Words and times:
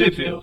Tweepville. 0.00 0.40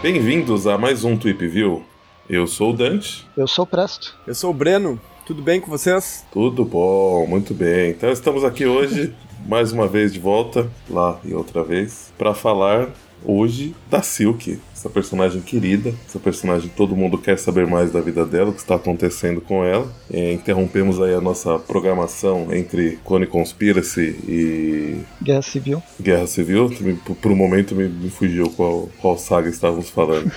Bem-vindos 0.00 0.66
a 0.66 0.78
mais 0.78 1.04
um 1.04 1.14
Tweep 1.14 1.46
View. 1.46 1.84
Eu 2.26 2.46
sou 2.46 2.70
o 2.70 2.72
Dante. 2.72 3.26
Eu 3.36 3.46
sou 3.46 3.64
o 3.64 3.66
Presto. 3.66 4.18
Eu 4.26 4.34
sou 4.34 4.50
o 4.50 4.54
Breno. 4.54 4.98
Tudo 5.26 5.42
bem 5.42 5.60
com 5.60 5.70
vocês? 5.70 6.24
Tudo 6.32 6.64
bom, 6.64 7.26
muito 7.26 7.52
bem. 7.52 7.90
Então 7.90 8.10
estamos 8.10 8.44
aqui 8.44 8.64
hoje, 8.64 9.14
mais 9.46 9.72
uma 9.72 9.86
vez 9.86 10.10
de 10.10 10.18
volta, 10.18 10.70
lá 10.88 11.20
e 11.22 11.34
outra 11.34 11.62
vez, 11.62 12.14
para 12.16 12.32
falar 12.32 12.88
hoje 13.24 13.74
da 13.90 14.02
Silk, 14.02 14.58
essa 14.74 14.88
personagem 14.88 15.40
querida, 15.40 15.92
essa 16.06 16.18
personagem 16.18 16.68
que 16.68 16.76
todo 16.76 16.96
mundo 16.96 17.18
quer 17.18 17.38
saber 17.38 17.66
mais 17.66 17.90
da 17.92 18.00
vida 18.00 18.24
dela, 18.24 18.50
o 18.50 18.52
que 18.52 18.60
está 18.60 18.76
acontecendo 18.76 19.40
com 19.40 19.64
ela. 19.64 19.90
É, 20.10 20.32
interrompemos 20.32 21.00
aí 21.00 21.14
a 21.14 21.20
nossa 21.20 21.58
programação 21.58 22.48
entre 22.52 22.98
Clone 23.04 23.26
Conspiracy 23.26 24.16
e 24.26 25.00
Guerra 25.22 25.42
Civil. 25.42 25.82
Guerra 26.00 26.26
Civil. 26.26 26.70
Por, 27.20 27.32
um 27.32 27.36
momento 27.36 27.74
me, 27.74 27.88
me 27.88 28.10
fugiu 28.10 28.50
qual, 28.50 28.88
qual 29.00 29.18
saga 29.18 29.48
estávamos 29.48 29.90
falando. 29.90 30.30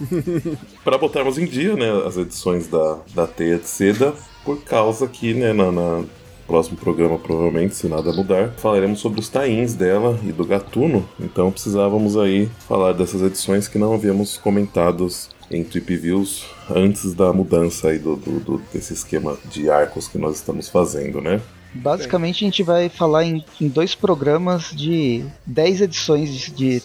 para 0.84 0.98
botarmos 0.98 1.38
em 1.38 1.46
dia 1.46 1.74
né, 1.74 1.90
as 2.06 2.16
edições 2.16 2.68
da, 2.68 2.98
da 3.14 3.26
Teia 3.26 3.58
de 3.58 3.66
Seda, 3.66 4.14
por 4.44 4.62
causa 4.62 5.06
que 5.06 5.32
né, 5.32 5.52
na, 5.52 5.72
na 5.72 6.04
próximo 6.46 6.76
programa, 6.76 7.18
provavelmente, 7.18 7.74
se 7.74 7.88
nada 7.88 8.12
mudar, 8.12 8.50
falaremos 8.56 9.00
sobre 9.00 9.20
os 9.20 9.28
tains 9.28 9.74
dela 9.74 10.18
e 10.22 10.32
do 10.32 10.44
Gatuno. 10.44 11.06
Então 11.20 11.50
precisávamos 11.50 12.16
aí 12.16 12.48
falar 12.68 12.92
dessas 12.92 13.22
edições 13.22 13.68
que 13.68 13.78
não 13.78 13.92
havíamos 13.92 14.36
comentados 14.36 15.28
em 15.50 15.62
Trip 15.62 15.96
Views 15.96 16.46
antes 16.70 17.14
da 17.14 17.32
mudança 17.32 17.88
aí 17.88 17.98
do, 17.98 18.16
do, 18.16 18.40
do, 18.40 18.62
desse 18.72 18.92
esquema 18.92 19.36
de 19.50 19.70
arcos 19.70 20.08
que 20.08 20.18
nós 20.18 20.36
estamos 20.36 20.68
fazendo, 20.68 21.20
né? 21.20 21.40
Basicamente 21.74 22.44
a 22.44 22.46
gente 22.46 22.62
vai 22.62 22.88
falar 22.88 23.24
em, 23.24 23.44
em 23.60 23.68
dois 23.68 23.94
programas 23.94 24.70
de 24.70 25.24
10 25.44 25.82
edições 25.82 26.30
de, 26.30 26.50
de. 26.50 26.82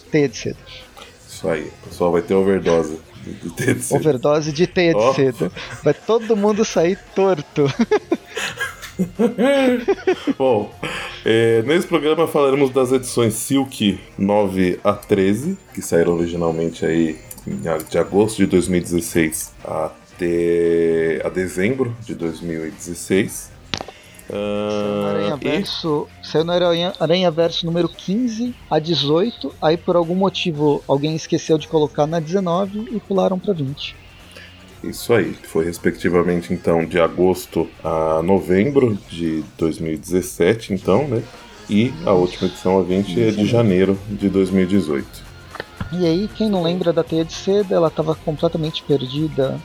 Isso 1.26 1.48
aí, 1.48 1.72
o 1.82 1.88
pessoal 1.88 2.12
vai 2.12 2.22
ter 2.22 2.34
overdose. 2.34 2.98
De, 3.24 3.74
de. 3.74 3.94
Overdose 3.94 4.52
de 4.52 4.66
de 4.66 5.14
seda. 5.14 5.52
Vai 5.82 5.94
todo 5.94 6.36
mundo 6.36 6.64
sair 6.64 6.98
torto. 7.14 7.66
Bom, 10.38 10.70
é, 11.24 11.62
nesse 11.62 11.86
programa 11.86 12.26
falaremos 12.26 12.70
das 12.70 12.92
edições 12.92 13.34
Silk 13.34 13.98
9 14.18 14.80
a 14.84 14.92
13, 14.92 15.56
que 15.74 15.80
saíram 15.82 16.14
originalmente 16.14 16.84
aí 16.84 17.18
de 17.90 17.98
agosto 17.98 18.36
de 18.38 18.46
2016 18.46 19.52
até 19.64 21.20
a 21.24 21.28
dezembro 21.28 21.94
de 22.04 22.14
2016. 22.14 23.50
No 24.30 24.36
Ah, 24.38 25.08
Aranha 25.10 25.38
e- 25.40 25.44
Verso, 25.48 26.06
saiu 26.22 26.44
no 26.44 26.52
Aranha, 26.52 26.92
Aranha 27.00 27.30
Verso 27.30 27.66
número 27.66 27.88
15 27.88 28.54
a 28.70 28.78
18, 28.78 29.52
aí 29.60 29.76
por 29.76 29.96
algum 29.96 30.14
motivo 30.14 30.82
alguém 30.86 31.16
esqueceu 31.16 31.58
de 31.58 31.66
colocar 31.68 32.06
na 32.06 32.20
19 32.20 32.88
e 32.92 33.00
pularam 33.00 33.38
pra 33.38 33.52
20. 33.52 33.96
Isso 34.82 35.14
aí, 35.14 35.32
foi 35.44 35.64
respectivamente 35.64 36.52
então 36.52 36.84
de 36.84 37.00
agosto 37.00 37.68
a 37.84 38.20
novembro 38.22 38.98
de 39.08 39.44
2017, 39.56 40.74
então, 40.74 41.06
né? 41.06 41.22
E 41.70 41.92
a 42.04 42.12
última 42.12 42.48
edição, 42.48 42.78
a 42.78 42.82
20, 42.82 43.22
é 43.22 43.30
de 43.30 43.46
janeiro 43.46 43.96
de 44.08 44.28
2018. 44.28 45.06
E 45.92 46.04
aí, 46.04 46.28
quem 46.34 46.50
não 46.50 46.62
lembra 46.62 46.92
da 46.92 47.04
Teia 47.04 47.24
de 47.24 47.32
Seda, 47.32 47.74
ela 47.74 47.88
estava 47.88 48.14
completamente 48.14 48.82
perdida. 48.82 49.60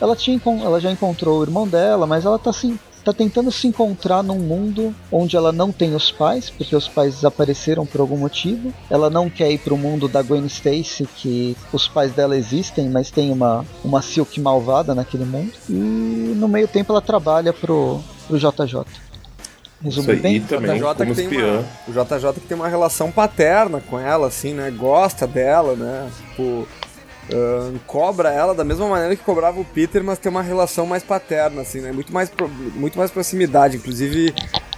Ela, 0.00 0.14
tinha, 0.14 0.40
ela 0.62 0.80
já 0.80 0.90
encontrou 0.90 1.40
o 1.40 1.42
irmão 1.42 1.66
dela, 1.66 2.06
mas 2.06 2.24
ela 2.24 2.38
tá, 2.38 2.50
assim, 2.50 2.78
tá 3.04 3.12
tentando 3.12 3.50
se 3.50 3.66
encontrar 3.66 4.22
num 4.22 4.38
mundo 4.38 4.94
onde 5.10 5.36
ela 5.36 5.52
não 5.52 5.72
tem 5.72 5.94
os 5.94 6.10
pais, 6.10 6.50
porque 6.50 6.74
os 6.74 6.88
pais 6.88 7.16
desapareceram 7.16 7.86
por 7.86 8.00
algum 8.00 8.16
motivo. 8.16 8.72
Ela 8.88 9.10
não 9.10 9.28
quer 9.28 9.50
ir 9.50 9.58
pro 9.58 9.76
mundo 9.76 10.08
da 10.08 10.22
Gwen 10.22 10.46
Stacy, 10.46 11.08
que 11.16 11.56
os 11.72 11.88
pais 11.88 12.12
dela 12.12 12.36
existem, 12.36 12.88
mas 12.88 13.10
tem 13.10 13.32
uma, 13.32 13.64
uma 13.84 14.02
Silk 14.02 14.40
malvada 14.40 14.94
naquele 14.94 15.24
mundo. 15.24 15.52
E 15.68 16.34
no 16.36 16.48
meio 16.48 16.68
tempo 16.68 16.92
ela 16.92 17.00
trabalha 17.00 17.52
pro, 17.52 18.00
pro 18.26 18.38
JJ. 18.38 18.84
Aí, 19.82 20.16
bem? 20.16 20.36
e 20.36 20.40
também 20.40 20.76
JJ 20.76 20.94
como 20.94 21.14
que 21.14 21.26
tem 21.26 21.42
uma, 21.42 21.64
o 21.88 21.92
JJ 21.92 22.32
que 22.34 22.40
tem 22.40 22.56
uma 22.56 22.68
relação 22.68 23.10
paterna 23.10 23.80
com 23.80 23.98
ela, 23.98 24.26
assim, 24.26 24.52
né? 24.52 24.70
Gosta 24.70 25.26
dela, 25.26 25.74
né? 25.74 26.10
Tipo, 26.18 26.68
cobra 27.86 28.30
ela 28.30 28.54
da 28.54 28.64
mesma 28.64 28.88
maneira 28.88 29.14
que 29.16 29.22
cobrava 29.22 29.60
o 29.60 29.64
Peter, 29.64 30.02
mas 30.02 30.18
tem 30.18 30.30
uma 30.30 30.42
relação 30.42 30.86
mais 30.86 31.02
paterna, 31.02 31.62
assim, 31.62 31.80
né? 31.80 31.92
Muito 31.92 32.12
mais, 32.12 32.28
pro- 32.28 32.48
muito 32.48 32.98
mais 32.98 33.10
proximidade. 33.10 33.76
Inclusive, 33.76 34.34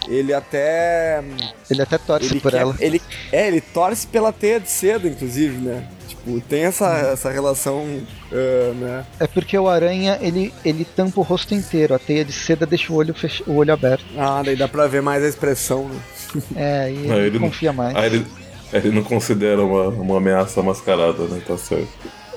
ele 0.09 0.33
até. 0.35 1.23
Ele 1.71 1.83
até 1.83 1.99
torce 1.99 2.33
Ele 2.33 2.41
por 2.41 2.51
quer- 2.53 2.61
ela. 2.63 2.77
Ele, 2.81 3.01
é, 3.31 3.47
ele 3.49 3.61
torce 3.61 4.07
pela 4.07 4.33
teia 4.33 4.59
de 4.61 4.69
cedo, 4.71 5.09
inclusive, 5.09 5.57
né? 5.59 5.87
Tipo, 6.09 6.41
tem 6.43 6.65
essa, 6.65 6.87
essa 7.13 7.31
relação, 7.31 7.85
ah, 8.33 8.73
né? 8.75 9.05
É 9.21 9.27
porque 9.27 9.59
o 9.59 9.69
aranha 9.69 10.19
ele, 10.21 10.53
ele 10.65 10.85
tampa 10.85 11.21
o 11.21 11.23
rosto 11.23 11.55
inteiro, 11.55 11.95
a 11.95 11.99
teia 11.99 12.25
de 12.25 12.33
seda 12.33 12.67
deixa 12.67 12.93
o 12.93 12.97
olho, 12.97 13.15
fech... 13.15 13.43
o 13.47 13.55
olho 13.57 13.73
aberto. 13.73 14.05
Ah, 14.17 14.43
daí 14.45 14.57
dá 14.57 14.69
pra 14.69 14.87
ver 14.87 15.01
mais 15.03 15.25
a 15.25 15.29
expressão, 15.29 15.89
né? 15.89 16.01
É, 16.57 16.91
e 16.91 16.95
Não, 17.07 17.17
ele, 17.17 17.27
ele 17.27 17.39
não- 17.39 17.49
confia 17.49 17.73
mais. 17.73 17.95
Ah, 17.97 18.07
ele, 18.07 18.27
ele 18.73 18.91
não 18.91 19.03
considera 19.03 19.63
uma, 19.63 19.89
uma 19.89 20.17
ameaça 20.19 20.63
mascarada, 20.63 21.25
né? 21.25 21.43
Tá 21.47 21.57
certo. 21.59 21.89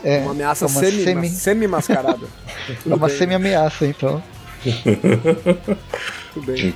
É, 0.05 0.19
Uma 0.19 0.31
ameaça 0.31 0.65
é 0.65 0.67
uma 0.67 0.79
semi, 0.79 1.03
semi- 1.03 1.29
semi-mascarada. 1.29 2.27
é 2.89 2.93
uma 2.93 3.09
semi-ameaça, 3.09 3.85
então. 3.87 4.21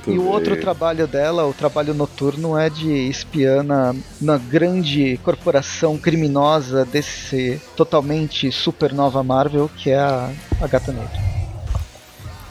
E 0.06 0.16
o 0.18 0.24
outro 0.26 0.56
trabalho 0.58 1.06
dela, 1.06 1.46
o 1.46 1.52
trabalho 1.52 1.92
noturno, 1.92 2.56
é 2.56 2.70
de 2.70 2.90
espiã 3.10 3.62
na, 3.62 3.94
na 4.18 4.38
grande 4.38 5.20
corporação 5.22 5.98
criminosa 5.98 6.86
desse 6.86 7.60
totalmente 7.76 8.50
supernova 8.50 9.22
Marvel, 9.22 9.70
que 9.76 9.90
é 9.90 9.98
a, 9.98 10.30
a 10.62 10.66
Gata 10.66 10.92
Negra. 10.92 11.29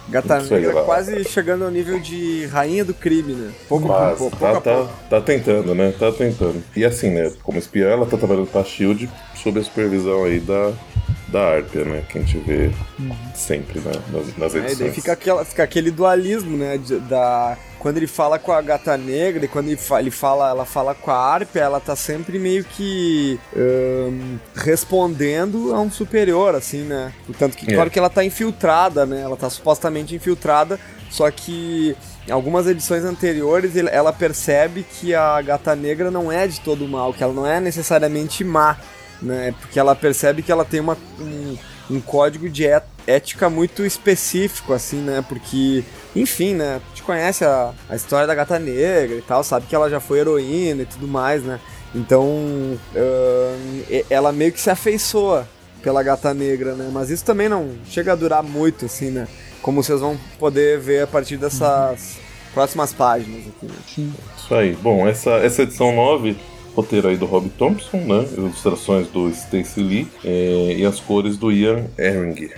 Gata 0.10 0.40
Isso 0.40 0.54
aí, 0.56 0.66
Negra 0.66 0.84
quase 0.84 1.24
chegando 1.24 1.66
ao 1.66 1.72
nível 1.72 2.00
de 2.00 2.46
rainha 2.48 2.84
do 2.84 2.94
crime, 2.94 3.34
né? 3.34 3.52
Pouco, 3.68 3.88
Mas 3.88 4.18
pouco, 4.18 4.36
pouco 4.38 4.54
tá, 4.54 4.58
a 4.58 4.62
tá, 4.62 4.76
pouco. 4.76 4.94
tá 5.10 5.22
tentando, 5.22 5.76
né? 5.76 5.94
Tá 5.98 6.12
tentando. 6.12 6.64
E 6.76 6.84
assim, 6.84 7.10
né? 7.12 7.32
Como 7.44 7.60
espiã, 7.60 7.90
ela 7.90 8.06
tá 8.06 8.18
trabalhando 8.18 8.48
pra 8.48 8.64
Shield 8.64 9.10
sob 9.36 9.60
a 9.60 9.64
supervisão 9.64 10.24
aí 10.24 10.40
da, 10.40 10.72
da 11.28 11.56
Arpia, 11.56 11.86
né? 11.86 12.04
Que 12.10 12.18
a 12.18 12.22
gente 12.22 12.38
vê 12.40 12.72
sempre 13.36 13.80
né? 13.80 13.92
nas, 14.12 14.38
nas 14.38 14.56
É, 14.56 14.58
e 14.58 14.62
edições. 14.62 14.80
daí 14.80 14.92
fica, 14.92 15.12
aquela, 15.14 15.46
fica 15.46 15.64
aquele 15.64 15.92
dualismo, 15.92 16.58
né? 16.58 16.78
de- 16.78 17.00
da, 17.02 17.56
quando 17.80 17.98
ele 17.98 18.08
fala 18.08 18.38
com 18.38 18.52
a 18.52 18.62
gata 18.62 18.96
negra 18.98 19.46
e 19.46 19.48
quando 19.48 19.68
ele, 19.68 19.78
fa- 19.78 20.00
ele 20.02 20.12
fala, 20.12 20.50
ela 20.50 20.66
fala 20.66 20.94
com 20.94 21.10
a 21.12 21.16
Arpia, 21.18 21.62
ela 21.62 21.80
tá 21.80 21.96
sempre 21.96 22.38
meio 22.38 22.64
que 22.64 23.40
ahn, 23.56 24.38
respondendo 24.56 25.74
a 25.74 25.80
um 25.80 25.90
superior, 25.92 26.56
assim, 26.56 26.84
né? 26.84 27.14
Tanto 27.38 27.56
que, 27.58 27.72
É. 27.72 27.76
claro 27.76 27.90
que 27.90 27.98
ela 28.00 28.10
tá 28.10 28.24
infiltrada, 28.24 29.06
né? 29.06 29.22
Ela 29.22 29.36
tá 29.38 29.50
supostamente 29.50 30.16
infiltrada, 30.16 30.80
só 31.10 31.30
que 31.32 31.96
em 32.28 32.32
algumas 32.32 32.68
edições 32.68 33.04
anteriores 33.04 33.76
ela 33.76 34.14
percebe 34.14 34.84
que 34.84 35.16
a 35.16 35.42
gata 35.42 35.76
negra 35.76 36.12
não 36.12 36.32
é 36.32 36.48
de 36.48 36.60
todo 36.60 36.88
mal, 36.88 37.14
que 37.14 37.24
ela 37.24 37.34
não 37.34 37.46
é 37.48 37.60
necessariamente 37.60 38.44
má, 38.44 38.78
né? 39.22 39.54
Porque 39.60 39.80
ela 39.80 39.96
percebe 39.96 40.42
que 40.44 40.52
ela 40.52 40.66
tem 40.66 40.80
uma, 40.80 40.98
um, 41.20 41.58
um 41.90 42.00
código 42.02 42.50
de 42.50 42.66
é- 42.68 42.84
ética 43.08 43.50
muito 43.50 43.84
específico, 43.86 44.74
assim, 44.74 44.98
né? 45.02 45.24
Porque, 45.28 45.84
enfim, 46.16 46.54
né? 46.56 46.82
A 46.84 46.90
gente 46.90 47.04
conhece 47.04 47.46
a, 47.46 47.72
a 47.90 47.96
história 47.96 48.26
da 48.28 48.36
gata 48.36 48.58
negra 48.60 49.16
e 49.18 49.22
tal, 49.22 49.44
sabe 49.44 49.66
que 49.68 49.76
ela 49.76 49.90
já 49.90 50.00
foi 50.00 50.20
heroína 50.20 50.82
e 50.84 50.86
tudo 50.86 51.08
mais, 51.08 51.44
né? 51.44 51.60
Então, 51.94 52.78
e- 53.90 54.06
ela 54.10 54.32
meio 54.32 54.52
que 54.52 54.62
se 54.62 54.70
afeiçoa 54.70 55.48
pela 55.82 56.04
gata 56.04 56.34
negra, 56.34 56.74
né? 56.76 56.90
Mas 56.92 57.10
isso 57.10 57.24
também 57.26 57.48
não 57.50 57.70
chega 57.90 58.12
a 58.14 58.16
durar 58.16 58.44
muito, 58.44 58.86
assim, 58.86 59.10
né? 59.12 59.28
Como 59.62 59.82
vocês 59.84 60.00
vão 60.00 60.18
poder 60.38 60.80
ver 60.80 61.04
a 61.04 61.08
partir 61.08 61.38
dessas 61.38 62.18
próximas 62.54 62.94
páginas 62.94 63.42
aqui, 63.48 63.66
né? 63.66 63.74
Sim. 63.88 64.14
Isso 64.38 64.54
aí. 64.56 64.74
Bom, 64.76 65.08
essa, 65.08 65.32
essa 65.32 65.64
edição 65.64 65.96
9, 65.96 66.36
roteiro 66.76 67.08
aí 67.08 67.18
do 67.18 67.26
Rob 67.26 67.50
Thompson, 67.50 67.98
né? 67.98 68.28
Ilustrações 68.38 69.08
do 69.08 69.30
Stacey 69.34 69.84
Lee 69.84 70.08
eh, 70.24 70.76
e 70.80 70.86
as 70.86 71.00
cores 71.00 71.38
do 71.38 71.52
Ian 71.52 71.86
Ehring. 71.98 72.50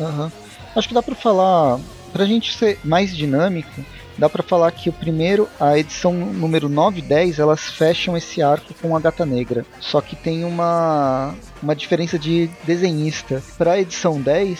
Aham. 0.00 0.30
Acho 0.76 0.88
que 0.88 0.94
dá 0.94 1.02
pra 1.02 1.14
falar, 1.14 1.78
pra 2.12 2.24
gente 2.24 2.56
ser 2.56 2.78
mais 2.84 3.16
dinâmico, 3.16 3.84
dá 4.16 4.28
pra 4.28 4.42
falar 4.42 4.70
que 4.72 4.88
o 4.88 4.92
primeiro, 4.92 5.48
a 5.60 5.78
edição 5.78 6.12
número 6.12 6.68
9 6.68 6.98
e 6.98 7.02
10, 7.02 7.38
elas 7.38 7.70
fecham 7.70 8.16
esse 8.16 8.42
arco 8.42 8.74
com 8.80 8.96
a 8.96 9.00
Gata 9.00 9.24
Negra. 9.24 9.64
Só 9.80 10.00
que 10.00 10.16
tem 10.16 10.44
uma, 10.44 11.34
uma 11.62 11.74
diferença 11.76 12.18
de 12.18 12.50
desenhista. 12.64 13.42
Pra 13.56 13.78
edição 13.78 14.20
10, 14.20 14.58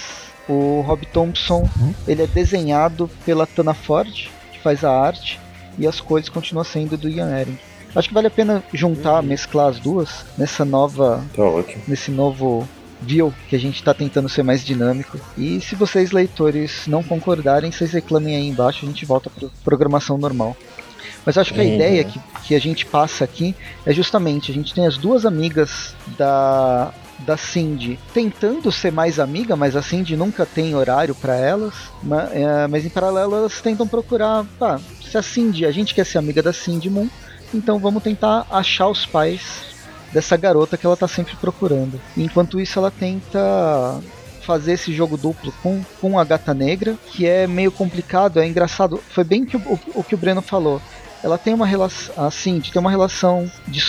o 0.49 0.81
Rob 0.83 1.05
Thompson, 1.07 1.69
ele 2.07 2.23
é 2.23 2.27
desenhado 2.27 3.11
pela 3.25 3.47
Tana 3.47 3.75
Ford, 3.75 4.29
que 4.53 4.61
faz 4.63 4.85
a 4.85 4.91
arte, 4.93 5.39
e 5.79 5.87
as 5.87 6.01
cores 6.01 6.29
continuam 6.29 6.65
sendo 6.65 6.97
do 6.97 7.09
Ian 7.09 7.31
Ehring. 7.39 7.59
Acho 7.95 8.09
que 8.09 8.15
vale 8.15 8.27
a 8.27 8.31
pena 8.31 8.63
juntar, 8.73 9.23
mesclar 9.23 9.69
as 9.69 9.79
duas 9.81 10.25
nessa 10.37 10.65
nova 10.65 11.25
Tá 11.35 11.43
ótimo. 11.43 11.83
nesse 11.89 12.11
novo 12.11 12.69
viu 13.01 13.33
que 13.49 13.57
a 13.57 13.59
gente 13.59 13.77
está 13.77 13.95
tentando 13.95 14.29
ser 14.29 14.43
mais 14.43 14.65
dinâmico. 14.65 15.19
E 15.37 15.61
se 15.61 15.75
vocês, 15.75 16.11
leitores, 16.11 16.87
não 16.87 17.03
concordarem, 17.03 17.71
vocês 17.71 17.93
reclamem 17.93 18.37
aí 18.37 18.49
embaixo, 18.49 18.85
a 18.85 18.89
gente 18.89 19.05
volta 19.05 19.31
para 19.31 19.49
programação 19.65 20.19
normal. 20.19 20.57
Mas 21.25 21.37
acho 21.37 21.53
que 21.53 21.61
a 21.61 21.65
uhum. 21.65 21.75
ideia 21.75 22.05
que, 22.05 22.19
que 22.45 22.55
a 22.55 22.61
gente 22.61 22.87
passa 22.87 23.25
aqui 23.25 23.55
é 23.85 23.93
justamente: 23.93 24.51
a 24.51 24.55
gente 24.55 24.73
tem 24.73 24.87
as 24.87 24.97
duas 24.97 25.27
amigas 25.27 25.95
da, 26.17 26.93
da 27.19 27.37
Cindy 27.37 27.99
tentando 28.15 28.71
ser 28.73 28.93
mais 28.93 29.21
amiga, 29.21 29.55
mas 29.55 29.77
a 29.77 29.83
Cindy 29.83 30.17
nunca 30.17 30.47
tem 30.47 30.75
horário 30.75 31.15
para 31.15 31.37
elas. 31.37 31.75
Mas, 32.03 32.33
é, 32.33 32.67
mas, 32.67 32.85
em 32.85 32.89
paralelo 32.89 33.37
elas 33.37 33.61
tentam 33.61 33.87
procurar. 33.87 34.47
Pá, 34.59 34.81
se 35.03 35.19
a 35.19 35.23
Cindy, 35.23 35.67
a 35.67 35.71
gente 35.71 35.95
quer 35.95 36.07
ser 36.07 36.19
amiga 36.19 36.43
da 36.43 36.53
Cindy 36.53 36.89
Moon, 36.89 37.09
então 37.53 37.79
vamos 37.79 38.03
tentar 38.03 38.47
achar 38.51 38.89
os 38.89 39.05
pais 39.05 39.43
dessa 40.13 40.37
garota 40.37 40.77
que 40.77 40.87
ela 40.87 40.97
tá 40.97 41.09
sempre 41.09 41.37
procurando. 41.37 42.01
Enquanto 42.17 42.61
isso, 42.61 42.79
ela 42.79 42.91
tenta 42.91 44.01
fazer 44.43 44.73
esse 44.73 44.95
jogo 44.95 45.19
duplo 45.19 45.53
com, 45.63 45.83
com 46.01 46.19
a 46.19 46.25
gata 46.25 46.55
negra, 46.55 46.97
que 47.11 47.27
é 47.27 47.47
meio 47.47 47.71
complicado, 47.71 48.41
é 48.41 48.47
engraçado. 48.47 48.99
Foi 49.11 49.23
bem 49.23 49.45
que 49.45 49.57
o, 49.57 49.61
o, 49.61 49.81
o 49.97 50.05
que 50.05 50.15
o 50.15 50.19
Breno 50.19 50.41
falou. 50.41 50.81
Ela 51.23 51.37
tem 51.37 51.53
uma 51.53 51.67
relação, 51.67 52.27
assim, 52.27 52.61
tem 52.61 52.81
uma 52.81 52.91
relação 52.91 53.51
de 53.67 53.83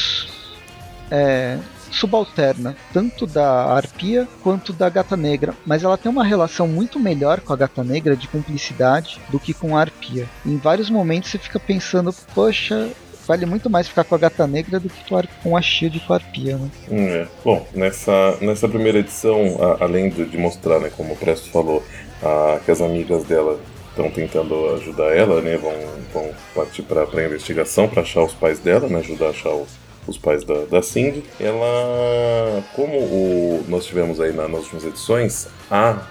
é, 1.09 1.57
subalterna, 1.91 2.75
tanto 2.93 3.25
da 3.25 3.73
arpia 3.73 4.27
quanto 4.41 4.73
da 4.73 4.89
gata 4.89 5.15
negra, 5.15 5.53
mas 5.65 5.83
ela 5.83 5.97
tem 5.97 6.11
uma 6.11 6.23
relação 6.23 6.67
muito 6.67 6.99
melhor 6.99 7.39
com 7.39 7.53
a 7.53 7.57
gata 7.57 7.83
negra 7.83 8.15
de 8.15 8.27
cumplicidade 8.27 9.19
do 9.29 9.39
que 9.39 9.53
com 9.53 9.75
a 9.75 9.81
arpia. 9.81 10.27
Em 10.45 10.57
vários 10.57 10.89
momentos 10.89 11.29
você 11.29 11.37
fica 11.37 11.59
pensando, 11.59 12.13
poxa, 12.33 12.89
vale 13.29 13.45
muito 13.45 13.69
mais 13.69 13.87
ficar 13.87 14.03
com 14.03 14.15
a 14.15 14.17
gata 14.17 14.47
negra 14.47 14.79
do 14.79 14.89
que 14.89 15.03
com 15.43 15.55
a 15.55 15.61
Shield 15.61 15.97
e 15.97 15.99
com 15.99 16.13
a 16.13 16.15
Arpia, 16.15 16.57
né? 16.57 16.69
Hum, 16.89 17.07
é. 17.07 17.27
Bom, 17.45 17.63
nessa, 17.75 18.35
nessa 18.41 18.67
primeira 18.67 18.97
edição, 18.97 19.55
a, 19.61 19.83
além 19.83 20.09
de, 20.09 20.25
de, 20.25 20.35
mostrar, 20.35 20.79
né, 20.79 20.91
como 20.97 21.13
o 21.13 21.15
Presto 21.15 21.51
falou, 21.51 21.83
a, 22.23 22.59
que 22.65 22.71
as 22.71 22.81
amigas 22.81 23.23
dela 23.25 23.59
estão 23.91 24.09
tentando 24.09 24.73
ajudar 24.77 25.15
ela, 25.15 25.41
né, 25.41 25.57
vão, 25.57 25.75
vão 26.11 26.31
partir 26.55 26.81
para 26.81 27.03
a 27.03 27.25
investigação 27.25 27.87
para 27.87 28.01
achar 28.01 28.23
os 28.23 28.33
pais 28.33 28.57
dela, 28.57 28.89
né, 28.89 28.97
ajudar 28.97 29.27
a 29.27 29.29
achar 29.29 29.53
os, 29.53 29.77
os 30.07 30.17
pais 30.17 30.43
da, 30.43 30.65
da 30.65 30.81
Cindy. 30.81 31.23
Ela, 31.39 32.63
como 32.75 32.97
o, 32.97 33.63
nós 33.67 33.85
tivemos 33.85 34.19
aí 34.19 34.33
na, 34.33 34.47
nas 34.47 34.61
últimas 34.61 34.85
edições, 34.85 35.47
a 35.69 36.01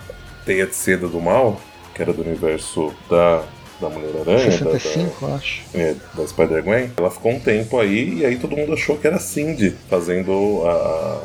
Teia 0.46 0.68
de 0.68 0.76
Seda 0.76 1.08
do 1.08 1.20
Mal, 1.20 1.60
que 1.96 2.00
era 2.00 2.12
do 2.12 2.22
universo 2.22 2.94
da 3.10 3.42
da 3.80 3.88
Mulher-Aranha. 3.88 4.50
65, 4.50 5.20
da, 5.20 5.26
da, 5.28 5.34
acho. 5.36 5.62
É, 5.74 5.94
da 6.14 6.26
Spider-Gwen. 6.26 6.90
Ela 6.96 7.10
ficou 7.10 7.32
um 7.32 7.40
tempo 7.40 7.78
aí 7.78 8.18
e 8.18 8.26
aí 8.26 8.36
todo 8.36 8.56
mundo 8.56 8.72
achou 8.72 8.96
que 8.96 9.06
era 9.06 9.18
Cindy 9.18 9.74
fazendo 9.88 10.62
a, 10.66 11.20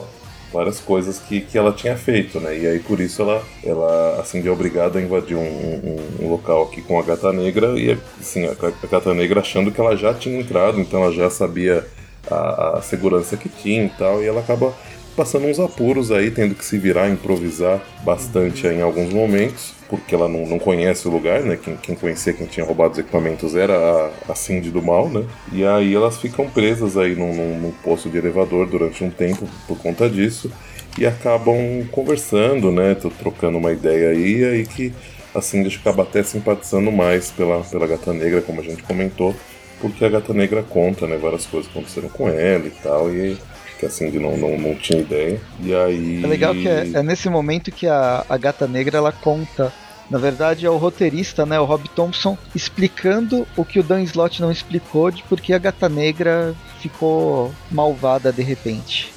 várias 0.53 0.79
coisas 0.79 1.17
que, 1.19 1.41
que 1.41 1.57
ela 1.57 1.73
tinha 1.73 1.97
feito, 1.97 2.39
né? 2.39 2.57
E 2.57 2.67
aí 2.67 2.79
por 2.79 2.99
isso 2.99 3.21
ela, 3.23 3.43
ela 3.63 4.19
assim, 4.21 4.45
é 4.45 4.51
obrigada 4.51 4.99
a 4.99 5.01
invadir 5.01 5.35
um, 5.35 5.41
um, 5.41 6.25
um, 6.25 6.29
local 6.29 6.63
aqui 6.63 6.81
com 6.81 6.99
a 6.99 7.03
Gata 7.03 7.33
Negra 7.33 7.77
e 7.77 7.97
assim, 8.21 8.45
a, 8.45 8.51
a 8.51 8.87
Gata 8.87 9.13
Negra 9.13 9.41
achando 9.41 9.71
que 9.71 9.81
ela 9.81 9.97
já 9.97 10.13
tinha 10.13 10.39
entrado, 10.39 10.79
então 10.79 11.03
ela 11.03 11.11
já 11.11 11.29
sabia 11.29 11.85
a, 12.29 12.77
a 12.77 12.81
segurança 12.81 13.35
que 13.35 13.49
tinha 13.49 13.85
e 13.85 13.89
tal, 13.89 14.23
e 14.23 14.27
ela 14.27 14.41
acaba 14.41 14.73
passando 15.15 15.47
uns 15.47 15.59
apuros 15.59 16.11
aí, 16.11 16.31
tendo 16.31 16.55
que 16.55 16.65
se 16.65 16.77
virar, 16.77 17.09
improvisar 17.09 17.81
bastante 18.03 18.65
em 18.67 18.81
alguns 18.81 19.13
momentos, 19.13 19.73
porque 19.93 20.15
ela 20.15 20.27
não, 20.27 20.47
não 20.47 20.57
conhece 20.57 21.07
o 21.07 21.11
lugar, 21.11 21.41
né? 21.43 21.55
Quem, 21.55 21.77
quem 21.77 21.93
conhecia 21.93 22.33
quem 22.33 22.47
tinha 22.47 22.65
roubado 22.65 22.93
os 22.93 22.97
equipamentos 22.97 23.55
era 23.55 23.75
a, 23.77 24.31
a 24.31 24.33
Cindy 24.33 24.71
do 24.71 24.81
mal, 24.81 25.07
né? 25.07 25.23
E 25.51 25.63
aí 25.63 25.93
elas 25.93 26.17
ficam 26.17 26.49
presas 26.49 26.97
aí 26.97 27.13
num, 27.13 27.31
num, 27.31 27.59
num 27.59 27.71
posto 27.71 28.09
de 28.09 28.17
elevador 28.17 28.67
durante 28.67 29.03
um 29.03 29.11
tempo 29.11 29.47
por 29.67 29.77
conta 29.77 30.09
disso 30.09 30.51
e 30.97 31.05
acabam 31.05 31.55
conversando, 31.91 32.71
né? 32.71 32.95
Tô 32.95 33.11
trocando 33.11 33.59
uma 33.59 33.71
ideia 33.71 34.09
aí, 34.09 34.43
aí 34.43 34.65
que 34.65 34.91
a 35.31 35.39
Cindy 35.41 35.77
acaba 35.79 36.01
até 36.01 36.23
simpatizando 36.23 36.91
mais 36.91 37.29
pela, 37.29 37.61
pela 37.61 37.85
Gata 37.85 38.11
Negra, 38.13 38.41
como 38.41 38.61
a 38.61 38.63
gente 38.63 38.81
comentou, 38.81 39.35
porque 39.79 40.03
a 40.03 40.09
Gata 40.09 40.33
Negra 40.33 40.63
conta, 40.63 41.05
né? 41.05 41.17
Várias 41.17 41.45
coisas 41.45 41.69
aconteceram 41.69 42.09
com 42.09 42.27
ela 42.27 42.65
e 42.65 42.71
tal, 42.81 43.13
e 43.13 43.37
que 43.77 43.85
a 43.85 43.89
Cindy 43.91 44.17
não, 44.17 44.35
não, 44.37 44.57
não 44.57 44.73
tinha 44.73 45.01
ideia. 45.01 45.39
E 45.59 45.71
aí. 45.75 46.23
É 46.23 46.27
legal 46.27 46.55
que 46.55 46.67
é, 46.67 46.89
é 46.95 47.03
nesse 47.03 47.29
momento 47.29 47.71
que 47.71 47.85
a, 47.85 48.25
a 48.27 48.37
gata 48.37 48.67
negra 48.67 48.97
ela 48.97 49.11
conta 49.11 49.71
na 50.09 50.17
verdade, 50.17 50.65
é 50.65 50.69
o 50.69 50.77
roteirista, 50.77 51.45
né, 51.45 51.59
o 51.59 51.65
Rob 51.65 51.87
Thompson, 51.89 52.37
explicando 52.53 53.47
o 53.55 53.65
que 53.65 53.79
o 53.79 53.83
Dan 53.83 54.01
Slott 54.03 54.41
não 54.41 54.51
explicou 54.51 55.09
de 55.11 55.23
porque 55.23 55.53
a 55.53 55.57
Gata 55.57 55.89
Negra 55.89 56.53
ficou 56.79 57.53
malvada 57.71 58.31
de 58.31 58.43
repente. 58.43 59.13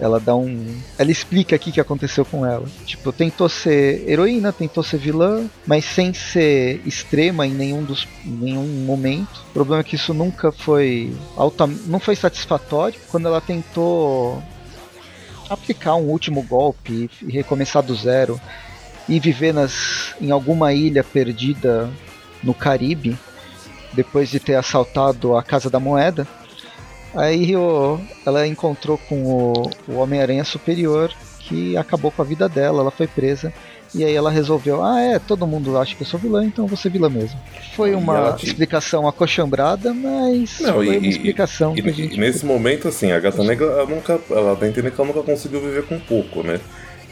Ela 0.00 0.18
dá 0.18 0.34
um. 0.34 0.76
Ela 0.98 1.10
explica 1.12 1.54
aqui 1.54 1.70
o 1.70 1.72
que 1.72 1.80
aconteceu 1.80 2.24
com 2.24 2.44
ela. 2.44 2.66
Tipo, 2.84 3.12
tentou 3.12 3.48
ser 3.48 4.08
heroína, 4.08 4.52
tentou 4.52 4.82
ser 4.82 4.98
vilã, 4.98 5.48
mas 5.64 5.84
sem 5.84 6.12
ser 6.12 6.80
extrema 6.84 7.46
em 7.46 7.52
nenhum 7.52 7.84
dos 7.84 8.06
nenhum 8.24 8.66
momento. 8.84 9.40
O 9.50 9.52
problema 9.52 9.80
é 9.80 9.84
que 9.84 9.94
isso 9.94 10.12
nunca 10.12 10.50
foi 10.50 11.14
alta, 11.36 11.66
não 11.86 12.00
foi 12.00 12.16
satisfatório. 12.16 12.98
Quando 13.08 13.28
ela 13.28 13.40
tentou 13.40 14.42
aplicar 15.48 15.94
um 15.94 16.08
último 16.08 16.42
golpe 16.42 17.08
e 17.22 17.30
recomeçar 17.30 17.82
do 17.82 17.94
zero 17.94 18.40
e 19.08 19.18
viver 19.20 19.52
nas, 19.52 20.14
em 20.20 20.30
alguma 20.30 20.72
ilha 20.72 21.02
perdida 21.02 21.90
no 22.42 22.54
Caribe, 22.54 23.16
depois 23.92 24.30
de 24.30 24.40
ter 24.40 24.54
assaltado 24.54 25.36
a 25.36 25.42
Casa 25.42 25.68
da 25.68 25.78
Moeda, 25.78 26.26
Aí 27.14 27.54
o, 27.54 28.00
ela 28.24 28.46
encontrou 28.46 28.96
com 28.96 29.22
o, 29.24 29.70
o 29.86 29.96
Homem-Aranha 29.96 30.44
Superior, 30.44 31.12
que 31.40 31.76
acabou 31.76 32.10
com 32.10 32.22
a 32.22 32.24
vida 32.24 32.48
dela, 32.48 32.80
ela 32.80 32.90
foi 32.90 33.06
presa. 33.06 33.52
E 33.94 34.02
aí 34.02 34.14
ela 34.14 34.30
resolveu, 34.30 34.82
ah 34.82 34.98
é, 35.02 35.18
todo 35.18 35.46
mundo 35.46 35.76
acha 35.76 35.94
que 35.94 36.02
eu 36.02 36.06
sou 36.06 36.18
vilã, 36.18 36.42
então 36.46 36.64
eu 36.64 36.68
vou 36.68 36.78
ser 36.78 36.88
vilã 36.88 37.10
mesmo. 37.10 37.38
Foi 37.76 37.94
uma 37.94 38.32
te... 38.32 38.46
explicação 38.46 39.06
acochambrada, 39.06 39.92
mas 39.92 40.60
Não, 40.60 40.72
foi 40.72 40.94
e, 40.94 40.96
uma 40.96 41.06
explicação 41.06 41.76
e, 41.76 41.82
que 41.82 41.90
a 41.90 41.92
gente... 41.92 42.14
E 42.14 42.18
nesse 42.18 42.46
momento, 42.46 42.88
assim, 42.88 43.12
a 43.12 43.20
Gata 43.20 43.44
Negra, 43.44 43.66
ela 43.66 43.86
nunca, 43.86 44.18
ela 44.30 44.56
tá 44.56 44.66
entendendo 44.66 44.94
que 44.94 44.98
ela 44.98 45.12
nunca 45.12 45.22
conseguiu 45.22 45.60
viver 45.60 45.84
com 45.84 46.00
pouco, 46.00 46.42
né? 46.42 46.58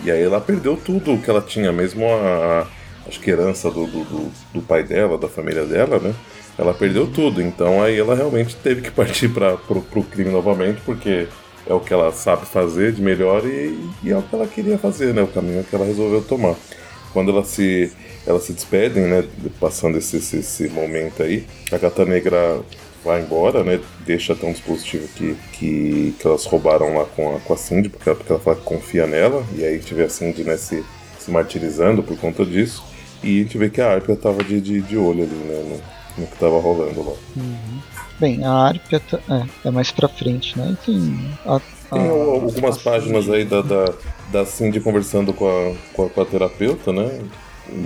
E 0.05 0.11
aí 0.11 0.23
ela 0.23 0.41
perdeu 0.41 0.77
tudo 0.77 1.19
que 1.19 1.29
ela 1.29 1.43
tinha, 1.43 1.73
mesmo 1.73 2.07
a, 2.07 2.67
a 3.07 3.09
acho 3.09 3.21
que 3.21 3.31
herança 3.31 3.71
do, 3.71 3.87
do, 3.87 4.31
do 4.53 4.63
pai 4.63 4.83
dela, 4.85 5.19
da 5.19 5.29
família 5.29 5.65
dela, 5.65 5.99
né? 5.99 6.15
ela 6.61 6.75
perdeu 6.75 7.07
tudo. 7.07 7.41
Então 7.41 7.83
aí 7.83 7.99
ela 7.99 8.15
realmente 8.15 8.55
teve 8.57 8.83
que 8.83 8.91
partir 8.91 9.29
para 9.29 9.57
pro, 9.57 9.81
pro 9.81 10.03
crime 10.03 10.31
novamente, 10.31 10.81
porque 10.85 11.27
é 11.67 11.73
o 11.73 11.81
que 11.81 11.93
ela 11.93 12.13
sabe 12.13 12.47
fazer 12.47 12.93
de 12.93 13.03
melhor 13.03 13.45
e, 13.45 13.79
e, 14.03 14.11
é 14.11 14.17
o 14.17 14.23
que 14.23 14.35
ela 14.35 14.47
queria 14.47 14.79
fazer, 14.79 15.15
né? 15.15 15.23
O 15.23 15.29
caminho 15.29 15.65
que 15.65 15.75
ela 15.75 15.87
resolveu 15.87 16.23
tomar. 16.23 16.55
Quando 17.13 17.31
ela 17.31 17.45
se 17.45 17.93
elas 18.27 18.43
se 18.45 18.53
despedem, 18.53 19.05
né? 19.05 19.25
Passando 19.59 19.99
esse, 19.99 20.19
esse, 20.19 20.39
esse 20.39 20.69
momento 20.69 21.23
aí, 21.23 21.47
a 21.73 21.79
gata 21.79 22.05
negra 22.05 22.61
vai 23.05 23.23
embora, 23.23 23.65
né? 23.65 23.81
Deixa 24.05 24.33
até 24.33 24.47
um 24.47 24.53
dispositivo 24.53 25.09
que, 25.09 25.37
que, 25.53 26.15
que 26.19 26.27
elas 26.27 26.45
roubaram 26.45 26.95
lá 26.95 27.05
com 27.05 27.37
a, 27.37 27.41
com 27.41 27.53
a 27.53 27.57
Cindy, 27.57 27.89
porque 27.89 28.09
ela, 28.09 28.17
porque 28.17 28.33
ela 28.33 28.41
fala 28.41 28.57
que 28.57 28.63
confia 28.63 29.07
nela, 29.07 29.45
e 29.55 29.65
aí 29.65 29.75
a 29.75 29.79
gente 29.79 29.95
vê 29.95 30.05
a 30.05 30.09
Cindy 30.09 30.45
né, 30.45 30.57
se, 30.57 30.85
se 31.19 31.31
martirizando 31.31 32.03
por 32.03 32.17
conta 32.19 32.45
disso. 32.45 32.85
E 33.23 33.41
a 33.41 33.43
gente 33.43 33.59
vê 33.59 33.69
que 33.69 33.81
a 33.81 33.93
Arpia 33.93 34.17
tava 34.17 34.43
de, 34.43 34.61
de, 34.61 34.81
de 34.81 34.97
olho 34.97 35.25
ali, 35.25 35.35
né? 35.35 35.81
no 36.17 36.27
que 36.27 36.37
tava 36.39 36.61
rolando 36.61 37.01
lá. 37.03 37.15
Uhum. 37.37 37.81
Bem, 38.19 38.45
a 38.45 38.69
Arpia 38.69 39.01
tá, 39.01 39.19
é, 39.29 39.69
é, 39.69 39.71
mais 39.71 39.91
pra 39.91 40.09
frente, 40.09 40.59
né? 40.59 40.69
Enfim. 40.71 41.31
A, 41.47 41.57
a, 41.57 41.61
Tem 41.91 42.09
algumas 42.09 42.77
a 42.77 42.81
páginas 42.81 43.29
aí 43.31 43.45
da, 43.45 43.63
da, 43.63 43.95
da 44.31 44.47
Cindy 44.47 44.81
conversando 44.81 45.33
com 45.33 45.49
a, 45.49 45.75
com 45.95 46.05
a, 46.05 46.11
com 46.11 46.21
a 46.21 46.25
terapeuta, 46.25 46.93
né? 46.93 47.21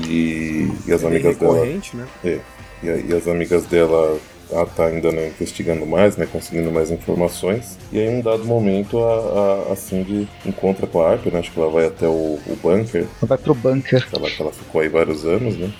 E, 0.09 0.69
e 0.87 0.93
as 0.93 1.03
é 1.03 1.07
amigas 1.07 1.37
dela. 1.37 1.65
Né? 1.65 2.07
É, 2.25 2.41
e, 2.83 2.87
e 3.11 3.15
as 3.15 3.29
amigas 3.29 3.65
dela 3.67 4.19
ela 4.55 4.67
tá 4.67 4.87
ainda 4.87 5.11
né, 5.11 5.29
investigando 5.29 5.85
mais, 5.85 6.17
né, 6.17 6.27
conseguindo 6.31 6.71
mais 6.71 6.91
informações. 6.91 7.77
E 7.91 7.99
aí, 7.99 8.07
em 8.07 8.19
um 8.19 8.21
dado 8.21 8.45
momento, 8.45 8.99
a, 9.03 9.69
a, 9.69 9.73
a 9.73 9.77
Cindy 9.77 10.29
encontra 10.47 10.87
com 10.87 11.01
a 11.01 11.11
Arpia, 11.11 11.33
né, 11.33 11.41
acho 11.41 11.51
que 11.51 11.59
ela 11.59 11.71
vai 11.71 11.87
até 11.87 12.07
o, 12.07 12.39
o 12.47 12.59
bunker. 12.63 13.03
Ela 13.03 13.29
vai 13.29 13.39
pro 13.39 13.55
bunker. 13.55 14.07
Ela, 14.13 14.29
ela 14.39 14.53
ficou 14.53 14.81
aí 14.81 14.89
vários 14.89 15.25
anos, 15.25 15.57
né? 15.57 15.73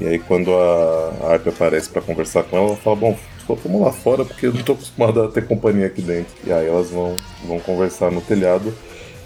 E 0.00 0.06
aí 0.06 0.18
quando 0.18 0.50
a 0.54 1.32
Arp 1.32 1.46
aparece 1.46 1.90
para 1.90 2.00
conversar 2.00 2.44
com 2.44 2.56
ela, 2.56 2.66
ela 2.68 2.76
fala, 2.76 2.96
bom, 2.96 3.18
vamos 3.46 3.82
lá 3.82 3.92
fora 3.92 4.24
porque 4.24 4.46
eu 4.46 4.54
não 4.54 4.62
tô 4.62 4.72
acostumado 4.72 5.22
a 5.22 5.28
ter 5.28 5.46
companhia 5.46 5.86
aqui 5.86 6.00
dentro. 6.00 6.32
E 6.46 6.52
aí 6.52 6.66
elas 6.66 6.90
vão, 6.90 7.14
vão 7.44 7.60
conversar 7.60 8.10
no 8.10 8.22
telhado. 8.22 8.72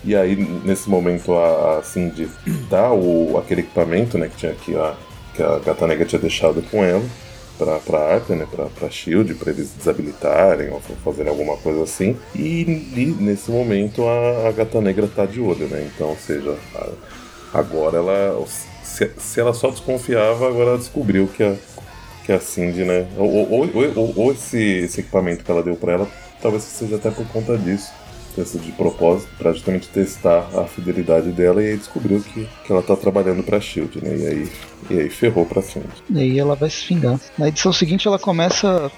E 0.04 0.16
aí, 0.16 0.34
nesse 0.64 0.90
momento, 0.90 1.32
a, 1.34 1.78
a 1.78 1.82
Cindy 1.84 2.28
dá 2.68 2.92
o, 2.92 3.38
aquele 3.38 3.60
equipamento, 3.60 4.18
né, 4.18 4.28
que 4.28 4.36
tinha 4.36 4.52
aqui, 4.52 4.74
a, 4.74 4.94
que 5.34 5.42
a 5.42 5.58
Gata 5.60 5.86
Negra 5.86 6.04
tinha 6.04 6.20
deixado 6.20 6.60
com 6.62 6.84
ela 6.84 7.04
pra, 7.58 7.78
pra 7.78 8.14
Arthur, 8.14 8.36
né, 8.36 8.46
pra, 8.50 8.66
pra 8.66 8.90
Shield, 8.90 9.34
pra 9.34 9.50
eles 9.50 9.70
desabilitarem 9.76 10.70
ou 10.70 10.80
fazerem 11.04 11.30
alguma 11.30 11.56
coisa 11.56 11.82
assim. 11.82 12.16
E, 12.34 12.62
e 12.94 13.16
nesse 13.18 13.50
momento 13.50 14.06
a, 14.06 14.48
a, 14.48 14.52
Gata 14.52 14.80
Negra 14.80 15.08
tá 15.08 15.26
de 15.26 15.40
olho, 15.40 15.66
né, 15.68 15.90
então, 15.94 16.08
ou 16.08 16.16
seja, 16.16 16.56
a, 16.74 16.90
agora 17.58 17.98
ela 17.98 18.46
se, 18.82 19.10
se 19.18 19.40
ela 19.40 19.52
só 19.52 19.70
desconfiava, 19.70 20.48
agora 20.48 20.70
ela 20.70 20.78
descobriu 20.78 21.28
que 21.28 21.42
a, 21.42 21.54
que 22.24 22.32
a 22.32 22.40
Cindy, 22.40 22.84
né? 22.84 23.06
Ou, 23.16 23.50
ou, 23.50 23.70
ou, 23.94 24.12
ou, 24.16 24.32
esse, 24.32 24.58
esse 24.58 25.00
equipamento 25.00 25.44
que 25.44 25.50
ela 25.50 25.62
deu 25.62 25.76
para 25.76 25.92
ela, 25.92 26.08
talvez 26.40 26.62
seja 26.62 26.96
até 26.96 27.10
por 27.10 27.26
conta 27.28 27.56
disso. 27.58 27.92
De 28.44 28.72
propósito 28.72 29.28
para 29.38 29.52
justamente 29.52 29.88
testar 29.88 30.48
a 30.54 30.64
fidelidade 30.64 31.30
dela 31.32 31.62
e 31.62 31.70
aí 31.70 31.76
descobriu 31.76 32.20
que, 32.20 32.46
que 32.64 32.72
ela 32.72 32.82
tá 32.82 32.94
trabalhando 32.94 33.42
pra 33.42 33.60
Shield, 33.60 33.98
né? 34.02 34.16
E 34.16 34.26
aí, 34.26 34.52
e 34.90 35.00
aí 35.00 35.10
ferrou 35.10 35.46
pra 35.46 35.62
Cindy. 35.62 35.86
E 36.10 36.20
aí 36.20 36.38
ela 36.38 36.54
vai 36.54 36.68
se 36.68 36.86
vingar. 36.86 37.18
Na 37.38 37.48
edição 37.48 37.72
seguinte 37.72 38.06
ela 38.06 38.18
começa 38.18 38.90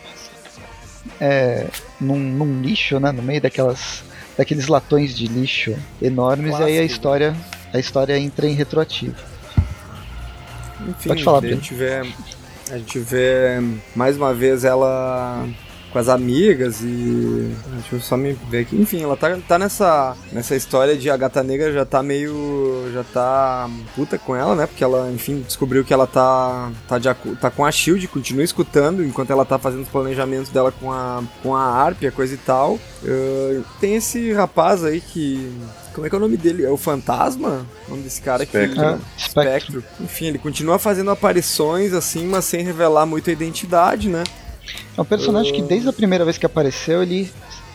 é, 1.21 1.67
num, 2.01 2.19
num 2.19 2.61
lixo, 2.61 2.99
né? 2.99 3.13
No 3.13 3.23
meio 3.23 3.41
daquelas 3.41 4.03
daqueles 4.37 4.69
latões 4.69 5.17
de 5.17 5.27
lixo 5.27 5.77
enormes 6.01 6.51
Clássico. 6.51 6.69
e 6.69 6.73
aí 6.73 6.79
a 6.79 6.85
história 6.85 7.37
a 7.73 7.79
história 7.79 8.19
entra 8.19 8.47
em 8.47 8.55
retroativo. 8.55 9.15
Enfim, 10.89 11.09
Pode 11.09 11.25
falar, 11.25 11.39
a 11.45 11.49
gente 11.49 11.75
vê. 11.75 12.03
A 12.71 12.77
gente 12.77 12.99
vê 12.99 13.61
mais 13.97 14.17
uma 14.17 14.35
vez 14.35 14.65
ela 14.65 15.47
com 15.93 15.99
as 15.99 16.09
amigas 16.09 16.81
e. 16.83 17.55
Deixa 17.73 17.97
eu 17.97 18.01
só 18.01 18.17
me 18.17 18.33
ver 18.33 18.61
aqui. 18.61 18.77
Enfim, 18.77 19.03
ela 19.03 19.17
tá, 19.17 19.37
tá 19.47 19.59
nessa, 19.59 20.17
nessa 20.33 20.55
história 20.55 20.97
de 20.97 21.11
a 21.11 21.17
gata 21.17 21.43
negra 21.43 21.73
já 21.73 21.85
tá 21.85 22.03
meio. 22.03 22.91
já 22.93 23.05
tá 23.05 23.69
puta 23.95 24.19
com 24.19 24.35
ela, 24.37 24.55
né? 24.55 24.67
Porque 24.67 24.85
ela, 24.85 25.11
enfim, 25.11 25.43
descobriu 25.47 25.85
que 25.85 25.93
ela 25.93 26.07
tá. 26.07 26.71
tá, 26.87 26.99
de, 26.99 27.09
tá 27.41 27.51
com 27.51 27.65
a 27.65 27.73
Shield, 27.73 28.07
continua 28.09 28.45
escutando 28.45 29.05
enquanto 29.05 29.31
ela 29.31 29.45
tá 29.45 29.59
fazendo 29.59 29.83
os 29.83 29.89
planejamentos 29.89 30.51
dela 30.51 30.73
com 30.73 30.93
a, 30.93 31.23
com 31.43 31.55
a 31.55 31.63
Arpia, 31.63 32.11
coisa 32.11 32.35
e 32.35 32.39
tal. 32.39 32.79
Eh, 33.05 33.61
tem 33.81 33.97
esse 33.97 34.33
rapaz 34.33 34.85
aí 34.85 35.01
que. 35.01 35.53
Como 35.95 36.07
é 36.07 36.11
que 36.11 36.15
é 36.15 36.19
o 36.19 36.21
nome 36.21 36.37
dele? 36.37 36.65
É 36.65 36.71
o 36.71 36.77
Fantasma? 36.77 37.67
O 37.87 37.91
nome 37.91 38.03
desse 38.03 38.23
cara 38.23 38.45
Spectre. 38.45 38.75
que. 38.75 38.81
Ah, 38.81 38.99
Spectre. 39.19 39.59
Spectro. 39.59 39.85
Enfim, 40.01 40.27
ele 40.27 40.39
continua 40.39 40.79
fazendo 40.79 41.11
aparições 41.11 41.93
assim, 41.93 42.27
mas 42.27 42.45
sem 42.45 42.63
revelar 42.63 43.07
muita 43.07 43.33
identidade, 43.33 44.09
né? 44.09 44.23
É 44.97 45.01
um 45.01 45.05
personagem 45.05 45.53
que 45.53 45.63
desde 45.63 45.89
a 45.89 45.93
primeira 45.93 46.25
vez 46.25 46.39
que 46.39 46.47
apareceu, 46.47 47.03
ele, 47.03 47.31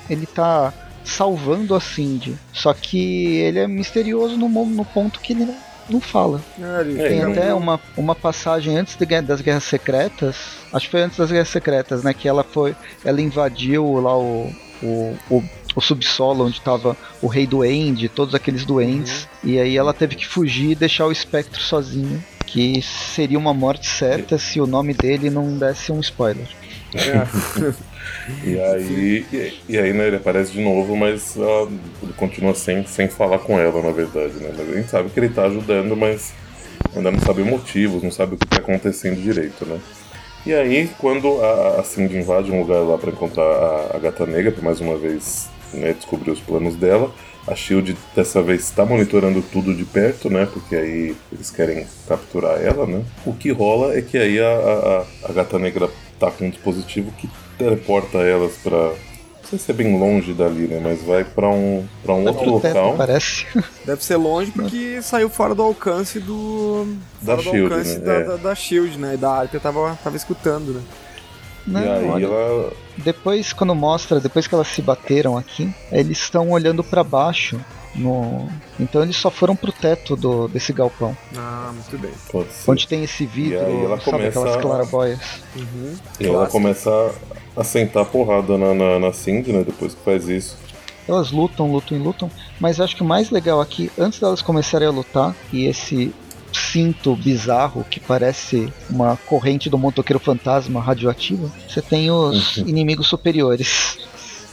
ele 0.10 0.26
tá 0.26 0.74
salvando 1.04 1.76
a 1.76 1.80
Cindy. 1.80 2.38
Só 2.52 2.74
que 2.74 3.38
ele 3.38 3.60
é 3.60 3.68
misterioso 3.68 4.38
no, 4.38 4.48
no 4.48 4.86
ponto 4.86 5.20
que 5.20 5.34
ele 5.34 5.46
não, 5.46 5.58
não 5.90 6.02
fala. 6.02 6.42
É, 6.60 6.82
ele 6.82 6.96
Tem 6.98 7.24
até 7.24 7.54
uma, 7.54 7.80
uma 7.96 8.16
passagem 8.16 8.78
antes 8.78 8.96
de 8.96 9.22
das 9.22 9.42
Guerras 9.42 9.64
Secretas. 9.64 10.36
Acho 10.72 10.86
que 10.86 10.92
foi 10.92 11.02
antes 11.02 11.18
das 11.18 11.32
Guerras 11.32 11.50
Secretas, 11.50 12.04
né? 12.04 12.14
Que 12.14 12.28
ela 12.28 12.44
foi. 12.44 12.76
Ela 13.04 13.22
invadiu 13.22 14.00
lá 14.00 14.18
o. 14.18 14.52
o, 14.82 15.18
o 15.30 15.44
o 15.76 15.82
subsolo 15.82 16.46
onde 16.46 16.62
tava 16.62 16.96
o 17.22 17.28
rei 17.28 17.48
duende, 17.48 18.08
todos 18.08 18.36
aqueles 18.36 18.66
duendes, 18.66 19.28
e 19.44 19.60
aí 19.60 19.76
ela 19.76 19.94
teve 19.94 20.16
que 20.16 20.28
fugir 20.28 20.72
e 20.72 20.76
deixar 20.76 21.06
o 21.06 21.12
espectro 21.12 21.60
sozinho, 21.60 22.24
que 22.46 22.82
seria 22.82 23.38
uma 23.38 23.54
morte 23.54 23.88
certa 23.88 24.38
se 24.38 24.62
o 24.62 24.68
nome 24.68 24.94
dele 24.94 25.30
não 25.30 25.58
desse 25.58 25.92
um 25.92 26.00
spoiler. 26.00 26.48
E 28.44 28.60
aí, 28.60 29.26
e, 29.68 29.78
aí 29.78 29.94
né, 29.94 30.08
ele 30.08 30.16
aparece 30.18 30.52
de 30.54 30.62
novo, 30.62 30.96
mas 30.96 31.36
ela, 31.36 31.70
ele 32.02 32.14
continua 32.16 32.54
sem, 32.56 32.86
sem 32.86 33.08
falar 33.10 33.40
com 33.40 33.60
ela, 33.60 33.82
na 33.82 33.92
verdade, 33.92 34.34
né? 34.36 34.52
A 34.58 34.76
gente 34.78 34.90
sabe 34.90 35.10
que 35.10 35.20
ele 35.20 35.30
tá 35.30 35.44
ajudando, 35.46 35.96
mas 35.96 36.34
ainda 36.96 37.12
não 37.12 37.20
sabe 37.20 37.44
motivos, 37.44 38.02
não 38.04 38.12
sabe 38.12 38.36
o 38.36 38.38
que 38.38 38.48
tá 38.48 38.58
acontecendo 38.58 39.22
direito, 39.22 39.66
né? 39.66 39.80
E 40.46 40.54
aí, 40.54 40.90
quando 41.00 41.42
a, 41.42 41.80
a 41.82 41.84
Cindy 41.84 42.18
invade 42.18 42.52
um 42.52 42.62
lugar 42.62 42.80
lá 42.82 42.98
pra 42.98 43.12
encontrar 43.12 43.44
a, 43.44 43.98
a 43.98 44.00
Gata 44.00 44.26
Negra, 44.26 44.52
pra 44.52 44.64
mais 44.64 44.80
uma 44.82 44.98
vez 44.98 45.50
né, 45.74 45.94
descobrir 45.94 46.32
os 46.32 46.40
planos 46.40 46.76
dela, 46.76 47.14
a 47.48 47.56
Shield 47.56 47.98
dessa 48.16 48.42
vez 48.42 48.62
está 48.62 48.86
monitorando 48.86 49.42
tudo 49.42 49.74
de 49.76 49.86
perto, 49.86 50.30
né? 50.30 50.46
Porque 50.52 50.76
aí 50.76 51.16
eles 51.32 51.50
querem 51.50 51.86
capturar 52.08 52.62
ela, 52.62 52.86
né? 52.86 53.04
O 53.26 53.34
que 53.34 53.52
rola 53.52 53.98
é 53.98 54.02
que 54.02 54.18
aí 54.18 54.40
a, 54.40 54.48
a- 54.48 55.06
a 55.30 55.34
Gata 55.34 55.60
Negra 55.60 55.90
tá 56.25 56.32
com 56.32 56.46
um 56.46 56.50
dispositivo 56.50 57.12
que 57.13 57.30
teleporta 57.58 58.18
elas 58.20 58.53
pra. 58.63 58.77
Não 59.44 59.50
sei 59.50 59.60
se 59.60 59.72
é 59.72 59.74
bem 59.74 60.00
longe 60.00 60.34
dali, 60.34 60.68
né? 60.68 60.80
Mas 60.82 61.01
vai 61.03 61.24
pra 61.24 61.48
um, 61.50 61.86
pra 62.03 62.13
um 62.13 62.25
outro 62.25 62.46
No 62.46 62.60
teto, 62.60 62.75
local. 62.77 62.96
parece. 62.98 63.46
Deve 63.86 64.03
ser 64.03 64.15
longe 64.15 64.51
porque 64.51 65.01
saiu 65.01 65.30
fora 65.30 65.53
do 65.53 65.62
alcance 65.62 66.20
do. 66.20 66.88
Da 67.22 67.36
fora 67.36 67.38
do 67.38 67.44
Shield, 67.51 67.74
alcance 67.74 67.98
né? 68.00 68.06
da, 68.06 68.13
É. 68.13 68.24
da, 68.24 68.36
da 68.38 68.56
Shield, 68.56 68.98
né? 68.98 69.13
E 69.13 69.18
da 69.18 69.32
Arpia 69.32 69.60
tava, 69.60 69.98
tava 70.03 70.15
escutando, 70.15 70.74
né? 70.74 70.82
Não, 71.65 71.82
e 71.82 71.88
aí 71.89 72.10
olha, 72.10 72.25
ela. 72.25 72.74
Depois, 72.98 73.53
quando 73.53 73.74
mostra, 73.75 74.20
depois 74.20 74.48
que 74.48 74.53
elas 74.56 74.68
se 74.68 74.82
bateram 74.82 75.38
aqui, 75.38 75.74
eles 75.92 76.18
estão 76.20 76.50
olhando 76.51 76.84
pra 76.84 77.03
baixo. 77.03 77.60
No... 77.96 78.50
Então 78.80 79.04
eles 79.04 79.16
só 79.16 79.30
foram 79.30 79.56
pro 79.56 79.72
teto 79.72 80.16
do, 80.16 80.48
desse 80.48 80.74
galpão. 80.74 81.16
Ah, 81.38 81.72
muito 81.74 81.98
bem. 81.98 82.12
Pode 82.32 82.52
ser. 82.52 82.72
Onde 82.72 82.88
tem 82.88 83.04
esse 83.04 83.26
vidro, 83.26 83.54
E 83.54 83.58
aí 83.60 83.84
ela 83.86 83.98
sabe 84.00 84.12
começa 84.12 84.40
aquelas 84.40 84.58
a- 84.58 84.62
clarabóias. 84.62 85.20
Uhum. 85.56 85.94
E 86.20 86.24
ela 86.26 86.34
Clássico. 86.38 86.52
começa 86.52 87.12
a, 87.56 87.64
sentar 87.64 88.02
a 88.04 88.06
porrada 88.06 88.58
na, 88.58 88.74
na, 88.74 89.00
na 89.00 89.14
Cindy, 89.14 89.54
né? 89.54 89.64
Depois 89.64 89.94
que 89.94 90.02
faz 90.04 90.28
isso. 90.28 90.58
Elas 91.08 91.32
lutam, 91.32 91.72
lutam 91.72 91.98
e 91.98 92.02
lutam. 92.02 92.32
Mas 92.60 92.80
acho 92.82 92.96
que 92.96 93.04
o 93.04 93.06
mais 93.06 93.30
legal 93.30 93.62
aqui, 93.62 93.92
antes 94.00 94.20
delas 94.20 94.42
começarem 94.42 94.88
a 94.88 94.92
lutar, 94.92 95.36
e 95.52 95.66
esse 95.68 96.14
cinto 96.72 97.16
bizarro 97.16 97.84
que 97.90 98.00
parece 98.00 98.72
uma 98.90 99.18
corrente 99.28 99.70
do 99.70 99.78
motoqueiro 99.78 100.20
fantasma 100.20 100.80
radioativa, 100.82 101.52
você 101.68 101.82
tem 101.82 102.10
os 102.10 102.58
Uhum. 102.58 102.68
inimigos 102.68 103.08
superiores 103.08 103.98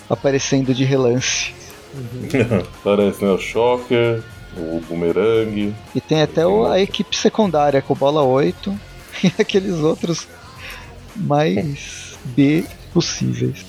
aparecendo 0.08 0.74
de 0.74 0.84
relance. 0.84 1.54
Parece, 2.84 3.24
né? 3.24 3.30
O 3.30 3.38
Shocker, 3.38 4.22
o 4.56 4.80
Boomerang. 4.88 5.74
E 5.94 6.00
tem 6.00 6.22
até 6.22 6.46
o- 6.46 6.66
a 6.66 6.80
equipe 6.80 7.16
secundária 7.16 7.82
com 7.82 7.94
bola 7.94 8.22
8 8.22 8.78
e 9.24 9.32
aqueles 9.40 9.74
outros 9.76 10.26
mais 11.16 12.16
B 12.24 12.64
possíveis. 12.92 13.64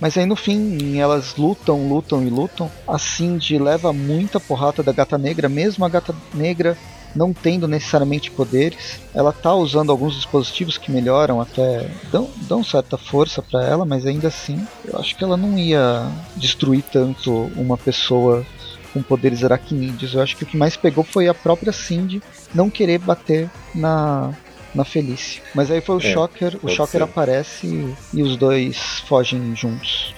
Mas 0.00 0.16
aí 0.18 0.26
no 0.26 0.36
fim 0.36 0.98
elas 0.98 1.36
lutam, 1.36 1.88
lutam 1.88 2.22
e 2.26 2.30
lutam. 2.30 2.70
A 2.86 2.98
Cindy 2.98 3.58
leva 3.58 3.92
muita 3.92 4.38
porrada 4.40 4.82
da 4.82 4.92
gata 4.92 5.16
negra, 5.16 5.48
mesmo 5.48 5.84
a 5.84 5.88
gata 5.88 6.14
negra 6.32 6.76
não 7.14 7.32
tendo 7.32 7.68
necessariamente 7.68 8.30
poderes. 8.30 8.98
Ela 9.14 9.32
tá 9.32 9.54
usando 9.54 9.90
alguns 9.90 10.14
dispositivos 10.16 10.76
que 10.78 10.90
melhoram 10.90 11.40
até. 11.40 11.88
dão, 12.10 12.28
dão 12.48 12.64
certa 12.64 12.96
força 12.96 13.40
para 13.42 13.64
ela, 13.66 13.84
mas 13.84 14.06
ainda 14.06 14.28
assim 14.28 14.60
eu 14.84 14.98
acho 14.98 15.16
que 15.16 15.24
ela 15.24 15.36
não 15.36 15.58
ia 15.58 16.06
destruir 16.36 16.82
tanto 16.92 17.50
uma 17.56 17.76
pessoa 17.78 18.44
com 18.92 19.02
poderes 19.02 19.42
aracnídeos. 19.42 20.14
Eu 20.14 20.22
acho 20.22 20.36
que 20.36 20.44
o 20.44 20.46
que 20.46 20.56
mais 20.56 20.76
pegou 20.76 21.02
foi 21.04 21.28
a 21.28 21.34
própria 21.34 21.72
Cindy 21.72 22.22
não 22.54 22.70
querer 22.70 22.98
bater 22.98 23.50
na, 23.74 24.32
na 24.74 24.84
Felícia. 24.84 25.42
Mas 25.54 25.70
aí 25.70 25.80
foi 25.80 25.96
o 25.96 25.98
É, 25.98 26.12
Shocker, 26.12 26.58
o 26.62 26.68
Shocker 26.68 27.00
ser. 27.00 27.02
aparece 27.02 27.66
e, 27.66 27.94
e 28.18 28.22
os 28.22 28.36
dois 28.36 28.76
fogem 29.08 29.54
juntos. 29.56 30.14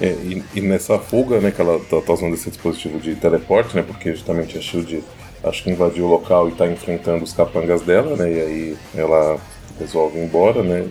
É, 0.00 0.10
e, 0.12 0.42
e 0.54 0.60
nessa 0.60 0.98
fuga, 0.98 1.40
né, 1.40 1.50
que 1.50 1.60
ela 1.60 1.78
tá, 1.80 2.00
tá 2.00 2.12
usando 2.12 2.32
esse 2.32 2.48
dispositivo 2.48 3.00
de 3.00 3.16
teleporte, 3.16 3.74
né, 3.74 3.82
porque 3.82 4.14
justamente 4.14 4.56
a 4.56 4.60
Shield 4.60 5.02
acho 5.42 5.62
que 5.62 5.70
invadiu 5.70 6.04
o 6.04 6.08
local 6.08 6.48
e 6.48 6.52
tá 6.52 6.66
enfrentando 6.66 7.24
os 7.24 7.32
capangas 7.32 7.82
dela, 7.82 8.16
né, 8.16 8.30
e 8.30 8.40
aí 8.40 8.76
ela 8.94 9.38
resolve 9.78 10.18
ir 10.18 10.24
embora, 10.24 10.62
né, 10.62 10.88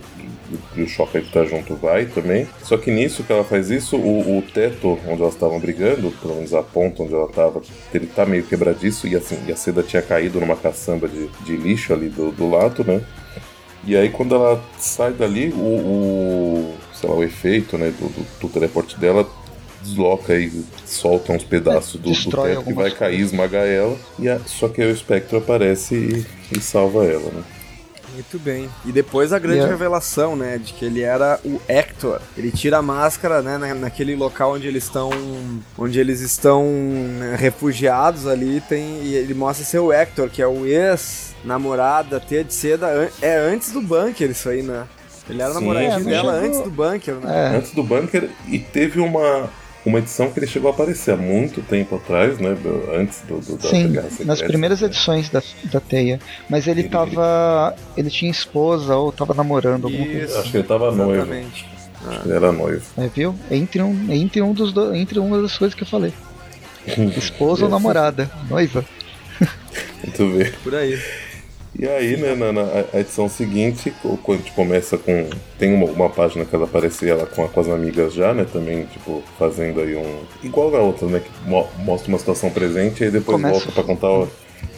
e, 0.76 0.82
o 0.82 0.88
Shocker 0.88 1.22
que 1.24 1.32
tá 1.32 1.44
junto 1.44 1.76
vai 1.76 2.06
também. 2.06 2.48
Só 2.64 2.78
que 2.78 2.90
nisso 2.90 3.24
que 3.24 3.34
ela 3.34 3.44
faz 3.44 3.70
isso, 3.70 3.98
o, 3.98 4.38
o 4.38 4.42
teto 4.42 4.98
onde 5.06 5.22
elas 5.22 5.34
estavam 5.34 5.60
brigando, 5.60 6.12
pelo 6.22 6.36
menos 6.36 6.54
a 6.54 6.64
ponta 6.64 7.04
onde 7.04 7.14
ela 7.14 7.28
tava, 7.28 7.62
ele 7.94 8.08
tá 8.08 8.26
meio 8.26 8.44
quebradiço 8.44 9.08
e 9.08 9.16
assim, 9.16 9.38
e 9.46 9.52
a 9.52 9.56
seda 9.56 9.84
tinha 9.84 10.02
caído 10.02 10.40
numa 10.40 10.56
caçamba 10.56 11.08
de, 11.08 11.28
de 11.44 11.58
lixo 11.58 11.94
ali 11.94 12.08
do, 12.08 12.32
do 12.32 12.50
lado, 12.50 12.84
né, 12.86 13.02
e 13.86 13.96
aí 13.96 14.10
quando 14.10 14.36
ela 14.36 14.62
sai 14.78 15.12
dali, 15.14 15.50
o, 15.50 15.60
o 15.60 16.76
sei 16.94 17.10
lá, 17.10 17.16
o 17.16 17.24
efeito 17.24 17.78
né, 17.78 17.92
do, 17.92 18.08
do, 18.10 18.28
do 18.42 18.50
teleporte 18.50 19.00
dela 19.00 19.28
desloca 19.88 20.36
e 20.36 20.52
solta 20.86 21.34
uns 21.34 21.44
pedaços 21.44 22.00
do, 22.00 22.12
do 22.12 22.32
teto 22.44 22.64
que 22.64 22.74
vai 22.74 22.92
cair, 22.92 23.22
esmagar 23.22 23.66
ela. 23.66 23.98
E 24.20 24.28
a- 24.30 24.40
só 24.46 24.68
que 24.68 24.82
aí 24.82 24.90
o 24.90 24.94
espectro 24.94 25.38
aparece 25.38 25.96
e, 26.52 26.58
e 26.58 26.62
salva 26.62 27.04
ela, 27.06 27.32
né? 27.32 27.44
Muito 28.14 28.40
bem. 28.40 28.68
E 28.84 28.92
depois 28.92 29.32
a 29.32 29.38
grande 29.38 29.62
a- 29.62 29.68
revelação, 29.68 30.36
né, 30.36 30.58
de 30.58 30.74
que 30.74 30.84
ele 30.86 31.02
era 31.02 31.40
o 31.46 31.62
Hector. 31.68 32.20
Ele 32.36 32.50
tira 32.52 32.78
a 32.78 32.82
máscara, 32.82 33.44
né, 33.44 33.58
na- 33.60 33.76
naquele 33.76 34.16
local 34.16 34.54
onde 34.54 34.68
eles 34.68 34.86
estão, 34.86 35.12
onde 35.78 36.00
eles 36.00 36.20
estão 36.22 36.64
né, 36.66 37.36
refugiados 37.38 38.26
ali, 38.26 38.60
tem 38.62 39.04
e 39.04 39.14
ele 39.14 39.36
mostra 39.36 39.64
ser 39.64 39.80
o 39.80 39.94
Hector, 39.94 40.30
que 40.30 40.42
é 40.42 40.48
o 40.48 40.66
ex 40.66 41.36
namorada 41.46 42.20
Tia 42.20 42.44
de 42.44 42.54
Seda, 42.54 43.12
é 43.22 43.38
antes 43.38 43.72
do 43.72 43.82
bunker 43.82 44.32
isso 44.32 44.50
aí, 44.50 44.64
né? 44.64 44.86
Ele 45.30 45.42
era 45.42 45.52
Sim, 45.54 45.60
namoradinho 45.60 46.08
é, 46.08 46.12
dela 46.12 46.34
chegou- 46.34 46.48
antes 46.48 46.62
do 46.62 46.72
bunker, 46.72 47.16
né? 47.16 47.52
É, 47.54 47.58
Antes 47.58 47.72
do 47.72 47.84
bunker, 47.84 48.30
e 48.48 48.58
teve 48.60 49.00
uma, 49.00 49.48
uma 49.88 50.00
edição 50.00 50.32
que 50.32 50.40
ele 50.40 50.48
chegou 50.48 50.70
a 50.70 50.74
aparecer 50.74 51.12
há 51.14 51.18
muito 51.18 51.62
tempo 51.62 51.96
atrás, 51.96 52.38
né? 52.40 52.54
do- 52.56 52.92
antes 52.96 53.22
do, 53.22 53.40
do, 53.40 53.58
da 53.58 53.70
sim, 53.70 53.92
Guerra 53.92 54.04
nas 54.04 54.14
Secreta, 54.18 54.46
primeiras 54.48 54.82
né? 54.82 54.88
edições 54.88 55.30
da, 55.30 55.42
da 55.66 55.80
Teia. 55.80 56.20
Mas 56.50 56.68
ele 56.68 56.82
Ele- 56.82 56.90
tava. 56.90 57.76
Ele 57.96 58.10
tinha 58.10 58.30
esposa 58.32 58.96
ou 58.96 59.12
tava 59.12 59.34
namorando, 59.34 59.86
alguma 59.86 60.06
coisa. 60.06 60.26
Isso. 60.26 60.38
Acho 60.40 60.52
que 60.52 60.58
ele 60.58 60.68
tava 60.68 60.92
noivo. 60.92 61.14
Exatamente. 61.24 61.66
Ele 62.26 62.34
era 62.34 62.52
noivo. 62.52 62.86
É, 62.98 63.08
viu? 63.08 63.36
Entre 63.50 63.82
um, 63.82 64.14
entre 64.14 64.42
um 64.42 64.54
dos 64.54 64.72
do- 64.72 64.94
entre 64.96 65.20
uma 65.20 65.42
das 65.42 65.58
coisas 65.58 65.74
que 65.76 65.84
eu 65.84 65.88
falei. 65.88 66.14
Esposa 67.18 67.66
ou 67.66 67.70
namorada, 67.72 68.30
noiva. 68.50 68.86
Muito 70.04 70.38
bem. 70.38 70.52
Por 70.64 70.76
aí. 70.76 71.00
E 71.80 71.88
aí, 71.88 72.18
né, 72.18 72.34
na, 72.34 72.52
na 72.52 72.64
a 72.92 73.00
edição 73.00 73.30
seguinte, 73.30 73.94
quando 74.24 74.40
a 74.40 74.42
gente 74.42 74.52
começa 74.54 74.98
com. 74.98 75.30
Tem 75.60 75.72
uma, 75.72 75.86
uma 75.86 76.10
página 76.10 76.44
que 76.44 76.56
ela 76.56 76.66
aparecia 76.66 77.12
ela 77.12 77.28
com, 77.28 77.48
com 77.48 77.60
as 77.60 77.68
amigas 77.68 78.16
já, 78.16 78.34
né? 78.34 78.46
Também, 78.52 78.86
tipo, 78.86 79.24
fazendo 79.38 79.82
aí 79.82 79.96
um. 79.96 80.24
Igual 80.42 80.76
a 80.76 80.80
outra, 80.80 81.08
né? 81.08 81.20
Que 81.20 81.50
mo 81.50 81.68
mostra 81.80 82.10
uma 82.10 82.18
situação 82.18 82.50
presente 82.50 83.02
e 83.02 83.06
aí 83.06 83.12
depois 83.12 83.40
começa... 83.40 83.60
volta 83.60 83.72
pra 83.72 83.84
contar 83.84 84.28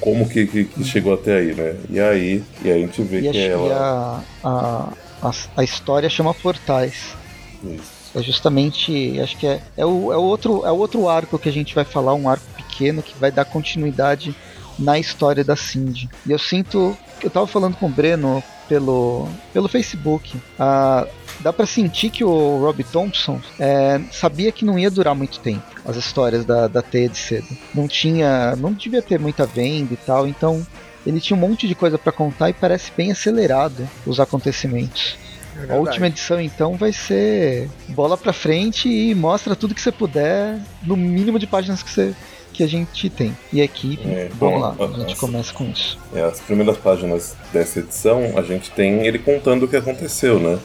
como 0.02 0.28
que, 0.28 0.46
que, 0.46 0.66
que, 0.66 0.84
chegou 0.84 1.14
até 1.14 1.38
aí, 1.38 1.54
né? 1.54 1.76
E 1.90 2.00
aí, 2.02 2.44
e 2.64 2.70
aí 2.70 2.84
a 2.84 2.86
gente 2.86 3.02
vê 3.02 3.20
e 3.20 3.32
que 3.32 3.38
a, 3.38 3.46
ela. 3.46 4.24
A, 4.44 4.94
a, 5.22 5.32
a, 5.56 5.64
história 5.64 6.10
chama 6.10 6.34
Portais. 6.34 7.16
Isso. 7.64 8.00
É 8.14 8.22
justamente, 8.22 9.20
acho 9.22 9.38
que 9.38 9.48
é, 9.48 9.62
é, 9.78 9.86
o, 9.86 10.12
é, 10.12 10.18
o 10.18 10.22
outro, 10.22 10.66
é 10.66 10.72
o 10.72 10.76
outro 10.76 11.08
arco 11.08 11.40
que 11.40 11.48
a 11.48 11.52
gente 11.52 11.76
vai 11.76 11.86
falar, 11.86 12.14
um 12.14 12.28
arco 12.28 12.46
pequeno 12.58 13.04
que 13.04 13.18
vai 13.18 13.32
dar 13.32 13.46
continuidade 13.46 14.36
na 14.80 14.98
história 14.98 15.44
da 15.44 15.56
Cindy. 15.56 16.10
E 16.26 16.32
eu 16.32 16.40
sinto, 16.40 16.98
eu 17.22 17.30
tava 17.30 17.46
falando 17.46 17.76
com 17.76 17.86
o 17.86 17.90
Breno 17.90 18.42
pelo, 18.68 19.28
pelo 19.52 19.68
Facebook, 19.68 20.40
ah, 20.58 21.06
dá 21.40 21.52
para 21.52 21.66
sentir 21.66 22.10
que 22.10 22.24
o 22.24 22.60
Rob 22.60 22.84
Thompson 22.84 23.42
é, 23.60 24.00
sabia 24.12 24.52
que 24.52 24.64
não 24.64 24.78
ia 24.78 24.92
durar 24.92 25.16
muito 25.16 25.40
tempo 25.40 25.64
as 25.86 25.96
histórias 25.96 26.46
da, 26.46 26.68
da 26.68 26.82
Teia 26.82 27.10
de 27.10 27.18
Cedo. 27.18 27.48
Não 27.74 27.88
tinha, 27.88 28.56
não 28.56 28.72
devia 28.72 29.02
ter 29.02 29.20
muita 29.20 29.46
venda 29.46 29.94
e 29.94 29.98
tal, 29.98 30.28
então 30.28 30.66
ele 31.06 31.20
tinha 31.20 31.36
um 31.36 31.40
monte 31.40 31.68
de 31.68 31.76
coisa 31.76 31.98
para 31.98 32.12
contar 32.12 32.50
e 32.50 32.54
parece 32.54 32.92
bem 32.96 33.12
acelerado 33.12 33.90
os 34.06 34.20
acontecimentos. 34.20 35.18
É 35.68 35.74
a 35.74 35.76
última 35.76 36.08
edição 36.08 36.40
então 36.40 36.76
vai 36.76 36.94
ser 36.94 37.70
bola 37.90 38.16
para 38.16 38.32
frente 38.32 38.88
e 38.88 39.14
mostra 39.16 39.56
tudo 39.56 39.76
que 39.76 39.82
você 39.82 39.92
puder 39.92 40.58
no 40.84 40.96
mínimo 40.96 41.40
de 41.40 41.48
páginas 41.48 41.84
que 41.84 41.90
você 41.90 42.16
que 42.54 42.64
a 42.64 42.68
gente 42.68 43.10
tem. 43.10 43.36
E 43.52 43.62
a 43.62 43.64
equipe, 43.64 44.08
é, 44.08 44.30
vamos 44.40 44.62
lá, 44.62 44.76
a 44.80 45.00
gente 45.00 45.16
começa 45.16 45.54
com 45.54 45.66
isso. 45.66 45.98
É, 46.14 46.22
as 46.22 46.40
primeiras 46.40 46.78
páginas 46.78 47.36
dessa 47.54 47.80
edição, 47.80 48.38
a 48.38 48.42
gente 48.42 48.72
tem 48.72 49.06
ele 49.06 49.20
contando 49.20 49.64
o 49.64 49.68
que 49.68 49.76
aconteceu, 49.76 50.40
né? 50.40 50.60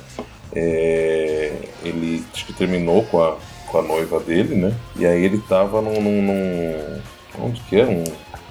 É, 0.54 1.52
ele 1.84 2.24
acho 2.32 2.46
que 2.46 2.52
terminou 2.52 3.04
com 3.04 3.22
a, 3.22 3.36
com 3.66 3.78
a 3.78 3.82
noiva 3.82 4.20
dele, 4.20 4.54
né? 4.54 4.74
E 4.96 5.06
aí 5.06 5.24
ele 5.24 5.38
tava 5.38 5.80
num. 5.80 6.00
num, 6.00 6.22
num 6.22 7.00
onde 7.38 7.60
que 7.62 7.76
é? 7.76 7.84
Um, 7.84 8.04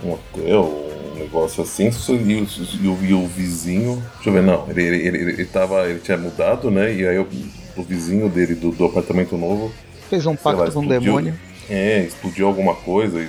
um 0.04 0.13
hotel, 0.13 0.90
um 1.16 1.20
negócio 1.20 1.63
assim, 1.63 1.90
e 2.10 2.36
o, 2.36 2.48
e 2.82 2.88
o, 2.88 3.06
e 3.06 3.13
o 3.13 3.28
vizinho. 3.28 4.04
Deixa 4.16 4.30
eu 4.30 4.34
ver, 4.34 4.44
não, 4.44 4.70
ele, 4.70 4.84
ele, 4.84 5.08
ele, 5.08 5.32
ele, 5.32 5.46
tava, 5.46 5.88
ele 5.88 6.00
tinha 6.00 6.18
mudado, 6.18 6.70
né? 6.70 6.94
E 6.94 7.08
aí 7.08 7.18
o, 7.18 7.28
o 7.78 7.84
vizinho 7.84 8.30
dele 8.30 8.56
do, 8.56 8.72
do 8.72 8.86
apartamento 8.86 9.38
novo. 9.38 9.72
Fez 10.10 10.25
um 10.25 10.36
pacto 10.36 10.62
lá, 10.62 10.72
com 10.72 10.82
o 10.82 10.88
demônio. 10.88 11.34
É, 11.70 12.03
explodiu 12.03 12.48
alguma 12.48 12.75
coisa. 12.75 13.25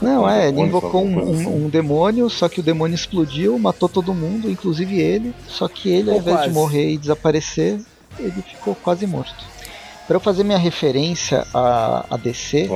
Não, 0.00 0.28
é, 0.28 0.48
ele 0.48 0.60
invocou 0.60 1.04
um, 1.04 1.16
um, 1.16 1.32
assim. 1.32 1.46
um, 1.46 1.68
demônio, 1.68 2.30
só 2.30 2.48
que 2.48 2.60
o 2.60 2.62
demônio 2.62 2.94
explodiu, 2.94 3.58
matou 3.58 3.88
todo 3.88 4.14
mundo, 4.14 4.50
inclusive 4.50 4.98
ele. 4.98 5.34
Só 5.46 5.68
que 5.68 5.90
ele, 5.90 6.10
ao 6.10 6.16
invés 6.16 6.36
quase. 6.36 6.48
de 6.48 6.54
morrer 6.54 6.90
e 6.92 6.98
desaparecer, 6.98 7.80
ele 8.18 8.42
ficou 8.42 8.74
quase 8.74 9.06
morto. 9.06 9.52
Para 10.06 10.16
eu 10.16 10.20
fazer 10.20 10.42
minha 10.44 10.58
referência 10.58 11.46
a, 11.54 12.04
a 12.10 12.16
DC, 12.16 12.68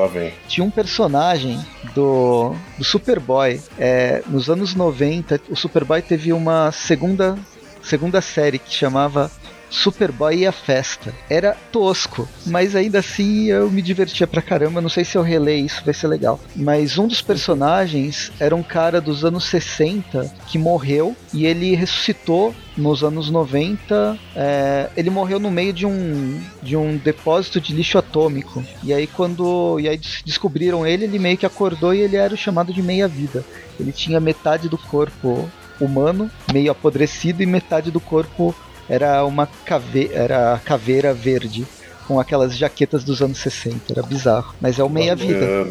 tinha 0.46 0.64
um 0.64 0.70
personagem 0.70 1.58
do, 1.94 2.54
do 2.78 2.84
Superboy. 2.84 3.60
É, 3.78 4.22
nos 4.28 4.48
anos 4.48 4.74
90, 4.74 5.40
o 5.50 5.56
Superboy 5.56 6.00
teve 6.00 6.32
uma 6.32 6.70
segunda, 6.70 7.36
segunda 7.82 8.20
série 8.20 8.58
que 8.58 8.72
chamava 8.72 9.30
Superboy 9.70 10.38
e 10.38 10.46
a 10.46 10.52
Festa. 10.52 11.14
Era 11.28 11.56
tosco, 11.72 12.28
mas 12.46 12.74
ainda 12.74 12.98
assim 12.98 13.46
eu 13.46 13.70
me 13.70 13.82
divertia 13.82 14.26
pra 14.26 14.42
caramba. 14.42 14.80
Não 14.80 14.88
sei 14.88 15.04
se 15.04 15.16
eu 15.16 15.22
relei 15.22 15.60
isso, 15.60 15.84
vai 15.84 15.94
ser 15.94 16.08
legal. 16.08 16.40
Mas 16.54 16.98
um 16.98 17.06
dos 17.06 17.20
personagens 17.20 18.32
era 18.38 18.54
um 18.54 18.62
cara 18.62 19.00
dos 19.00 19.24
anos 19.24 19.44
60 19.44 20.32
que 20.46 20.58
morreu 20.58 21.16
e 21.32 21.46
ele 21.46 21.74
ressuscitou 21.74 22.54
nos 22.76 23.02
anos 23.02 23.30
90. 23.30 24.18
É, 24.34 24.88
ele 24.96 25.10
morreu 25.10 25.38
no 25.38 25.50
meio 25.50 25.72
de 25.72 25.86
um, 25.86 26.40
de 26.62 26.76
um 26.76 26.96
depósito 26.96 27.60
de 27.60 27.74
lixo 27.74 27.98
atômico. 27.98 28.64
E 28.82 28.92
aí, 28.92 29.06
quando 29.06 29.78
e 29.80 29.88
aí 29.88 30.00
descobriram 30.24 30.86
ele, 30.86 31.04
ele 31.04 31.18
meio 31.18 31.38
que 31.38 31.46
acordou 31.46 31.94
e 31.94 32.00
ele 32.00 32.16
era 32.16 32.34
o 32.34 32.36
chamado 32.36 32.72
de 32.72 32.82
meia-vida. 32.82 33.44
Ele 33.78 33.92
tinha 33.92 34.20
metade 34.20 34.68
do 34.68 34.78
corpo 34.78 35.48
humano, 35.80 36.30
meio 36.52 36.70
apodrecido, 36.72 37.42
e 37.42 37.46
metade 37.46 37.90
do 37.90 38.00
corpo 38.00 38.54
era 38.88 39.24
uma 39.26 39.46
cave 39.64 40.08
era 40.12 40.58
caveira 40.60 41.14
verde 41.14 41.68
com 42.06 42.20
aquelas 42.20 42.56
jaquetas 42.56 43.04
dos 43.04 43.20
anos 43.20 43.38
60. 43.38 43.92
Era 43.92 44.02
bizarro. 44.02 44.54
Mas 44.60 44.78
é 44.78 44.84
o 44.84 44.88
meia-vida. 44.88 45.66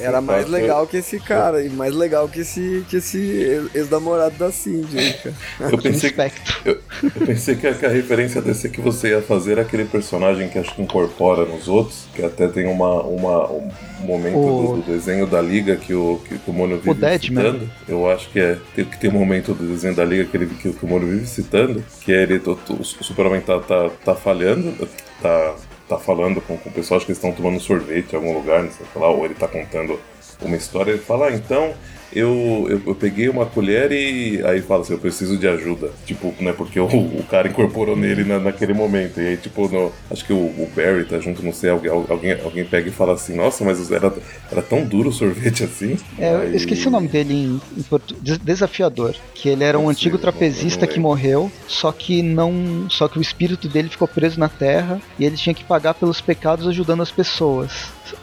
Era 0.00 0.20
mais 0.20 0.48
legal 0.48 0.86
que 0.86 0.98
esse 0.98 1.18
cara, 1.18 1.62
e 1.62 1.68
mais 1.68 1.94
legal 1.94 2.28
que 2.28 2.40
esse, 2.40 2.84
que 2.88 2.96
esse 2.96 3.70
ex-namorado 3.74 4.36
da 4.36 4.52
Cindy, 4.52 5.14
cara. 5.14 5.34
Eu 5.72 5.78
pensei, 5.78 6.10
que, 6.10 6.20
eu, 6.64 6.80
eu 7.02 7.26
pensei 7.26 7.56
que 7.56 7.66
a, 7.66 7.74
que 7.74 7.86
a, 7.86 7.88
referência 7.88 8.40
desse 8.42 8.68
que 8.68 8.80
você 8.80 9.10
ia 9.10 9.22
fazer 9.22 9.52
era 9.52 9.62
aquele 9.62 9.84
personagem 9.84 10.48
que 10.48 10.58
acho 10.58 10.74
que 10.74 10.82
incorpora 10.82 11.44
nos 11.44 11.68
outros, 11.68 12.06
que 12.14 12.22
até 12.22 12.48
tem 12.48 12.66
uma, 12.66 13.02
uma, 13.02 13.50
um 13.50 13.70
momento 14.00 14.38
o... 14.38 14.76
do, 14.76 14.82
do, 14.82 14.92
desenho 14.92 15.26
da 15.26 15.40
Liga 15.40 15.76
que 15.76 15.94
o, 15.94 16.20
que, 16.24 16.38
que 16.38 16.50
o 16.50 16.52
Mono 16.52 16.78
vive 16.78 16.90
o 16.90 17.18
citando. 17.18 17.70
Eu 17.88 18.10
acho 18.10 18.28
que 18.30 18.38
é 18.38 18.58
tem, 18.74 18.84
que 18.84 18.98
tem 18.98 19.10
um 19.10 19.14
momento 19.14 19.54
do 19.54 19.66
desenho 19.66 19.94
da 19.94 20.04
Liga 20.04 20.24
que, 20.24 20.36
ele, 20.36 20.46
que, 20.46 20.72
que 20.72 20.84
o 20.84 20.88
Mono 20.88 21.06
vive 21.06 21.26
citando, 21.26 21.82
que 22.02 22.12
é 22.12 22.22
ele, 22.22 22.40
o, 22.44 22.58
o 22.74 22.84
Superman 22.84 23.40
tá, 23.40 23.58
tá, 23.60 23.90
tá 24.04 24.14
falhando, 24.14 24.88
tá 25.22 25.54
tá 25.88 25.98
falando 25.98 26.40
com, 26.40 26.56
com 26.56 26.70
acho 26.94 27.06
que 27.06 27.12
estão 27.12 27.32
tomando 27.32 27.58
sorvete 27.60 28.12
em 28.12 28.16
algum 28.16 28.34
lugar, 28.34 28.62
não 28.62 28.70
sei 28.70 28.86
lá, 28.94 29.08
ou 29.08 29.24
ele 29.24 29.34
tá 29.34 29.48
contando 29.48 29.98
uma 30.42 30.56
história, 30.56 30.92
ele 30.92 31.00
fala, 31.00 31.28
ah, 31.28 31.32
então 31.32 31.74
eu, 32.12 32.66
eu, 32.68 32.82
eu, 32.86 32.94
peguei 32.94 33.28
uma 33.28 33.44
colher 33.44 33.92
e 33.92 34.42
aí 34.44 34.62
fala 34.62 34.82
assim, 34.82 34.94
eu 34.94 34.98
preciso 34.98 35.36
de 35.36 35.46
ajuda. 35.46 35.90
Tipo, 36.06 36.34
né, 36.40 36.52
porque 36.52 36.80
o, 36.80 36.86
o 36.86 37.24
cara 37.30 37.48
incorporou 37.48 37.96
nele 37.96 38.24
na, 38.24 38.38
naquele 38.38 38.72
momento. 38.72 39.20
E 39.20 39.28
aí, 39.28 39.36
tipo, 39.36 39.68
no, 39.68 39.92
acho 40.10 40.24
que 40.24 40.32
o, 40.32 40.36
o, 40.36 40.70
Barry 40.74 41.04
tá 41.04 41.18
junto, 41.18 41.42
não 41.42 41.52
sei, 41.52 41.70
alguém, 41.70 41.90
alguém, 41.90 42.40
alguém 42.42 42.64
pega 42.64 42.88
e 42.88 42.92
fala 42.92 43.12
assim, 43.12 43.34
nossa, 43.34 43.64
mas 43.64 43.90
era, 43.90 44.12
era 44.50 44.62
tão 44.62 44.84
duro 44.84 45.10
o 45.10 45.12
sorvete 45.12 45.64
assim. 45.64 45.98
É, 46.18 46.32
eu 46.32 46.54
esqueci 46.54 46.88
o 46.88 46.90
nome 46.90 47.08
dele 47.08 47.34
em, 47.34 47.60
em 47.76 47.82
português, 47.82 48.38
Desafiador. 48.38 49.14
Que 49.34 49.50
ele 49.50 49.64
era 49.64 49.78
um 49.78 49.88
antigo 49.88 50.18
trapezista 50.18 50.86
que 50.86 50.98
morreu, 50.98 51.50
só 51.66 51.92
que 51.92 52.22
não. 52.22 52.86
Só 52.88 53.06
que 53.06 53.18
o 53.18 53.22
espírito 53.22 53.68
dele 53.68 53.88
ficou 53.88 54.08
preso 54.08 54.40
na 54.40 54.48
terra 54.48 55.00
e 55.18 55.24
ele 55.24 55.36
tinha 55.36 55.54
que 55.54 55.64
pagar 55.64 55.94
pelos 55.94 56.20
pecados 56.20 56.66
ajudando 56.66 57.02
as 57.02 57.10
pessoas. 57.10 57.70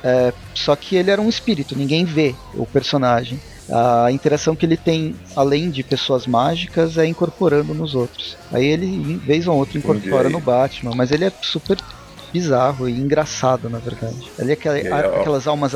É, 0.04 0.34
só 0.54 0.76
que 0.76 0.96
ele 0.96 1.12
era 1.12 1.22
um 1.22 1.30
espírito, 1.30 1.76
ninguém 1.78 2.06
vê 2.06 2.34
o 2.54 2.66
personagem. 2.66 3.40
A 3.70 4.12
interação 4.12 4.56
que 4.56 4.66
ele 4.66 4.78
tem, 4.78 5.16
além 5.36 5.72
de 5.72 5.84
pessoas 5.84 6.28
mágicas, 6.28 6.98
é 6.98 7.06
incorporando 7.06 7.74
nos 7.74 7.96
outros. 7.96 8.38
Aí 8.52 8.66
ele, 8.66 9.18
vez 9.18 9.48
ou 9.48 9.58
outra, 9.58 9.78
incorpora 9.78 10.30
no 10.30 10.40
Batman, 10.40 10.94
mas 10.96 11.12
ele 11.12 11.26
é 11.26 11.32
super 11.42 11.78
bizarro 12.32 12.88
e 12.88 12.92
engraçado, 12.92 13.70
na 13.70 13.80
verdade. 13.80 14.30
Ele 14.38 14.52
é 14.52 14.54
aquela, 14.54 14.76
aí, 14.76 14.88
aquelas 14.88 15.48
almas 15.48 15.74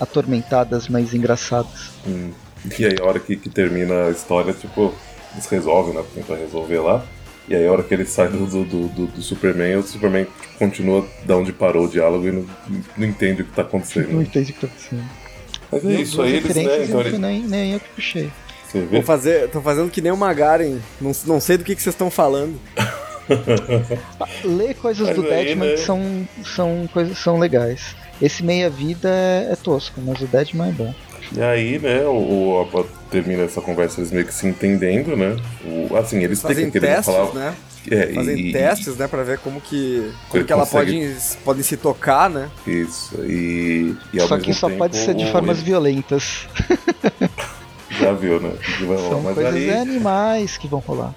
atormentadas, 0.00 0.88
mas 0.88 1.14
engraçadas. 1.14 1.90
Hum. 2.06 2.30
E 2.78 2.84
aí, 2.84 2.96
a 3.00 3.04
hora 3.04 3.18
que, 3.18 3.36
que 3.36 3.48
termina 3.48 4.06
a 4.06 4.10
história, 4.10 4.52
tipo, 4.52 4.94
eles 5.32 5.46
resolvem, 5.46 5.94
né? 5.94 6.04
Tenta 6.14 6.36
resolver 6.36 6.80
lá. 6.80 7.04
E 7.48 7.54
aí, 7.54 7.66
a 7.66 7.72
hora 7.72 7.82
que 7.82 7.94
ele 7.94 8.04
sai 8.04 8.28
do, 8.28 8.46
do, 8.46 8.64
do, 8.64 9.06
do 9.06 9.22
Superman, 9.22 9.76
o 9.76 9.82
Superman 9.82 10.24
tipo, 10.24 10.58
continua 10.58 11.06
da 11.24 11.36
onde 11.36 11.52
parou 11.52 11.86
o 11.86 11.88
diálogo 11.88 12.26
e 12.26 12.32
não, 12.32 12.46
não 12.96 13.06
entende 13.06 13.42
o 13.42 13.44
que 13.44 13.52
tá 13.52 13.62
acontecendo. 13.62 14.12
Não 14.12 14.22
entende 14.22 14.50
o 14.50 14.54
que 14.54 14.60
tá 14.60 14.66
acontecendo. 14.66 15.25
Mas 15.70 15.84
é 15.84 16.00
isso, 16.00 16.22
aí 16.22 16.34
eles, 16.34 16.54
né? 16.54 16.84
Então 16.84 17.00
eles... 17.00 17.18
nem, 17.18 17.42
nem 17.42 17.72
eu 17.72 17.80
que 17.80 17.88
puxei. 17.90 18.30
Vou 18.90 19.02
fazer, 19.02 19.48
tô 19.48 19.60
fazendo 19.60 19.90
que 19.90 20.00
nem 20.00 20.12
o 20.12 20.16
Magaren. 20.16 20.78
Não, 21.00 21.12
não 21.26 21.40
sei 21.40 21.56
do 21.56 21.64
que, 21.64 21.74
que 21.74 21.82
vocês 21.82 21.94
estão 21.94 22.10
falando. 22.10 22.60
Lê 24.44 24.74
coisas 24.74 25.06
mas 25.06 25.16
do 25.16 25.22
aí, 25.22 25.28
Deadman 25.28 25.68
né? 25.68 25.74
que 25.74 25.80
são, 25.80 26.28
são, 26.44 26.88
coisas, 26.92 27.18
são 27.18 27.38
legais. 27.38 27.96
Esse 28.20 28.42
meia-vida 28.42 29.08
é, 29.08 29.52
é, 29.52 29.56
tosco, 29.56 30.00
mas 30.00 30.20
o 30.20 30.26
Deadman 30.26 30.68
é 30.68 30.72
bom. 30.72 30.94
E 31.36 31.42
aí, 31.42 31.78
né, 31.78 32.04
o, 32.04 32.62
o 32.62 32.86
termina 33.10 33.42
essa 33.42 33.60
conversa 33.60 34.00
eles 34.00 34.12
meio 34.12 34.24
que 34.24 34.32
se 34.32 34.46
entendendo, 34.46 35.16
né? 35.16 35.36
O, 35.64 35.96
assim, 35.96 36.22
eles 36.22 36.40
Fazem 36.40 36.70
têm 36.70 36.70
que 36.70 36.80
testes, 36.80 37.12
falar... 37.12 37.34
né? 37.34 37.54
É, 37.90 38.12
Fazem 38.12 38.48
e, 38.48 38.52
testes, 38.52 38.96
né, 38.96 39.06
pra 39.06 39.22
ver 39.22 39.38
como 39.38 39.60
que, 39.60 40.10
como 40.28 40.44
que 40.44 40.52
ela 40.52 40.66
pode, 40.66 41.16
pode 41.44 41.62
se 41.62 41.76
tocar, 41.76 42.28
né? 42.28 42.50
Isso, 42.66 43.14
e, 43.24 43.94
e 44.12 44.20
Só 44.20 44.38
que 44.38 44.52
só 44.52 44.68
tempo, 44.68 44.78
pode 44.78 44.96
ser 44.96 45.14
de 45.14 45.30
formas 45.30 45.58
ele... 45.58 45.66
violentas. 45.66 46.46
Já 47.98 48.12
viu, 48.12 48.40
né? 48.40 48.52
São 49.08 49.22
Mas 49.22 49.34
coisas 49.34 49.54
aí... 49.54 49.70
animais 49.70 50.58
que 50.58 50.68
vão 50.68 50.80
rolar. 50.80 51.14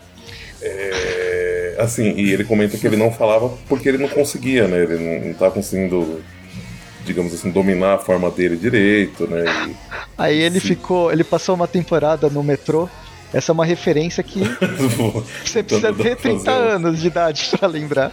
É, 0.62 1.75
assim, 1.79 2.13
e 2.15 2.32
ele 2.32 2.43
comenta 2.43 2.77
que 2.77 2.86
ele 2.86 2.97
não 2.97 3.12
falava 3.12 3.49
porque 3.67 3.89
ele 3.89 3.97
não 3.97 4.08
conseguia, 4.08 4.67
né? 4.67 4.84
Ele 4.84 4.97
não, 4.97 5.27
não 5.27 5.34
tá 5.34 5.49
conseguindo, 5.49 6.21
digamos 7.05 7.34
assim, 7.34 7.49
dominar 7.49 7.95
a 7.95 7.97
forma 7.97 8.29
dele 8.29 8.55
direito, 8.58 9.27
né? 9.27 9.43
E, 9.67 9.75
aí 10.17 10.39
ele 10.39 10.60
ficou, 10.60 11.12
ele 11.12 11.23
passou 11.23 11.55
uma 11.55 11.67
temporada 11.67 12.29
no 12.29 12.43
metrô 12.43 12.89
essa 13.33 13.51
é 13.51 13.53
uma 13.53 13.65
referência 13.65 14.23
que 14.23 14.41
você 15.45 15.63
precisa 15.63 15.93
ter 15.93 16.15
30 16.15 16.51
anos 16.51 16.99
de 16.99 17.07
idade 17.07 17.49
para 17.57 17.67
lembrar. 17.67 18.11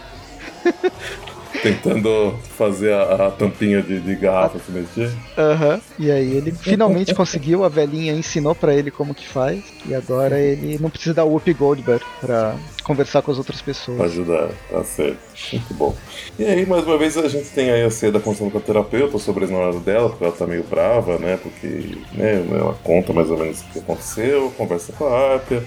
tentando 1.73 2.33
fazer 2.57 2.93
a, 2.93 3.27
a 3.27 3.31
tampinha 3.31 3.81
de, 3.81 3.99
de 3.99 4.15
garrafa 4.15 4.59
se 4.59 4.71
mexer. 4.71 5.11
Aham. 5.37 5.73
Uhum. 5.73 5.79
E 5.99 6.11
aí 6.11 6.35
ele 6.35 6.51
finalmente 6.51 7.13
conseguiu, 7.15 7.63
a 7.63 7.69
velhinha 7.69 8.13
ensinou 8.13 8.55
para 8.55 8.73
ele 8.73 8.91
como 8.91 9.13
que 9.13 9.27
faz. 9.27 9.63
E 9.85 9.93
agora 9.93 10.39
ele 10.39 10.77
não 10.79 10.89
precisa 10.89 11.13
dar 11.13 11.23
Whoopi 11.23 11.53
Goldberg 11.53 12.03
pra 12.21 12.55
conversar 12.83 13.21
com 13.21 13.31
as 13.31 13.37
outras 13.37 13.61
pessoas. 13.61 13.97
Pra 13.97 14.05
ajudar, 14.05 14.49
tá 14.69 14.83
certo. 14.83 15.17
Muito 15.51 15.73
bom. 15.73 15.95
E 16.39 16.45
aí, 16.45 16.65
mais 16.65 16.85
uma 16.85 16.97
vez, 16.97 17.17
a 17.17 17.27
gente 17.27 17.49
tem 17.49 17.69
aí 17.69 17.83
a 17.83 17.91
Seda 17.91 18.19
conversando 18.19 18.51
com 18.51 18.57
a 18.57 18.61
terapeuta 18.61 19.17
sobre 19.17 19.45
a 19.45 19.47
namorada 19.47 19.79
dela, 19.79 20.09
porque 20.09 20.23
ela 20.23 20.33
tá 20.33 20.47
meio 20.47 20.63
brava, 20.63 21.17
né? 21.17 21.37
Porque 21.41 21.67
né, 22.13 22.45
ela 22.49 22.77
conta 22.83 23.11
mais 23.11 23.29
ou 23.29 23.37
menos 23.37 23.61
o 23.61 23.65
que 23.65 23.79
aconteceu, 23.79 24.51
conversa 24.57 24.93
com 24.93 25.05
a 25.05 25.33
Arpia, 25.33 25.63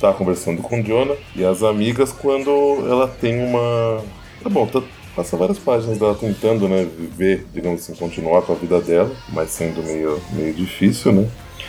tá 0.00 0.12
conversando 0.12 0.62
com 0.62 0.80
o 0.80 0.82
Jonah 0.82 1.16
e 1.34 1.44
as 1.44 1.62
amigas 1.62 2.12
quando 2.12 2.50
ela 2.88 3.08
tem 3.08 3.42
uma. 3.42 4.02
Tá 4.42 4.48
bom, 4.48 4.66
tá, 4.66 4.82
passa 5.14 5.36
várias 5.36 5.58
páginas 5.58 5.98
dela 5.98 6.14
tentando, 6.14 6.68
né, 6.68 6.84
viver, 6.84 7.46
digamos 7.52 7.82
assim, 7.82 7.94
continuar 7.94 8.42
com 8.42 8.52
a 8.52 8.56
vida 8.56 8.80
dela, 8.80 9.10
mas 9.28 9.50
sendo 9.50 9.82
meio, 9.82 10.20
meio 10.32 10.54
difícil, 10.54 11.12
né? 11.12 11.28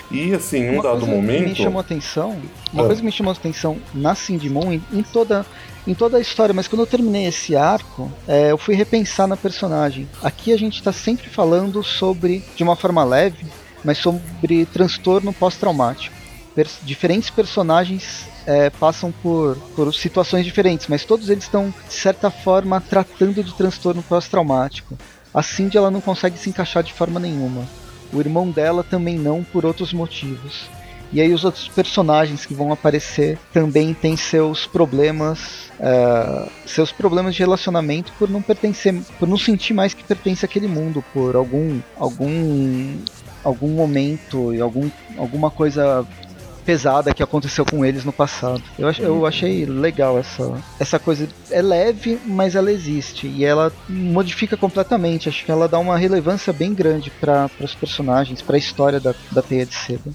E 0.09 0.33
assim, 0.33 0.69
um 0.69 0.73
uma 0.73 0.83
dado 0.83 1.07
momento. 1.07 1.49
Me 1.49 1.55
chamou 1.55 1.79
atenção, 1.79 2.37
uma 2.73 2.83
é. 2.83 2.85
coisa 2.85 3.01
que 3.01 3.05
me 3.05 3.11
chamou 3.11 3.31
atenção 3.31 3.77
na 3.93 4.13
Cindy 4.13 4.49
Moon, 4.49 4.73
em, 4.73 4.83
em, 4.91 5.03
toda. 5.03 5.45
Em 5.87 5.95
toda 5.95 6.17
a 6.17 6.21
história, 6.21 6.53
mas 6.53 6.67
quando 6.67 6.81
eu 6.81 6.85
terminei 6.85 7.25
esse 7.25 7.55
arco, 7.55 8.11
é, 8.27 8.51
eu 8.51 8.57
fui 8.57 8.75
repensar 8.75 9.25
na 9.25 9.35
personagem. 9.35 10.07
Aqui 10.21 10.53
a 10.53 10.57
gente 10.57 10.75
está 10.75 10.91
sempre 10.91 11.27
falando 11.27 11.81
sobre, 11.81 12.43
de 12.55 12.61
uma 12.61 12.75
forma 12.75 13.03
leve, 13.03 13.47
mas 13.83 13.97
sobre 13.97 14.65
transtorno 14.67 15.33
pós-traumático. 15.33 16.15
Per 16.53 16.67
diferentes 16.83 17.31
personagens 17.31 18.27
é, 18.45 18.69
passam 18.69 19.11
por, 19.11 19.55
por 19.75 19.93
situações 19.93 20.45
diferentes, 20.45 20.87
mas 20.87 21.05
todos 21.05 21.29
eles 21.29 21.43
estão, 21.43 21.73
de 21.87 21.93
certa 21.93 22.29
forma, 22.29 22.81
tratando 22.81 23.43
de 23.43 23.53
transtorno 23.53 24.03
pós-traumático. 24.03 24.97
A 25.33 25.41
Cindy 25.41 25.77
ela 25.77 25.91
não 25.91 26.01
consegue 26.01 26.37
se 26.37 26.49
encaixar 26.49 26.83
de 26.83 26.93
forma 26.93 27.19
nenhuma. 27.19 27.67
O 28.11 28.19
irmão 28.19 28.49
dela 28.49 28.83
também 28.83 29.17
não, 29.17 29.43
por 29.43 29.65
outros 29.65 29.93
motivos. 29.93 30.69
E 31.13 31.19
aí 31.19 31.33
os 31.33 31.43
outros 31.43 31.67
personagens 31.67 32.45
que 32.45 32.53
vão 32.53 32.71
aparecer 32.71 33.37
também 33.51 33.93
têm 33.93 34.15
seus 34.15 34.65
problemas, 34.65 35.69
uh, 35.77 36.49
seus 36.65 36.91
problemas 36.91 37.35
de 37.35 37.41
relacionamento 37.41 38.13
por 38.17 38.29
não 38.29 38.41
pertencer, 38.41 38.95
por 39.19 39.27
não 39.27 39.37
sentir 39.37 39.73
mais 39.73 39.93
que 39.93 40.03
pertence 40.03 40.45
àquele 40.45 40.67
mundo, 40.67 41.03
por 41.13 41.35
algum 41.35 41.81
algum 41.97 42.97
algum 43.43 43.69
momento 43.69 44.53
e 44.53 44.61
algum, 44.61 44.89
alguma 45.17 45.49
coisa 45.49 46.05
pesada 46.61 47.13
que 47.13 47.23
aconteceu 47.23 47.65
com 47.65 47.83
eles 47.83 48.05
no 48.05 48.13
passado. 48.13 48.63
Eu, 48.77 48.87
ach, 48.87 48.99
eu 48.99 49.25
achei 49.25 49.65
legal 49.65 50.17
essa, 50.17 50.53
essa 50.79 50.99
coisa. 50.99 51.27
É 51.49 51.61
leve, 51.61 52.19
mas 52.25 52.55
ela 52.55 52.71
existe. 52.71 53.27
E 53.27 53.43
ela 53.43 53.71
modifica 53.89 54.55
completamente. 54.55 55.27
Acho 55.27 55.43
que 55.43 55.51
ela 55.51 55.67
dá 55.67 55.79
uma 55.79 55.97
relevância 55.97 56.53
bem 56.53 56.73
grande 56.73 57.11
para 57.11 57.49
os 57.59 57.75
personagens, 57.75 58.41
para 58.41 58.55
a 58.55 58.59
história 58.59 58.99
da, 58.99 59.13
da 59.31 59.41
Teia 59.41 59.65
de 59.65 59.75
Seda. 59.75 60.11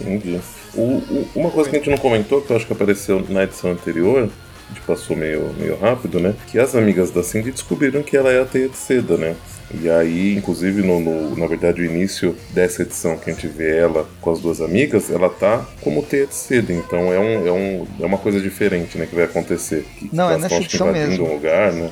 Entendi. 0.00 0.40
O, 0.74 0.82
o, 0.82 1.30
uma 1.34 1.50
coisa 1.50 1.68
que 1.68 1.76
a 1.76 1.78
gente 1.78 1.90
não 1.90 1.98
comentou, 1.98 2.40
que 2.40 2.50
eu 2.50 2.56
acho 2.56 2.66
que 2.66 2.72
apareceu 2.72 3.24
na 3.28 3.44
edição 3.44 3.70
anterior, 3.70 4.30
a 4.70 4.74
gente 4.74 4.86
passou 4.86 5.16
meio, 5.16 5.54
meio 5.58 5.78
rápido, 5.78 6.18
né? 6.18 6.34
Que 6.50 6.58
as 6.58 6.74
amigas 6.74 7.10
da 7.10 7.22
Cindy 7.22 7.50
descobriram 7.50 8.02
que 8.02 8.16
ela 8.16 8.30
é 8.30 8.40
a 8.40 8.44
Teia 8.44 8.68
de 8.68 8.76
Seda, 8.76 9.16
né? 9.16 9.36
E 9.72 9.88
aí, 9.88 10.36
inclusive, 10.36 10.82
no, 10.82 11.00
no, 11.00 11.36
na 11.36 11.46
verdade, 11.46 11.80
o 11.80 11.84
início 11.84 12.36
dessa 12.50 12.82
edição 12.82 13.16
que 13.16 13.30
a 13.30 13.32
gente 13.32 13.46
vê 13.48 13.78
ela 13.78 14.06
com 14.20 14.30
as 14.30 14.40
duas 14.40 14.60
amigas, 14.60 15.10
ela 15.10 15.28
tá 15.28 15.66
como 15.80 16.02
teia 16.02 16.26
de 16.26 16.34
seda. 16.34 16.72
Então 16.72 17.12
é, 17.12 17.18
um, 17.18 17.46
é, 17.46 17.52
um, 17.52 17.86
é 18.00 18.06
uma 18.06 18.18
coisa 18.18 18.40
diferente 18.40 18.98
né, 18.98 19.06
que 19.06 19.14
vai 19.14 19.24
acontecer. 19.24 19.86
Não, 20.12 20.30
é 20.30 20.38
nessa 20.38 20.56
edição 20.56 20.92
mesmo. 20.92 21.26
Um 21.26 21.34
lugar, 21.34 21.72
né? 21.72 21.90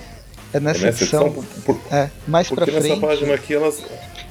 É 0.53 0.61
nessa, 0.61 0.83
é 0.83 0.87
nessa 0.87 1.05
edição. 1.05 1.27
edição 1.27 1.45
por, 1.65 1.75
por, 1.77 1.95
é, 1.95 2.11
mais 2.27 2.49
pra 2.49 2.67
frente. 2.67 2.89
nessa 2.89 3.01
página 3.01 3.35
aqui 3.35 3.55
elas. 3.55 3.83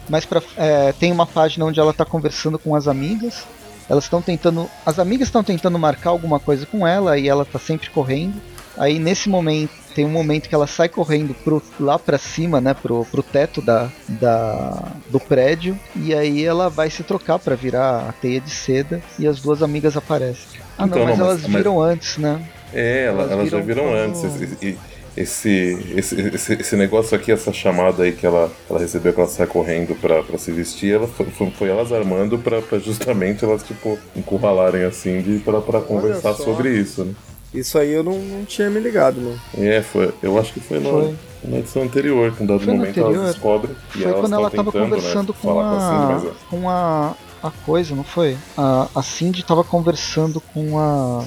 Mais 0.07 0.25
pra, 0.25 0.41
é, 0.57 0.93
tem 0.93 1.11
uma 1.11 1.25
página 1.25 1.65
onde 1.65 1.79
ela 1.79 1.93
tá 1.93 2.05
conversando 2.05 2.59
com 2.59 2.75
as 2.75 2.87
amigas. 2.87 3.43
Elas 3.89 4.05
estão 4.05 4.21
tentando. 4.21 4.69
As 4.85 4.99
amigas 4.99 5.27
estão 5.27 5.43
tentando 5.43 5.77
marcar 5.79 6.11
alguma 6.11 6.39
coisa 6.39 6.65
com 6.65 6.87
ela 6.87 7.17
e 7.17 7.27
ela 7.27 7.43
tá 7.43 7.59
sempre 7.59 7.89
correndo. 7.89 8.39
Aí 8.77 8.99
nesse 8.99 9.27
momento 9.27 9.80
tem 9.93 10.05
um 10.05 10.09
momento 10.09 10.49
que 10.49 10.55
ela 10.55 10.67
sai 10.67 10.89
correndo 10.89 11.33
pro, 11.43 11.61
lá 11.79 11.99
para 11.99 12.17
cima, 12.17 12.59
né, 12.59 12.73
pro, 12.73 13.05
pro 13.05 13.21
teto 13.23 13.61
da, 13.61 13.89
da, 14.07 14.91
do 15.09 15.19
prédio, 15.19 15.77
e 15.95 16.13
aí 16.13 16.43
ela 16.43 16.69
vai 16.69 16.89
se 16.89 17.03
trocar 17.03 17.39
para 17.39 17.55
virar 17.55 18.09
a 18.09 18.11
teia 18.11 18.39
de 18.39 18.49
seda 18.49 19.01
e 19.19 19.27
as 19.27 19.39
duas 19.39 19.61
amigas 19.61 19.95
aparecem. 19.95 20.59
Ah, 20.77 20.85
então, 20.85 20.99
não, 20.99 21.05
mas, 21.05 21.17
não, 21.17 21.25
elas 21.25 21.41
mas, 21.43 21.53
viram 21.53 21.75
mas... 21.77 21.91
antes, 21.91 22.17
né? 22.17 22.41
É, 22.73 23.05
elas, 23.05 23.31
elas 23.31 23.43
viram 23.45 23.59
já 23.59 23.65
viram 23.65 23.83
como... 23.83 23.95
antes. 23.95 24.23
E, 24.61 24.77
esse, 25.15 25.77
esse, 25.95 26.21
esse, 26.21 26.53
esse, 26.53 26.75
negócio 26.77 27.15
aqui, 27.17 27.33
essa 27.33 27.51
chamada 27.51 28.03
aí 28.03 28.13
que 28.13 28.25
ela, 28.25 28.49
ela 28.69 28.79
recebeu, 28.79 29.11
que 29.11 29.19
ela 29.19 29.27
sai 29.27 29.45
correndo 29.45 29.93
pra, 29.95 30.23
pra 30.23 30.37
se 30.37 30.51
vestir, 30.51 30.93
ela 30.93 31.07
foi, 31.07 31.25
foi 31.51 31.69
elas 31.69 31.91
armando 31.91 32.37
pra, 32.37 32.61
pra 32.61 32.79
justamente 32.79 33.43
elas, 33.43 33.61
tipo, 33.61 33.99
encurralarem 34.15 34.83
assim 34.83 35.21
de, 35.21 35.39
pra, 35.39 35.59
pra 35.59 35.81
conversar 35.81 36.33
sobre 36.35 36.69
isso, 36.69 37.03
né? 37.03 37.13
Isso 37.53 37.77
aí 37.77 37.91
eu 37.91 38.03
não, 38.03 38.17
não 38.17 38.45
tinha 38.45 38.69
me 38.69 38.79
ligado, 38.79 39.19
não. 39.19 39.63
É, 39.63 39.81
foi. 39.81 40.13
Eu 40.23 40.39
acho 40.39 40.53
que 40.53 40.59
foi, 40.61 40.79
foi. 40.79 41.15
na 41.43 41.57
edição 41.57 41.83
anterior, 41.83 42.33
que 42.33 42.43
um 42.43 42.45
dado 42.45 42.61
foi 42.61 42.73
momento 42.73 42.89
anterior. 42.91 43.15
elas 43.15 43.33
descobrem. 43.33 43.75
Foi 43.89 44.03
elas 44.03 44.19
quando 44.21 44.35
ela 44.35 44.49
tava 44.49 44.71
né, 44.71 44.85
conversando 44.85 45.33
né, 45.33 45.39
com, 45.41 45.59
a, 45.59 45.63
com, 45.63 46.13
mas... 46.13 46.37
com 46.49 46.69
a. 46.69 47.15
a 47.43 47.51
coisa, 47.65 47.93
não 47.93 48.05
foi? 48.05 48.37
A, 48.57 48.87
a 48.95 49.03
Cindy 49.03 49.43
tava 49.43 49.63
conversando 49.63 50.39
com 50.39 50.79
a. 50.79 51.25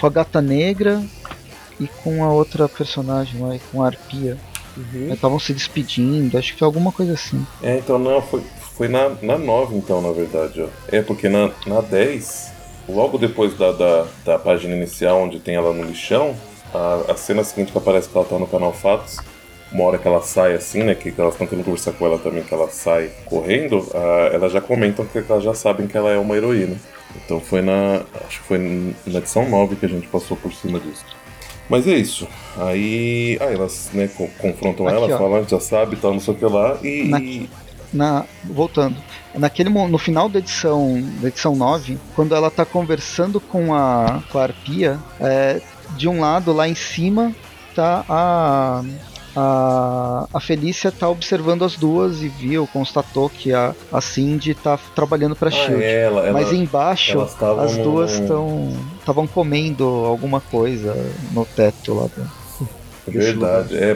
com 0.00 0.06
a 0.06 0.10
gata 0.10 0.40
negra 0.40 1.02
e 1.80 1.88
com 1.88 2.22
a 2.22 2.32
outra 2.32 2.68
personagem 2.68 3.40
lá, 3.40 3.56
com 3.72 3.82
a 3.82 3.86
Arpia. 3.86 4.38
Uhum. 4.76 5.12
Estavam 5.12 5.38
se 5.38 5.52
despedindo, 5.52 6.38
acho 6.38 6.52
que 6.52 6.58
foi 6.58 6.66
alguma 6.66 6.92
coisa 6.92 7.14
assim. 7.14 7.44
É, 7.62 7.78
então 7.78 7.98
não, 7.98 8.20
foi, 8.20 8.42
foi 8.76 8.88
na, 8.88 9.10
na 9.22 9.38
9 9.38 9.76
então, 9.76 10.00
na 10.00 10.12
verdade, 10.12 10.62
ó. 10.62 10.68
É, 10.88 11.00
porque 11.00 11.28
na, 11.28 11.50
na 11.66 11.80
10 11.80 12.53
logo 12.88 13.18
depois 13.18 13.56
da, 13.56 13.72
da, 13.72 14.06
da, 14.24 14.38
página 14.38 14.74
inicial, 14.74 15.22
onde 15.22 15.38
tem 15.38 15.54
ela 15.54 15.72
no 15.72 15.84
lixão, 15.84 16.34
a, 16.72 17.12
a, 17.12 17.16
cena 17.16 17.44
seguinte 17.44 17.72
que 17.72 17.78
aparece 17.78 18.08
que 18.08 18.16
ela 18.16 18.26
tá 18.26 18.38
no 18.38 18.46
canal 18.46 18.72
Fatos, 18.72 19.18
uma 19.72 19.84
hora 19.84 19.98
que 19.98 20.06
ela 20.06 20.22
sai 20.22 20.54
assim, 20.54 20.82
né, 20.82 20.94
que, 20.94 21.10
que 21.10 21.20
elas 21.20 21.34
estão 21.34 21.46
querendo 21.46 21.64
conversar 21.64 21.92
com 21.92 22.06
ela 22.06 22.18
também, 22.18 22.42
que 22.42 22.54
ela 22.54 22.68
sai 22.68 23.10
correndo, 23.24 23.86
a, 23.94 24.34
elas 24.34 24.52
já 24.52 24.60
comentam 24.60 25.04
que 25.04 25.18
elas 25.18 25.42
já 25.42 25.54
sabem 25.54 25.86
que 25.86 25.96
ela 25.96 26.10
é 26.10 26.18
uma 26.18 26.36
heroína. 26.36 26.76
Então 27.24 27.40
foi 27.40 27.62
na. 27.62 28.02
Acho 28.26 28.40
que 28.40 28.46
foi 28.48 28.58
na 29.06 29.18
edição 29.18 29.48
9 29.48 29.76
que 29.76 29.86
a 29.86 29.88
gente 29.88 30.06
passou 30.08 30.36
por 30.36 30.52
cima 30.52 30.80
disso. 30.80 31.04
Mas 31.68 31.86
é 31.86 31.94
isso. 31.94 32.28
Aí. 32.58 33.38
Ah, 33.40 33.52
elas 33.52 33.90
né, 33.92 34.08
confrontam 34.38 34.86
Aqui, 34.86 34.96
ela, 34.96 35.14
ó. 35.14 35.18
falam, 35.18 35.48
já 35.48 35.60
sabe, 35.60 35.96
tal, 35.96 36.12
não 36.12 36.20
sei 36.20 36.34
o 36.34 36.36
que 36.36 36.44
lá, 36.44 36.78
e. 36.82 37.48
Na, 37.94 38.24
voltando 38.44 38.96
naquele 39.34 39.70
no 39.70 39.98
final 39.98 40.28
da 40.28 40.38
edição 40.38 41.02
da 41.20 41.28
edição 41.28 41.56
9, 41.56 41.98
quando 42.14 42.34
ela 42.34 42.50
tá 42.50 42.64
conversando 42.64 43.40
com 43.40 43.74
a, 43.74 44.22
com 44.30 44.38
a 44.38 44.42
Arpia, 44.42 44.98
é, 45.20 45.60
de 45.96 46.08
um 46.08 46.20
lado 46.20 46.52
lá 46.52 46.68
em 46.68 46.74
cima 46.74 47.34
tá 47.74 48.04
a 48.08 48.84
a, 49.36 50.28
a 50.32 50.40
Felícia 50.40 50.92
tá 50.92 51.08
observando 51.08 51.64
as 51.64 51.74
duas 51.74 52.22
e 52.22 52.28
viu, 52.28 52.68
constatou 52.68 53.28
que 53.28 53.52
a, 53.52 53.74
a 53.92 54.00
Cindy 54.00 54.54
tá 54.54 54.78
trabalhando 54.94 55.34
para 55.34 55.48
ah, 55.48 55.50
Shield. 55.50 55.82
ela, 55.82 56.32
Mas 56.32 56.52
embaixo 56.52 57.20
as 57.20 57.76
duas 57.76 58.12
estão 58.12 58.72
estavam 59.00 59.26
comendo 59.26 59.84
alguma 59.84 60.40
coisa 60.40 60.94
no 61.32 61.44
teto 61.44 61.94
lá 61.94 62.08
Verdade, 63.06 63.74
lugar, 63.74 63.82
é 63.82 63.94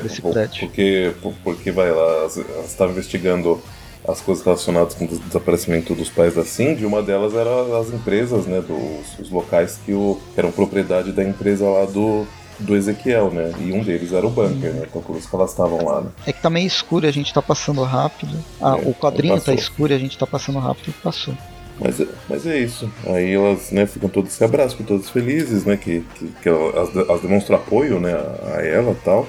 porque 0.61 1.15
porque 1.43 1.71
vai 1.71 1.91
lá, 1.91 2.03
elas 2.03 2.37
estavam 2.67 2.93
investigando 2.93 3.63
as 4.09 4.23
coisas 4.23 4.43
relacionadas 4.43 4.95
com 4.95 5.05
o 5.05 5.09
desaparecimento 5.09 5.95
dos 5.95 6.09
pais 6.09 6.35
da 6.35 6.45
Cindy, 6.45 6.87
uma 6.87 7.03
delas 7.03 7.35
era 7.35 7.79
as 7.79 7.93
empresas, 7.93 8.47
né, 8.47 8.61
dos 8.63 9.19
os 9.19 9.31
locais 9.31 9.79
que, 9.85 9.93
o, 9.93 10.19
que 10.35 10.41
eram 10.41 10.51
propriedade 10.51 11.13
da 11.13 11.23
empresa 11.23 11.69
lá 11.69 11.85
do, 11.85 12.27
do 12.59 12.75
Ezequiel, 12.75 13.31
né? 13.31 13.53
E 13.61 13.71
um 13.71 13.83
deles 13.83 14.13
era 14.13 14.27
o 14.27 14.31
bunker, 14.31 14.73
né? 14.73 14.87
Então 14.89 15.03
por 15.03 15.17
isso 15.17 15.29
que 15.29 15.37
elas 15.37 15.51
estavam 15.51 15.85
lá, 15.85 16.01
né? 16.01 16.11
É 16.27 16.33
que 16.33 16.41
tá 16.41 16.49
meio 16.49 16.67
escuro 16.67 17.05
e 17.05 17.09
a 17.09 17.13
gente 17.13 17.33
tá 17.33 17.43
passando 17.43 17.83
rápido. 17.83 18.37
Ah, 18.61 18.79
é, 18.79 18.89
o 18.89 18.95
quadrinho 18.95 19.39
tá 19.41 19.53
escuro 19.53 19.93
e 19.93 19.97
a 19.97 19.99
gente 19.99 20.17
tá 20.17 20.27
passando 20.27 20.59
rápido 20.59 20.89
e 20.89 21.03
passou. 21.03 21.35
Mas, 21.79 22.03
mas 22.29 22.47
é 22.47 22.59
isso. 22.59 22.91
Aí 23.07 23.35
elas 23.35 23.71
né, 23.71 23.87
ficam 23.87 24.09
todas 24.09 24.33
se 24.33 24.43
abraçam, 24.43 24.85
todas 24.85 25.11
felizes, 25.11 25.65
né? 25.65 25.77
Que, 25.77 26.05
que, 26.15 26.27
que 26.43 26.49
elas, 26.49 26.95
elas 26.97 27.21
demonstram 27.21 27.57
apoio 27.57 28.01
né, 28.01 28.15
a 28.15 28.63
ela 28.63 28.93
e 28.93 29.05
tal. 29.05 29.29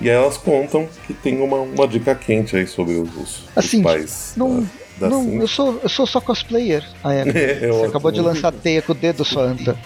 E 0.00 0.10
aí 0.10 0.16
elas 0.16 0.36
contam 0.36 0.88
que 1.06 1.14
tem 1.14 1.40
uma, 1.40 1.58
uma 1.58 1.88
dica 1.88 2.14
quente 2.14 2.56
aí 2.56 2.66
sobre 2.66 2.94
os, 2.94 3.44
assim, 3.54 3.78
os 3.78 3.82
pais. 3.82 4.32
Não, 4.36 4.60
da, 4.98 5.08
da 5.08 5.08
não 5.08 5.40
eu, 5.40 5.48
sou, 5.48 5.80
eu 5.82 5.88
sou 5.88 6.06
só 6.06 6.20
cosplayer. 6.20 6.84
Ah, 7.02 7.14
é. 7.14 7.24
Você 7.68 7.86
acabou 7.86 8.10
de 8.10 8.20
lançar 8.20 8.52
teia 8.52 8.82
com 8.82 8.92
o 8.92 8.94
dedo, 8.94 9.24
sua 9.24 9.44
anta. 9.44 9.76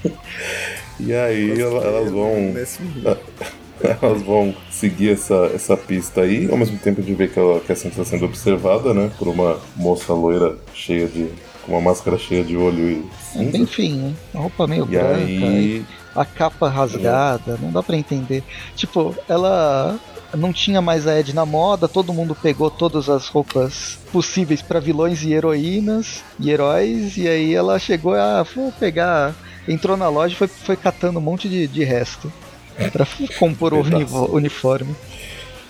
e 1.00 1.14
aí 1.14 1.60
elas 1.60 2.10
vão. 2.10 2.54
Elas 4.00 4.22
vão 4.22 4.54
seguir 4.70 5.10
essa, 5.10 5.50
essa 5.52 5.76
pista 5.76 6.20
aí, 6.20 6.48
ao 6.48 6.56
mesmo 6.56 6.78
tempo 6.78 7.02
de 7.02 7.14
ver 7.14 7.32
que, 7.32 7.38
ela, 7.38 7.58
que 7.58 7.72
a 7.72 7.74
Cintia 7.74 8.02
está 8.02 8.04
sendo 8.04 8.26
observada, 8.26 8.94
né? 8.94 9.10
Por 9.18 9.26
uma 9.26 9.58
moça 9.74 10.12
loira 10.12 10.56
cheia 10.72 11.08
de. 11.08 11.26
com 11.66 11.72
uma 11.72 11.80
máscara 11.80 12.16
cheia 12.16 12.44
de 12.44 12.56
olho 12.56 12.88
e. 12.88 13.04
Cinza. 13.32 13.58
Enfim, 13.58 13.96
né? 13.96 14.14
Uma 14.32 14.42
roupa 14.42 14.68
meio 14.68 14.84
e 14.84 14.86
branca. 14.86 15.16
Aí... 15.16 15.78
E 15.78 16.01
a 16.14 16.24
capa 16.24 16.68
rasgada, 16.68 17.58
não 17.60 17.70
dá 17.70 17.82
para 17.82 17.96
entender. 17.96 18.42
Tipo, 18.76 19.14
ela 19.28 19.98
não 20.36 20.52
tinha 20.52 20.80
mais 20.80 21.06
a 21.06 21.18
Ed 21.18 21.34
na 21.34 21.44
moda, 21.44 21.88
todo 21.88 22.12
mundo 22.12 22.34
pegou 22.34 22.70
todas 22.70 23.08
as 23.08 23.28
roupas 23.28 23.98
possíveis 24.10 24.62
para 24.62 24.80
vilões 24.80 25.22
e 25.22 25.32
heroínas 25.32 26.22
e 26.38 26.50
heróis, 26.50 27.16
e 27.16 27.28
aí 27.28 27.54
ela 27.54 27.78
chegou 27.78 28.14
a 28.14 28.42
vou 28.42 28.72
pegar, 28.72 29.34
entrou 29.68 29.96
na 29.96 30.08
loja 30.08 30.34
e 30.34 30.38
foi, 30.38 30.48
foi 30.48 30.76
catando 30.76 31.18
um 31.18 31.22
monte 31.22 31.48
de, 31.48 31.66
de 31.66 31.84
resto 31.84 32.32
para 32.92 33.06
compor 33.38 33.74
o 33.74 34.34
uniforme. 34.34 34.94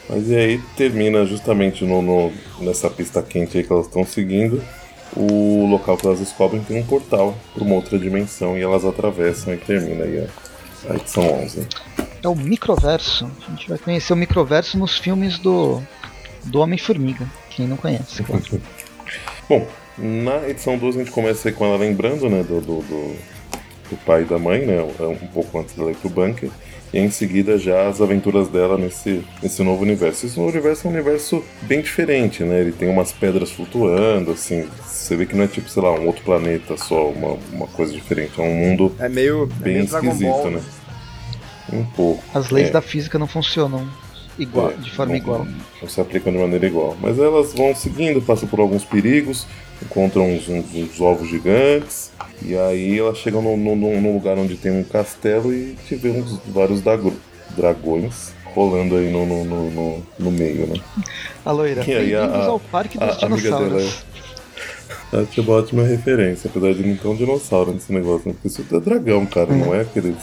Mas 0.09 0.29
e 0.29 0.37
aí 0.37 0.61
termina 0.77 1.25
justamente 1.25 1.85
no, 1.85 2.03
no, 2.03 2.33
nessa 2.61 2.91
pista 2.91 3.23
quente 3.23 3.59
aí 3.59 3.65
que 3.65 3.73
elas 3.73 3.87
estão 3.87 4.05
seguindo. 4.05 4.63
O 5.15 5.67
local 5.67 5.97
que 5.97 6.07
elas 6.07 6.21
descobrem 6.21 6.63
tem 6.63 6.81
um 6.81 6.87
portal 6.87 7.37
para 7.53 7.63
uma 7.63 7.75
outra 7.75 7.99
dimensão 7.99 8.57
e 8.57 8.63
elas 8.63 8.85
atravessam 8.85 9.53
e 9.53 9.57
termina 9.59 10.05
aí 10.05 10.19
a, 10.19 10.93
a 10.93 10.97
edição 10.97 11.23
11. 11.43 11.69
É 12.23 12.29
o 12.29 12.35
microverso. 12.35 13.31
A 13.47 13.51
gente 13.51 13.69
vai 13.69 13.79
conhecer 13.79 14.13
o 14.13 14.17
microverso 14.17 14.79
nos 14.79 14.99
filmes 14.99 15.39
do, 15.39 15.83
do 16.45 16.61
Homem-Formiga. 16.61 17.29
Quem 17.51 17.67
não 17.67 17.77
conhece, 17.77 18.23
claro. 18.23 18.43
Bom, 19.49 19.67
na 19.99 20.49
edição 20.49 20.79
12 20.79 21.01
a 21.01 21.05
gente 21.05 21.13
começa 21.13 21.49
aí 21.49 21.55
com 21.55 21.67
ela 21.67 21.77
lembrando 21.77 22.31
né, 22.31 22.43
do, 22.43 22.61
do, 22.61 22.83
do, 22.83 23.17
do 23.91 23.97
pai 24.07 24.23
e 24.23 24.25
da 24.25 24.39
mãe, 24.39 24.65
né, 24.65 24.81
um 24.83 25.27
pouco 25.27 25.59
antes 25.59 25.75
dela 25.75 25.91
ir 25.91 25.97
pro 25.97 26.09
bunker 26.09 26.51
e 26.93 26.99
em 26.99 27.11
seguida 27.11 27.57
já 27.59 27.89
as 27.89 28.01
aventuras 28.01 28.49
dela 28.49 28.77
nesse, 28.77 29.25
nesse 29.43 29.63
novo 29.63 29.83
universo. 29.83 30.27
Esse 30.27 30.39
novo 30.39 30.51
universo 30.51 30.87
é 30.87 30.91
um 30.91 30.93
universo 30.93 31.45
bem 31.63 31.81
diferente, 31.81 32.45
né? 32.45 32.61
Ele 32.61 32.73
tem 32.73 32.89
umas 32.89 33.11
pedras 33.13 33.51
flutuando, 33.51 34.33
assim. 34.33 34.69
Você 34.85 35.17
vê 35.17 35.25
que 35.25 35.35
não 35.35 35.45
é 35.45 35.49
tipo, 35.49 35.69
sei 35.69 35.83
lá, 35.83 35.93
um 35.93 36.07
outro 36.07 36.23
planeta 36.23 36.77
só, 36.77 37.09
uma, 37.09 37.39
uma 37.53 37.67
coisa 37.69 37.93
diferente. 37.93 38.39
É 38.39 38.45
um 38.45 38.55
mundo 38.55 38.95
é 38.99 39.09
meio, 39.09 39.47
bem 39.47 39.73
é 39.73 39.79
meio 39.79 39.85
esquisito, 39.85 40.51
né? 40.51 40.61
Um 41.73 41.85
pouco. 41.85 42.23
As 42.35 42.51
leis 42.51 42.69
é. 42.69 42.73
da 42.73 42.83
física 42.83 43.19
não 43.19 43.27
funcionam 43.27 43.89
igual, 44.39 44.71
é, 44.71 44.75
de 44.75 44.91
forma 44.91 45.13
não, 45.13 45.19
igual. 45.19 45.47
Não 45.81 45.89
se 45.89 46.01
aplicam 46.01 46.33
de 46.33 46.39
maneira 46.39 46.67
igual. 46.67 46.97
Mas 47.01 47.19
elas 47.19 47.55
vão 47.55 47.75
seguindo, 47.75 48.21
passam 48.21 48.49
por 48.49 48.61
alguns 48.61 48.85
perigos, 48.85 49.47
encontram 49.83 50.35
uns, 50.35 50.49
uns, 50.49 50.75
uns 50.75 51.01
ovos 51.01 51.29
gigantes 51.29 52.11
e 52.41 52.57
aí 52.57 52.99
elas 52.99 53.19
chegam 53.19 53.43
num, 53.43 53.77
num, 53.77 54.13
lugar 54.13 54.39
onde 54.39 54.57
tem 54.57 54.73
um 54.73 54.83
castelo 54.85 55.53
e 55.53 55.77
uns 56.05 56.39
vários 56.49 56.81
dragões 56.81 58.33
rolando 58.55 58.97
aí 58.97 59.11
no, 59.11 59.25
no, 59.25 59.45
no, 59.45 60.03
no, 60.19 60.31
meio, 60.31 60.67
né? 60.67 60.81
A 61.45 61.53
loira, 61.53 61.83
bem-vindos 61.83 62.47
ao 62.47 62.61
Parque 62.61 62.99
dos 62.99 63.23
a, 63.23 63.27
Dinossauros. 63.27 64.05
Acho 65.13 65.27
que 65.27 65.41
é 65.41 65.43
uma 65.43 65.55
ótima 65.55 65.83
referência, 65.85 66.49
apesar 66.49 66.73
de 66.75 66.87
não 66.87 66.97
ter 66.97 67.09
um 67.09 67.17
dinossauro 67.17 67.73
nesse 67.73 67.93
negócio. 67.93 68.29
Né? 68.29 68.35
Porque 68.35 68.49
isso 68.49 68.65
é 68.75 68.81
dragão, 68.81 69.27
cara, 69.27 69.55
não 69.55 69.75
é 69.75 69.83
aqueles 69.83 70.17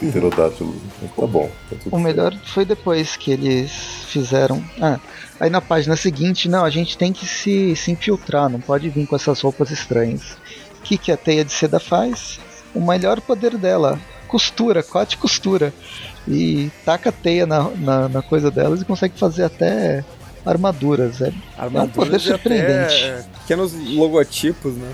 pterodátilos. 0.00 0.74
Mas 1.00 1.10
tá 1.14 1.26
bom. 1.26 1.50
Tá 1.70 1.76
o 1.90 1.98
melhor 1.98 2.36
foi 2.44 2.64
depois 2.64 3.16
que 3.16 3.32
eles 3.32 3.70
fizeram. 4.06 4.62
Ah, 4.80 4.98
aí 5.38 5.50
na 5.50 5.60
página 5.60 5.96
seguinte, 5.96 6.48
não, 6.48 6.64
a 6.64 6.70
gente 6.70 6.96
tem 6.96 7.12
que 7.12 7.26
se, 7.26 7.74
se 7.76 7.90
infiltrar, 7.90 8.48
não 8.48 8.60
pode 8.60 8.88
vir 8.88 9.06
com 9.06 9.16
essas 9.16 9.40
roupas 9.40 9.70
estranhas 9.70 10.36
que, 10.84 10.98
que 10.98 11.10
a 11.10 11.16
teia 11.16 11.44
de 11.44 11.50
seda 11.50 11.80
faz? 11.80 12.38
O 12.74 12.80
melhor 12.80 13.20
poder 13.20 13.56
dela, 13.56 13.98
costura, 14.28 14.82
corte 14.82 15.16
costura. 15.16 15.72
E 16.28 16.70
taca 16.84 17.08
a 17.08 17.12
teia 17.12 17.46
na, 17.46 17.70
na, 17.70 18.08
na 18.08 18.22
coisa 18.22 18.50
delas 18.50 18.82
e 18.82 18.84
consegue 18.84 19.18
fazer 19.18 19.44
até 19.44 20.04
armaduras. 20.44 21.20
É, 21.20 21.32
armaduras 21.56 21.74
é 21.74 21.82
um 21.82 21.88
poder 21.88 22.20
surpreendente. 22.20 23.04
Até 23.04 23.22
pequenos 23.40 23.72
logotipos, 23.72 24.74
né? 24.74 24.92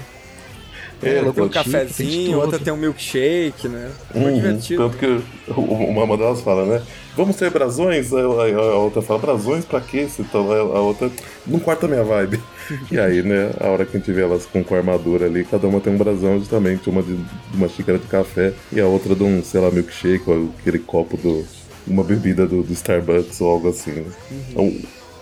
É, 1.02 1.18
é 1.18 1.32
tem 1.32 1.44
um 1.44 1.48
cafezinho, 1.48 2.38
outra 2.38 2.58
tem 2.58 2.72
um 2.72 2.76
milkshake, 2.76 3.68
né? 3.68 3.90
Uhum, 4.14 4.34
divertido. 4.34 4.82
Tanto 4.82 4.98
que 4.98 5.22
uma 5.56 6.16
delas 6.16 6.40
fala, 6.42 6.66
né? 6.66 6.82
Vamos 7.16 7.36
ter 7.36 7.50
brasões? 7.50 8.12
A 8.12 8.76
outra 8.76 9.02
fala, 9.02 9.18
brasões 9.18 9.64
pra 9.64 9.80
quê? 9.80 10.06
Então 10.18 10.50
a 10.52 10.80
outra, 10.80 11.10
não 11.46 11.58
corta 11.58 11.88
minha 11.88 12.04
vibe. 12.04 12.40
E 12.90 12.98
aí, 12.98 13.22
né, 13.22 13.50
a 13.58 13.68
hora 13.68 13.84
que 13.84 13.96
a 13.96 14.00
gente 14.00 14.12
vê 14.12 14.22
elas 14.22 14.46
com, 14.46 14.62
com 14.62 14.74
armadura 14.74 15.26
ali, 15.26 15.44
cada 15.44 15.66
uma 15.66 15.80
tem 15.80 15.92
um 15.92 15.98
brasão 15.98 16.38
justamente, 16.38 16.88
uma 16.88 17.02
de, 17.02 17.16
de 17.16 17.56
uma 17.56 17.68
xícara 17.68 17.98
de 17.98 18.06
café 18.06 18.52
e 18.72 18.80
a 18.80 18.86
outra 18.86 19.14
de 19.14 19.24
um, 19.24 19.42
sei 19.42 19.60
lá, 19.60 19.70
milkshake 19.70 20.30
ou 20.30 20.50
aquele 20.58 20.78
copo 20.78 21.16
do. 21.16 21.44
uma 21.86 22.04
bebida 22.04 22.46
do, 22.46 22.62
do 22.62 22.72
Starbucks 22.72 23.40
ou 23.40 23.50
algo 23.50 23.70
assim. 23.70 23.90
Né? 23.90 24.04
Uhum. 24.30 24.44
Então, 24.50 24.72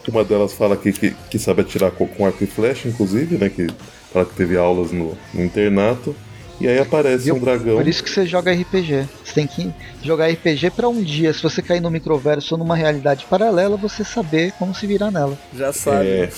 uma 0.08 0.24
delas 0.24 0.52
fala 0.52 0.76
que, 0.76 0.92
que, 0.92 1.14
que, 1.30 1.38
sabe 1.38 1.62
atirar 1.62 1.90
com, 1.90 2.06
com 2.06 2.26
arco 2.26 2.42
e 2.42 2.46
flecha, 2.46 2.88
inclusive, 2.88 3.36
né? 3.36 3.48
Que 3.48 3.66
fala 4.12 4.25
que 4.25 4.35
teve 4.35 4.57
aulas 4.57 4.92
no, 4.92 5.16
no 5.33 5.44
internato. 5.44 6.14
E 6.61 6.66
aí 6.66 6.79
aparece 6.79 7.31
um 7.31 7.38
dragão. 7.38 7.77
Por 7.77 7.87
isso 7.87 8.03
que 8.03 8.11
você 8.11 8.27
joga 8.27 8.53
RPG. 8.53 9.09
Você 9.25 9.33
tem 9.33 9.47
que 9.47 9.73
jogar 10.03 10.29
RPG 10.29 10.71
para 10.71 10.88
um 10.88 11.01
dia. 11.01 11.33
Se 11.33 11.40
você 11.42 11.62
cair 11.62 11.81
no 11.81 11.90
microverso 11.90 12.55
ou 12.55 12.59
numa 12.59 12.75
realidade 12.75 13.27
paralela, 13.31 13.77
você 13.77 14.03
saber 14.03 14.53
como 14.59 14.75
se 14.75 14.87
virar 14.87 15.12
nela. 15.12 15.38
Já 15.55 15.73
sabe. 15.73 16.09
É. 16.09 16.31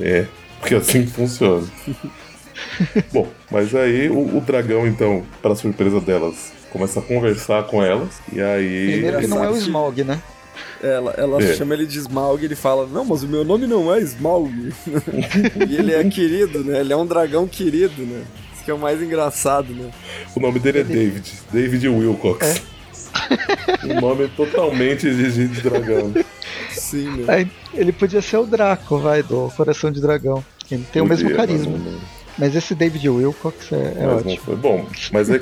É, 0.00 0.26
porque 0.60 0.74
assim 0.74 1.06
funciona. 1.06 1.66
Bom, 3.12 3.26
mas 3.50 3.74
aí 3.74 4.08
o, 4.08 4.36
o 4.36 4.40
dragão, 4.40 4.86
então, 4.86 5.24
para 5.40 5.54
surpresa 5.54 6.00
delas, 6.00 6.52
começa 6.70 7.00
a 7.00 7.02
conversar 7.02 7.64
com 7.64 7.82
elas. 7.82 8.20
E 8.32 8.40
aí. 8.40 8.92
Primeiro 8.92 9.20
que 9.20 9.26
não 9.26 9.42
é 9.42 9.50
o 9.50 9.56
Smaug, 9.56 10.04
né? 10.04 10.20
Ela, 10.82 11.14
ela 11.16 11.42
é. 11.42 11.54
chama 11.54 11.74
ele 11.74 11.86
de 11.86 11.98
Smaug 11.98 12.42
e 12.42 12.46
ele 12.46 12.56
fala: 12.56 12.86
Não, 12.86 13.04
mas 13.04 13.22
o 13.22 13.28
meu 13.28 13.44
nome 13.44 13.66
não 13.66 13.94
é 13.94 14.00
Smaug. 14.00 14.52
e 15.68 15.76
ele 15.76 15.92
é 15.92 16.02
querido, 16.04 16.64
né? 16.64 16.80
Ele 16.80 16.92
é 16.92 16.96
um 16.96 17.06
dragão 17.06 17.46
querido, 17.46 18.02
né? 18.02 18.24
Isso 18.54 18.64
que 18.64 18.70
é 18.70 18.74
o 18.74 18.78
mais 18.78 19.00
engraçado, 19.00 19.72
né? 19.72 19.90
O 20.34 20.40
nome 20.40 20.58
dele 20.58 20.80
é 20.80 20.84
David. 20.84 21.32
David 21.52 21.88
Wilcox. 21.88 22.46
É. 22.46 22.72
um 23.86 24.00
nome 24.00 24.28
totalmente 24.28 25.10
de, 25.10 25.48
de 25.48 25.60
dragão. 25.60 26.12
Sim, 26.70 27.24
né? 27.24 27.48
ele 27.74 27.92
podia 27.92 28.22
ser 28.22 28.38
o 28.38 28.46
Draco, 28.46 28.98
vai, 28.98 29.22
do 29.22 29.50
Coração 29.56 29.90
de 29.90 30.00
Dragão. 30.00 30.44
Ele 30.70 30.84
tem 30.90 31.02
podia, 31.02 31.02
o 31.02 31.06
mesmo 31.06 31.34
carisma. 31.34 31.78
Mas, 31.78 32.02
mas, 32.38 32.56
esse 32.56 32.74
David 32.74 33.08
Wilcox 33.08 33.72
é, 33.72 33.94
é 33.98 34.06
ótimo. 34.06 34.36
Foi 34.44 34.56
bom, 34.56 34.86
mas 35.12 35.30
aí 35.30 35.40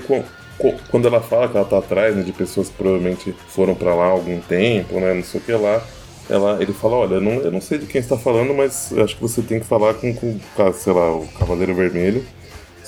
quando 0.90 1.08
ela 1.08 1.20
fala 1.20 1.48
que 1.48 1.56
ela 1.56 1.66
tá 1.66 1.78
atrás 1.78 2.14
né, 2.14 2.22
de 2.22 2.32
pessoas 2.32 2.68
que 2.68 2.74
provavelmente 2.74 3.34
foram 3.48 3.74
para 3.74 3.94
lá 3.94 4.06
há 4.06 4.10
algum 4.10 4.40
tempo, 4.40 5.00
né? 5.00 5.14
Não 5.14 5.22
sei 5.22 5.40
o 5.40 5.44
que 5.44 5.52
lá. 5.52 5.82
Ela, 6.28 6.62
ele 6.62 6.72
fala, 6.72 6.96
olha, 6.96 7.14
eu 7.14 7.20
não, 7.20 7.32
eu 7.32 7.50
não 7.50 7.60
sei 7.60 7.78
de 7.78 7.86
quem 7.86 8.00
está 8.00 8.16
falando, 8.16 8.54
mas 8.54 8.92
acho 8.96 9.16
que 9.16 9.22
você 9.22 9.42
tem 9.42 9.58
que 9.58 9.66
falar 9.66 9.94
com, 9.94 10.14
com 10.14 10.38
sei 10.72 10.92
lá, 10.92 11.12
o 11.12 11.26
Cavaleiro 11.38 11.74
Vermelho 11.74 12.24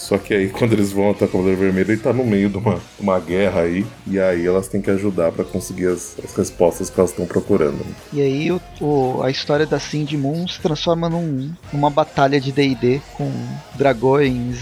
só 0.02 0.18
que 0.18 0.34
aí 0.34 0.48
quando 0.50 0.72
eles 0.72 0.92
vão 0.92 1.10
até 1.10 1.24
o 1.24 1.28
Cavaleiro 1.28 1.60
Vermelho, 1.60 1.92
ele 1.92 2.00
tá 2.00 2.12
no 2.12 2.24
meio 2.24 2.50
de 2.50 2.58
uma, 2.58 2.80
uma 2.98 3.20
guerra 3.20 3.62
aí, 3.62 3.86
e 4.06 4.18
aí 4.18 4.44
elas 4.44 4.66
têm 4.66 4.82
que 4.82 4.90
ajudar 4.90 5.30
para 5.30 5.44
conseguir 5.44 5.86
as, 5.86 6.16
as, 6.22 6.34
respostas 6.34 6.90
que 6.90 6.98
elas 6.98 7.10
estão 7.10 7.24
procurando. 7.24 7.84
E 8.12 8.20
aí 8.20 8.50
o, 8.50 8.60
o, 8.80 9.22
a 9.22 9.30
história 9.30 9.64
da 9.64 9.78
Cindy 9.78 10.16
Moon 10.16 10.46
se 10.48 10.60
transforma 10.60 11.08
num, 11.08 11.52
numa 11.72 11.88
batalha 11.88 12.40
de 12.40 12.50
D&D 12.50 13.00
com 13.14 13.30
dragões, 13.76 14.58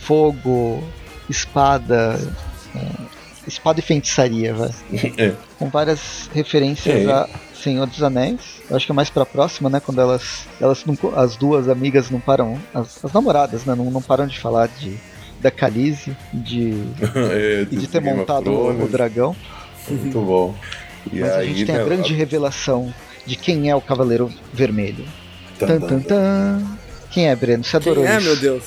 fogo, 0.00 0.82
espada, 1.28 2.20
é, 2.74 2.80
espada 3.46 3.80
e 3.80 3.82
feitiçaria, 3.82 4.54
vai. 4.54 4.70
É. 5.18 5.34
Com 5.58 5.68
várias 5.68 6.28
referências 6.34 7.06
é. 7.06 7.10
a 7.10 7.28
Senhor 7.54 7.86
dos 7.86 8.02
Anéis. 8.02 8.62
Eu 8.68 8.76
acho 8.76 8.86
que 8.86 8.92
é 8.92 8.94
mais 8.94 9.10
pra 9.10 9.26
próxima, 9.26 9.68
né? 9.68 9.80
Quando 9.80 10.00
elas. 10.00 10.46
elas 10.60 10.84
não, 10.84 10.96
as 11.16 11.36
duas 11.36 11.68
amigas 11.68 12.10
não 12.10 12.20
param. 12.20 12.58
As, 12.74 13.04
as 13.04 13.12
namoradas, 13.12 13.64
né? 13.64 13.74
Não, 13.74 13.90
não 13.90 14.02
param 14.02 14.26
de 14.26 14.38
falar 14.38 14.68
de. 14.68 14.96
Da 15.40 15.50
Calize, 15.50 16.16
de. 16.32 16.72
é, 17.32 17.66
e 17.70 17.76
de 17.76 17.86
ter 17.86 18.00
montado 18.00 18.50
o, 18.50 18.84
o, 18.84 18.88
dragão. 18.88 19.36
Muito 19.88 20.20
bom. 20.20 20.54
E 21.12 21.20
Mas 21.20 21.32
aí, 21.32 21.38
a 21.38 21.48
gente 21.48 21.66
tem 21.66 21.74
né, 21.74 21.82
a 21.82 21.84
grande 21.84 22.14
a... 22.14 22.16
revelação 22.16 22.92
de 23.26 23.36
quem 23.36 23.70
é 23.70 23.76
o 23.76 23.80
Cavaleiro 23.80 24.32
Vermelho. 24.52 25.04
Tan, 25.58 25.80
tan, 25.80 26.00
tan. 26.00 26.62
Quem 27.10 27.28
é, 27.28 27.36
Breno? 27.36 27.64
Você 27.64 27.76
adorou 27.76 28.04
quem 28.04 28.12
é, 28.12 28.18
isso? 28.18 28.26
meu 28.26 28.36
Deus? 28.36 28.64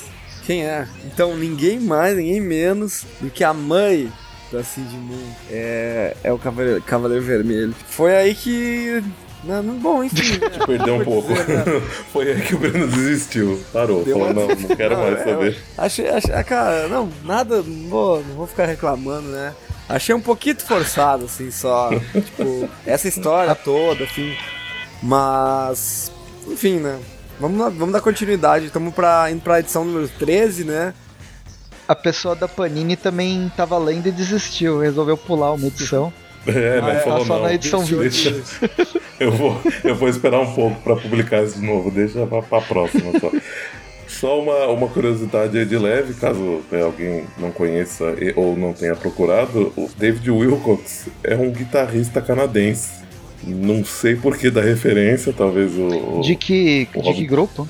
Quem 0.50 0.66
é? 0.66 0.84
Então, 1.04 1.36
ninguém 1.36 1.78
mais, 1.78 2.16
ninguém 2.16 2.40
menos 2.40 3.04
do 3.20 3.30
que 3.30 3.44
a 3.44 3.54
mãe 3.54 4.12
da 4.50 4.64
Cindy 4.64 4.96
Moon 4.96 5.32
é, 5.48 6.16
é 6.24 6.32
o 6.32 6.38
Cavaleiro, 6.40 6.82
Cavaleiro 6.82 7.22
Vermelho. 7.22 7.72
Foi 7.88 8.16
aí 8.16 8.34
que 8.34 9.00
não, 9.44 9.62
não, 9.62 9.78
bom, 9.78 10.02
enfim. 10.02 10.40
Né? 10.42 10.50
Te 10.50 10.66
perdeu 10.66 10.96
um 10.96 11.04
pouco. 11.04 11.32
Dizer, 11.32 11.46
né? 11.46 11.64
Foi 12.12 12.32
aí 12.32 12.42
que 12.42 12.56
o 12.56 12.58
Breno 12.58 12.88
desistiu. 12.88 13.62
Parou. 13.72 14.02
Deu 14.02 14.18
falou, 14.18 14.32
uma... 14.32 14.42
não, 14.42 14.60
não 14.60 14.76
quero 14.76 14.96
não, 14.96 15.02
mais 15.06 15.22
saber. 15.22 15.56
Achei, 15.78 16.08
achei, 16.08 16.34
ah, 16.34 16.42
cara, 16.42 16.88
não, 16.88 17.08
nada, 17.22 17.62
não 17.62 17.88
vou, 17.88 18.24
não 18.24 18.34
vou 18.34 18.46
ficar 18.48 18.66
reclamando, 18.66 19.28
né? 19.28 19.54
Achei 19.88 20.12
um 20.16 20.20
pouquinho 20.20 20.58
forçado, 20.58 21.26
assim, 21.26 21.52
só. 21.52 21.90
tipo, 22.12 22.68
essa 22.84 23.06
história 23.06 23.54
toda, 23.54 24.02
assim. 24.02 24.34
Mas, 25.00 26.10
enfim, 26.48 26.80
né? 26.80 26.98
Vamos, 27.40 27.74
vamos 27.74 27.92
dar 27.92 28.00
continuidade. 28.00 28.66
Estamos 28.66 28.94
pra, 28.94 29.30
indo 29.30 29.40
pra 29.40 29.58
edição 29.58 29.84
número 29.84 30.08
13, 30.08 30.64
né? 30.64 30.94
a 31.90 31.94
pessoa 31.96 32.36
da 32.36 32.46
Panini 32.46 32.94
também 32.94 33.50
tava 33.56 33.76
lendo 33.76 34.06
e 34.06 34.12
desistiu, 34.12 34.78
resolveu 34.78 35.16
pular 35.16 35.52
uma 35.52 35.66
edição. 35.66 36.12
É, 36.46 36.80
né? 36.80 36.96
Ah, 36.96 37.00
falou, 37.00 37.26
só 37.26 37.34
não, 37.34 37.42
na 37.42 37.52
edição 37.52 37.84
deixa, 37.84 38.30
20. 38.30 38.42
Deixa, 38.70 39.00
eu, 39.20 39.30
vou, 39.30 39.60
eu 39.84 39.94
vou 39.94 40.08
esperar 40.08 40.40
um 40.40 40.54
pouco 40.54 40.80
para 40.80 40.96
publicar 40.96 41.44
isso 41.44 41.60
de 41.60 41.66
novo, 41.66 41.90
deixa 41.90 42.26
pra, 42.26 42.40
pra 42.40 42.62
próxima 42.62 43.12
só. 43.20 43.30
Só 44.08 44.40
uma, 44.40 44.66
uma 44.68 44.88
curiosidade 44.88 45.62
de 45.66 45.76
leve, 45.76 46.14
caso 46.14 46.62
alguém 46.82 47.26
não 47.36 47.52
conheça 47.52 48.06
ou 48.36 48.56
não 48.56 48.72
tenha 48.72 48.96
procurado, 48.96 49.70
o 49.76 49.90
David 49.98 50.30
Wilcox 50.30 51.08
é 51.22 51.36
um 51.36 51.50
guitarrista 51.50 52.22
canadense. 52.22 52.88
Não 53.42 53.84
sei 53.84 54.16
por 54.16 54.36
que 54.36 54.50
da 54.50 54.60
referência, 54.60 55.32
talvez 55.32 55.72
o. 55.76 56.20
De 56.20 56.36
que, 56.36 56.88
o 56.94 57.02
de 57.02 57.14
que 57.14 57.26
grupo? 57.26 57.66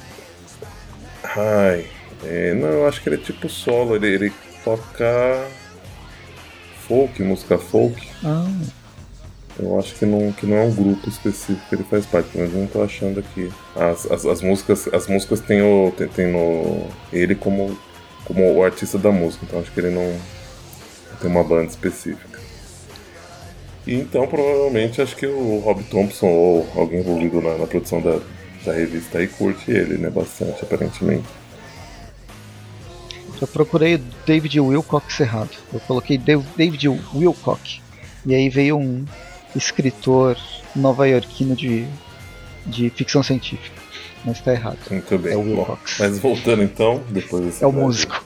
Ai, 1.23 1.87
é, 2.25 2.55
não, 2.55 2.69
eu 2.69 2.89
acho 2.89 3.01
que 3.03 3.09
ele 3.09 3.17
é 3.17 3.19
tipo 3.25 3.49
solo, 3.49 3.95
ele, 3.95 4.07
ele 4.09 4.33
toca 4.65 5.47
folk, 6.89 7.23
música 7.23 7.57
folk. 7.57 8.09
Ah, 8.25 8.51
Eu 9.59 9.79
acho 9.79 9.95
que 9.95 10.07
não, 10.07 10.33
que 10.33 10.47
não 10.47 10.57
é 10.57 10.63
um 10.65 10.75
grupo 10.75 11.09
específico 11.09 11.61
que 11.69 11.75
ele 11.75 11.85
faz 11.85 12.05
parte, 12.07 12.31
mas 12.35 12.53
eu 12.53 12.61
não 12.61 12.67
tô 12.67 12.83
achando 12.83 13.21
aqui. 13.21 13.51
As, 13.77 14.11
as, 14.11 14.27
as 14.27 14.43
músicas, 14.43 14.89
as 14.93 15.07
músicas 15.07 15.41
tem, 15.41 15.63
o, 15.63 15.93
tem, 15.97 16.09
tem 16.09 16.27
no, 16.33 16.89
ele 17.13 17.35
como, 17.35 17.79
como 18.25 18.53
o 18.55 18.65
artista 18.65 18.99
da 18.99 19.13
música, 19.13 19.45
então 19.47 19.61
acho 19.61 19.71
que 19.71 19.81
ele 19.81 19.91
não 19.91 20.19
tem 21.21 21.31
uma 21.31 21.45
banda 21.45 21.71
específica. 21.71 22.30
E 23.87 23.95
então 23.95 24.27
provavelmente 24.27 25.01
acho 25.01 25.17
que 25.17 25.27
o 25.27 25.59
Rob 25.61 25.83
Thompson 25.85 26.27
ou 26.27 26.69
alguém 26.77 27.01
envolvido 27.01 27.41
na, 27.41 27.57
na 27.57 27.67
produção 27.67 28.01
da, 28.01 28.19
da 28.65 28.73
revista 28.73 29.19
aí 29.19 29.27
curte 29.27 29.71
ele, 29.71 29.97
né? 29.99 30.11
Bastante, 30.11 30.63
aparentemente. 30.63 31.25
eu 33.41 33.47
procurei 33.49 33.95
o 33.95 34.01
David 34.27 34.61
Wilcock 34.61 35.07
errado. 35.23 35.51
Eu 35.73 35.81
coloquei 35.81 36.19
Dav- 36.19 36.45
David 36.57 36.89
Wilcock. 37.15 37.81
E 38.27 38.35
aí 38.35 38.51
veio 38.51 38.77
um 38.77 39.05
escritor 39.57 40.37
nova-iorquino 40.77 41.57
de, 41.57 41.87
de 42.67 42.91
ficção 42.91 43.23
científica. 43.23 43.81
Mas 44.27 44.41
tá 44.43 44.53
errado. 44.53 44.79
Muito 44.91 45.19
bem. 45.19 45.33
É 45.33 45.37
o 45.37 45.43
Bom, 45.43 45.49
Wilcox. 45.61 45.97
mas 45.99 46.19
voltando 46.19 46.63
então, 46.63 47.03
depois 47.09 47.47
desse 47.47 47.65
É 47.65 47.67
o 47.67 47.73
breve- 47.73 47.87
músico. 47.87 48.23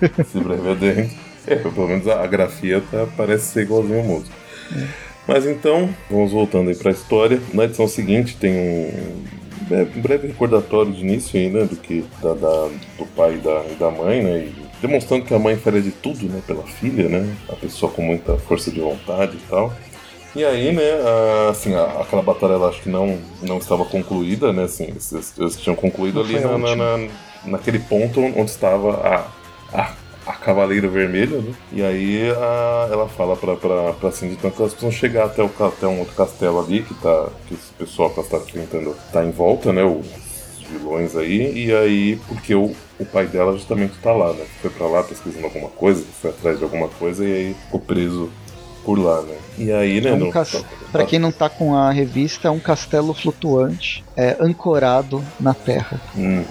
esse 0.18 0.38
breve 0.38 0.70
adendo. 0.70 1.10
É, 1.48 1.56
pelo 1.74 1.88
menos 1.88 2.06
a, 2.06 2.22
a 2.22 2.26
grafia 2.28 2.80
tá, 2.92 3.08
parece 3.16 3.46
ser 3.46 3.62
igualzinho 3.62 3.98
ao 3.98 4.04
músico. 4.04 4.36
Mas 5.26 5.46
então, 5.46 5.88
vamos 6.10 6.32
voltando 6.32 6.68
aí 6.68 6.76
pra 6.76 6.90
história. 6.90 7.40
Na 7.52 7.64
edição 7.64 7.88
seguinte 7.88 8.36
tem 8.36 8.52
um, 8.54 9.24
breve- 9.68 9.98
um 9.98 10.02
breve 10.02 10.26
recordatório 10.28 10.92
de 10.92 11.00
início 11.00 11.38
aí, 11.40 11.48
né, 11.48 11.64
do 11.64 11.76
que 11.76 12.04
da, 12.22 12.34
da- 12.34 12.68
do 12.98 13.06
pai 13.16 13.34
e 13.34 13.38
da, 13.38 13.62
da 13.78 13.90
mãe, 13.90 14.22
né, 14.22 14.38
e 14.48 14.64
demonstrando 14.82 15.24
que 15.24 15.32
a 15.32 15.38
mãe 15.38 15.56
faria 15.56 15.80
de 15.80 15.90
tudo, 15.92 16.26
né, 16.28 16.42
pela 16.46 16.62
filha, 16.64 17.08
né, 17.08 17.34
a 17.48 17.54
pessoa 17.56 17.90
com 17.90 18.02
muita 18.02 18.36
força 18.36 18.70
de 18.70 18.80
vontade 18.80 19.36
e 19.36 19.48
tal. 19.48 19.72
E 20.36 20.44
aí, 20.44 20.72
né, 20.72 20.82
a- 20.82 21.50
assim, 21.50 21.74
a- 21.74 22.00
aquela 22.02 22.20
batalha 22.20 22.52
ela 22.52 22.68
acho 22.68 22.82
que 22.82 22.90
não, 22.90 23.18
não 23.40 23.56
estava 23.58 23.84
concluída, 23.86 24.52
né, 24.52 24.64
assim, 24.64 24.84
eles, 24.84 25.32
eles 25.38 25.56
tinham 25.58 25.74
concluído 25.76 26.16
Não 26.16 26.24
ali 26.24 26.36
a 26.36 26.40
na, 26.40 26.58
na- 26.58 26.76
na- 26.76 27.08
naquele 27.46 27.78
ponto 27.78 28.20
onde 28.20 28.50
estava 28.50 28.94
a, 29.72 29.78
a, 29.80 29.92
a 30.26 30.32
Cavaleira 30.32 30.88
Vermelha, 30.88 31.38
né, 31.38 31.52
e 31.72 31.82
aí 31.82 32.30
a- 32.30 32.88
ela 32.90 33.08
fala 33.08 33.36
pra, 33.36 33.56
pra, 33.56 33.92
pra 33.92 34.10
Cindy 34.10 34.34
então 34.34 34.50
que 34.50 34.60
elas 34.60 34.72
precisam 34.72 34.90
chegar 34.92 35.26
até, 35.26 35.42
o, 35.42 35.50
até 35.66 35.86
um 35.86 35.98
outro 36.00 36.14
castelo 36.14 36.60
ali, 36.60 36.82
que, 36.82 36.94
tá, 36.94 37.28
que 37.46 37.54
esse 37.54 37.72
pessoal 37.78 38.08
que 38.10 38.20
elas 38.20 38.26
estão 38.32 38.40
enfrentando 38.40 38.96
tá 39.12 39.24
em 39.24 39.30
volta, 39.30 39.72
né, 39.72 39.84
os 39.84 40.06
vilões 40.70 41.14
aí, 41.16 41.66
e 41.66 41.74
aí, 41.74 42.16
porque 42.28 42.54
o, 42.54 42.74
o 42.98 43.04
pai 43.04 43.26
dela 43.26 43.52
justamente 43.52 43.94
tá 44.02 44.12
lá, 44.12 44.32
né, 44.32 44.44
foi 44.62 44.70
pra 44.70 44.86
lá 44.86 45.02
pesquisando 45.02 45.44
alguma 45.44 45.68
coisa, 45.68 46.02
foi 46.22 46.30
atrás 46.30 46.58
de 46.58 46.64
alguma 46.64 46.88
coisa, 46.88 47.24
e 47.24 47.32
aí 47.32 47.54
ficou 47.66 47.80
preso 47.80 48.30
por 48.84 48.98
lá, 48.98 49.22
né. 49.22 49.34
E 49.58 49.72
aí, 49.72 50.00
né, 50.00 50.10
É 50.10 50.14
um 50.14 50.30
cas- 50.30 50.62
Pra 50.92 51.04
quem 51.06 51.18
não 51.18 51.32
tá 51.32 51.48
com 51.48 51.74
a 51.74 51.90
revista, 51.90 52.48
é 52.48 52.50
um 52.50 52.60
castelo 52.60 53.12
flutuante, 53.14 54.04
é, 54.16 54.36
ancorado 54.38 55.24
na 55.40 55.52
terra. 55.54 56.00
Uhum. 56.14 56.44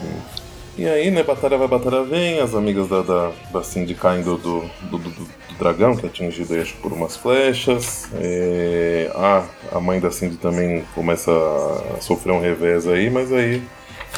E 0.75 0.87
aí, 0.87 1.11
né, 1.11 1.21
batalha 1.21 1.55
vai, 1.57 1.67
batalha 1.67 2.03
vem, 2.03 2.39
as 2.39 2.55
amigas 2.55 2.87
da, 2.87 3.03
da, 3.03 3.31
da 3.51 3.63
Cindy 3.63 3.93
caem 3.93 4.23
do, 4.23 4.37
do, 4.37 4.61
do, 4.89 4.97
do- 4.97 5.27
dragão, 5.59 5.95
que 5.95 6.03
é 6.03 6.09
atingido 6.09 6.59
acho, 6.59 6.73
por 6.77 6.91
umas 6.91 7.15
flechas. 7.15 8.09
É, 8.15 9.11
a, 9.13 9.45
a 9.71 9.79
mãe 9.79 9.99
da 9.99 10.09
Cindy 10.09 10.37
também 10.37 10.83
começa 10.95 11.31
a 11.95 12.01
sofrer 12.01 12.33
um 12.33 12.39
revés 12.41 12.87
aí, 12.87 13.07
mas 13.11 13.31
aí, 13.31 13.61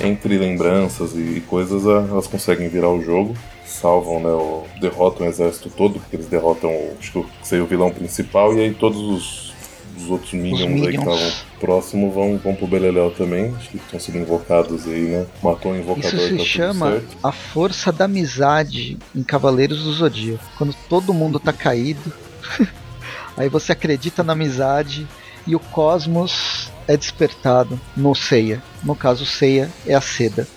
entre 0.02 0.38
lembranças 0.38 1.14
e 1.14 1.44
coisas, 1.46 1.86
elas 1.86 2.26
conseguem 2.28 2.70
virar 2.70 2.90
o 2.90 3.02
jogo. 3.02 3.36
Salvam, 3.66 4.22
né, 4.22 4.30
o, 4.30 4.64
derrotam 4.80 5.26
o 5.26 5.30
exército 5.30 5.70
todo, 5.70 6.00
porque 6.00 6.16
eles 6.16 6.28
derrotam, 6.28 6.72
acho 6.98 7.12
que 7.12 7.26
seria 7.44 7.66
o 7.66 7.68
vilão 7.68 7.92
principal, 7.92 8.56
e 8.56 8.62
aí 8.62 8.74
todos 8.74 9.02
os, 9.02 9.45
os 9.98 10.10
outros 10.10 10.34
minions, 10.34 10.62
aí 10.62 10.68
que 10.68 10.98
minions. 10.98 11.20
estavam 11.20 11.34
próximos 11.60 12.14
vão, 12.14 12.38
vão 12.38 12.56
pro 12.56 12.68
Beleléu 12.68 13.12
também. 13.12 13.54
Acho 13.56 13.70
que 13.70 13.78
estão 13.78 14.00
sendo 14.00 14.20
invocados 14.20 14.86
aí, 14.88 15.10
né? 15.10 15.26
Matou 15.42 15.72
o 15.72 15.78
invocador, 15.78 16.08
Isso 16.08 16.18
tá 16.18 16.24
se 16.24 16.30
tudo 16.30 16.46
chama 16.46 17.02
a 17.24 17.32
força 17.32 17.92
da 17.92 18.06
amizade 18.06 18.98
em 19.16 19.24
Cavaleiros 19.24 19.84
do 19.84 19.94
Zodíaco. 19.94 20.44
Quando 20.58 20.76
todo 20.90 21.14
mundo 21.14 21.40
tá 21.40 21.54
caído, 21.54 22.12
aí 23.38 23.50
você 23.50 23.72
acredita 23.72 24.24
na 24.24 24.34
amizade 24.34 25.08
e 25.48 25.56
o 25.56 25.60
cosmos 25.60 26.72
é 26.88 26.96
despertado 26.98 27.80
no 27.96 28.14
Seiya. 28.14 28.62
No 28.84 28.96
caso, 28.96 29.24
o 29.24 29.28
Seiya 29.28 29.70
é 29.86 29.96
a 29.96 30.02
seda. 30.02 30.48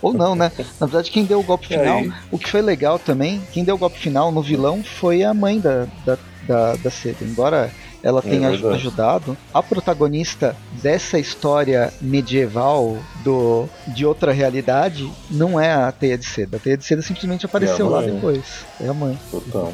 Ou 0.00 0.12
não, 0.12 0.34
né? 0.34 0.50
Na 0.78 0.86
verdade, 0.86 1.10
quem 1.10 1.24
deu 1.24 1.40
o 1.40 1.42
golpe 1.42 1.68
final, 1.68 1.98
aí? 1.98 2.12
o 2.30 2.38
que 2.38 2.50
foi 2.50 2.60
legal 2.60 2.98
também, 2.98 3.40
quem 3.52 3.64
deu 3.64 3.74
o 3.74 3.78
golpe 3.78 3.98
final 3.98 4.30
no 4.30 4.42
vilão 4.42 4.82
foi 4.82 5.22
a 5.22 5.32
mãe 5.32 5.60
da, 5.60 5.86
da, 6.04 6.18
da, 6.46 6.76
da 6.76 6.90
seda. 6.90 7.18
Embora 7.22 7.72
ela 8.02 8.22
É 8.24 8.30
verdade. 8.30 8.74
ajudado, 8.74 9.36
a 9.52 9.62
protagonista 9.62 10.56
dessa 10.82 11.18
história 11.18 11.92
medieval 12.00 12.96
do, 13.22 13.68
de 13.88 14.04
outra 14.04 14.32
realidade 14.32 15.10
não 15.30 15.58
é 15.60 15.72
a 15.72 15.90
Teia 15.92 16.18
de 16.18 16.26
Seda. 16.26 16.56
A 16.56 16.60
Teia 16.60 16.76
de 16.76 16.84
Seda 16.84 17.02
simplesmente 17.02 17.46
apareceu 17.46 17.88
lá 17.88 18.02
depois. 18.02 18.64
É 18.80 18.88
a 18.88 18.94
mãe. 18.94 19.18
Total. 19.30 19.72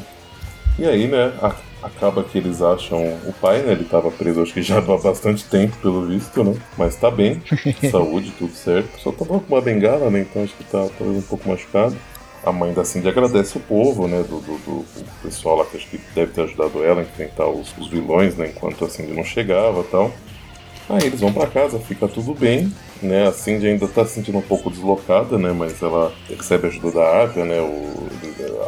E 0.77 0.85
aí, 0.85 1.07
né, 1.07 1.33
acaba 1.83 2.23
que 2.23 2.37
eles 2.37 2.61
acham 2.61 2.99
o 3.25 3.33
pai, 3.41 3.61
né? 3.61 3.73
Ele 3.73 3.85
tava 3.85 4.11
preso 4.11 4.41
acho 4.41 4.53
que 4.53 4.61
já 4.61 4.77
há 4.77 4.81
bastante 4.81 5.43
tempo, 5.45 5.75
pelo 5.77 6.05
visto, 6.05 6.43
né? 6.43 6.55
Mas 6.77 6.95
tá 6.95 7.09
bem, 7.09 7.41
saúde, 7.91 8.31
tudo 8.37 8.53
certo. 8.53 8.99
Só 8.99 9.11
tava 9.11 9.39
com 9.39 9.55
uma 9.55 9.61
bengala, 9.61 10.09
né? 10.09 10.21
Então 10.21 10.43
acho 10.43 10.55
que 10.55 10.63
tá 10.63 10.87
talvez 10.97 11.17
um 11.17 11.27
pouco 11.27 11.49
machucado. 11.49 11.95
A 12.43 12.51
mãe 12.51 12.73
da 12.73 12.85
Cindy 12.85 13.09
agradece 13.09 13.57
o 13.57 13.61
povo, 13.61 14.07
né? 14.07 14.23
Do, 14.23 14.39
do, 14.39 14.57
do- 14.59 14.85
pessoal 15.21 15.57
lá 15.57 15.65
que 15.65 15.75
acho 15.77 15.87
que 15.87 15.99
deve 16.15 16.31
ter 16.31 16.41
ajudado 16.43 16.83
ela 16.83 17.01
a 17.01 17.03
enfrentar 17.03 17.47
os, 17.47 17.77
os 17.77 17.87
vilões, 17.89 18.35
né? 18.35 18.47
Enquanto 18.55 18.85
a 18.85 18.89
Cindy 18.89 19.13
não 19.13 19.23
chegava 19.25 19.81
e 19.81 19.83
tal. 19.85 20.11
Aí 20.87 21.05
eles 21.05 21.19
vão 21.19 21.31
pra 21.33 21.45
casa, 21.47 21.77
fica 21.79 22.07
tudo 22.07 22.33
bem, 22.33 22.73
né? 23.01 23.27
A 23.27 23.31
Cindy 23.31 23.67
ainda 23.67 23.87
tá 23.87 24.05
se 24.05 24.15
sentindo 24.15 24.37
um 24.37 24.41
pouco 24.41 24.69
deslocada, 24.69 25.37
né? 25.37 25.51
Mas 25.51 25.81
ela 25.81 26.11
recebe 26.27 26.67
ajuda 26.67 26.91
da 26.91 27.21
Arthur, 27.21 27.45
né? 27.45 27.59
O, 27.59 28.09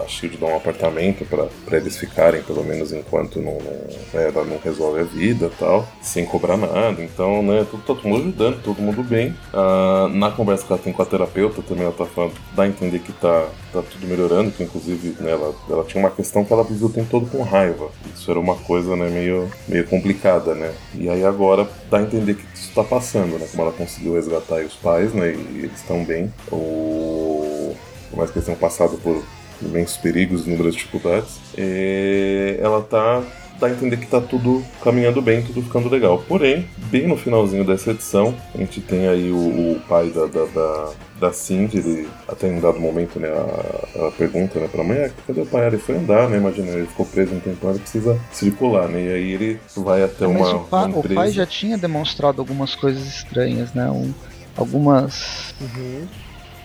a 0.04 0.08
Shield 0.08 0.38
dá 0.38 0.48
um 0.48 0.56
apartamento 0.58 1.26
pra 1.26 1.78
eles 1.78 1.98
ficarem, 1.98 2.42
pelo 2.42 2.64
menos 2.64 2.92
enquanto 2.92 3.42
não, 3.42 3.54
né, 3.54 3.80
ela 4.14 4.44
não 4.44 4.58
resolve 4.58 5.02
a 5.02 5.04
vida 5.04 5.50
tal, 5.60 5.88
sem 6.02 6.26
cobrar 6.26 6.58
nada. 6.58 7.02
Então, 7.02 7.44
né? 7.44 7.66
Tudo, 7.70 7.84
todo 7.84 8.08
mundo 8.08 8.22
ajudando, 8.22 8.64
todo 8.64 8.82
mundo 8.82 9.04
bem. 9.04 9.36
Ah, 9.54 10.10
na 10.12 10.32
conversa 10.32 10.66
que 10.66 10.74
ela 10.74 10.82
tem 10.82 10.94
com 10.94 11.02
a 11.02 11.06
terapeuta 11.06 11.62
também, 11.62 11.84
ela 11.84 11.94
tá 11.94 12.06
falando, 12.06 12.34
dá 12.56 12.64
a 12.64 12.68
entender 12.68 13.00
que 13.00 13.12
tá, 13.14 13.48
tá 13.72 13.82
tudo 13.82 14.08
melhorando, 14.08 14.52
que 14.52 14.64
inclusive 14.64 15.16
né, 15.20 15.32
ela, 15.32 15.54
ela 15.70 15.84
tinha 15.84 16.04
uma 16.04 16.12
questão 16.12 16.44
que 16.44 16.54
ela 16.54 16.64
vivia 16.64 16.88
o 16.88 16.90
tempo 16.90 17.10
todo 17.10 17.26
com 17.28 17.42
raiva. 17.44 17.90
Isso 18.14 18.30
era 18.30 18.40
uma 18.40 18.56
coisa, 18.56 18.96
né, 18.96 19.10
meio, 19.10 19.50
meio 19.68 19.86
complicada, 19.88 20.56
né? 20.56 20.74
E 20.96 21.10
aí 21.10 21.24
agora 21.24 21.68
dá 21.92 21.98
a 21.98 22.02
entender 22.04 22.36
que 22.36 22.46
isso 22.56 22.72
tá 22.74 22.84
passando, 22.84 23.38
né? 23.38 23.46
Como 23.52 23.64
ela 23.64 23.74
conseguiu 23.74 24.16
resgatar 24.16 24.64
os 24.64 24.74
pais, 24.76 25.14
né? 25.14 25.34
E 25.34 25.60
eles 25.60 25.76
estão 25.76 26.04
bem. 26.06 26.34
O... 26.50 27.76
Por 28.10 28.18
mais 28.18 28.32
que 28.32 28.38
eles 28.38 28.46
tenham 28.46 28.58
passado 28.58 28.98
por 28.98 29.22
imensos 29.62 29.98
perigos 29.98 30.46
e 30.46 30.50
inúmeras 30.50 30.74
dificuldades, 30.74 31.40
é, 31.58 32.58
ela 32.60 32.82
tá 32.82 33.22
dá 33.62 33.68
a 33.68 33.70
entender 33.72 33.98
que 33.98 34.08
tá 34.08 34.20
tudo 34.20 34.64
caminhando 34.84 35.22
bem, 35.22 35.44
tudo 35.44 35.62
ficando 35.62 35.88
legal. 35.88 36.24
Porém, 36.28 36.68
bem 36.90 37.08
no 37.08 37.16
finalzinho 37.16 37.64
dessa 37.64 37.92
edição, 37.92 38.34
a 38.54 38.58
gente 38.58 38.82
tem 38.82 39.08
aí 39.08 39.32
o, 39.32 39.38
o 39.76 39.82
pai 39.88 40.10
da, 40.10 40.26
da, 40.26 40.46
da, 40.46 40.90
da 41.20 41.32
Cindy, 41.32 41.78
ele 41.78 42.10
até 42.28 42.48
em 42.48 42.58
um 42.58 42.60
dado 42.60 42.80
momento, 42.80 43.20
né, 43.20 43.30
a- 43.30 43.88
ela 43.96 44.12
pergunta 44.12 44.60
né, 44.60 44.68
pra 44.68 44.84
mãe, 44.84 44.98
ah, 45.06 45.12
cadê 45.28 45.42
o 45.42 45.46
pai? 45.46 45.68
Ele 45.68 45.78
foi 45.78 45.96
andar, 45.98 46.28
né, 46.28 46.38
imagina, 46.38 46.70
ele 46.72 46.88
ficou 46.88 47.06
preso 47.06 47.34
um 47.36 47.40
tempo, 47.40 47.70
ele 47.70 47.80
precisa 47.80 48.20
circular, 48.32 48.88
né, 48.90 49.00
e 49.04 49.14
aí 49.14 49.32
ele 49.34 49.60
vai 49.78 50.04
até 50.04 50.26
Mas 50.28 50.36
uma, 50.48 50.56
o, 50.56 50.60
pa- 50.66 50.86
uma 50.86 50.96
o 50.96 51.00
empresa... 51.00 51.16
pai 51.16 51.32
já 51.32 51.46
tinha 51.46 51.78
demonstrado 51.78 52.42
algumas 52.42 52.74
coisas 52.76 53.06
estranhas, 53.08 53.72
né? 53.74 53.90
Um- 53.92 54.12
algumas, 54.58 55.54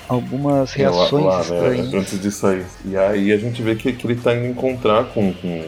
algumas 0.08 0.76
É, 0.78 0.88
lá- 0.88 0.96
reações 0.98 1.24
lá, 1.24 1.36
né, 1.36 1.42
estranhas. 1.42 1.94
antes 1.94 2.20
disso 2.20 2.46
aí. 2.46 2.64
E 2.84 2.96
aí 2.96 3.32
a 3.32 3.36
gente 3.36 3.62
vê 3.62 3.74
que, 3.74 3.92
que 3.92 4.06
ele 4.06 4.16
tá 4.16 4.34
indo 4.34 4.46
encontrar 4.46 5.04
com, 5.06 5.32
com 5.34 5.64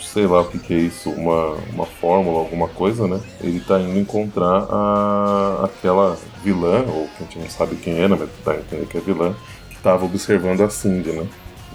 sei 0.00 0.26
lá 0.26 0.40
o 0.42 0.44
que, 0.46 0.58
que 0.58 0.74
é 0.74 0.78
isso, 0.78 1.10
uma, 1.10 1.54
uma 1.72 1.86
fórmula, 1.86 2.38
alguma 2.38 2.68
coisa, 2.68 3.06
né? 3.08 3.20
Ele 3.40 3.60
tá 3.60 3.80
indo 3.80 3.98
encontrar 3.98 4.66
a, 4.70 5.64
aquela 5.64 6.16
vilã, 6.42 6.84
ou 6.86 7.08
que 7.16 7.22
a 7.22 7.26
gente 7.26 7.38
não 7.40 7.48
sabe 7.50 7.76
quem 7.76 7.98
era, 7.98 8.16
mas 8.16 8.28
tá 8.44 8.54
entendendo 8.54 8.88
que 8.88 8.96
é 8.98 9.00
vilã, 9.00 9.34
que 9.70 9.76
tava 9.78 10.04
observando 10.04 10.60
a 10.62 10.70
Cindy, 10.70 11.10
né? 11.10 11.26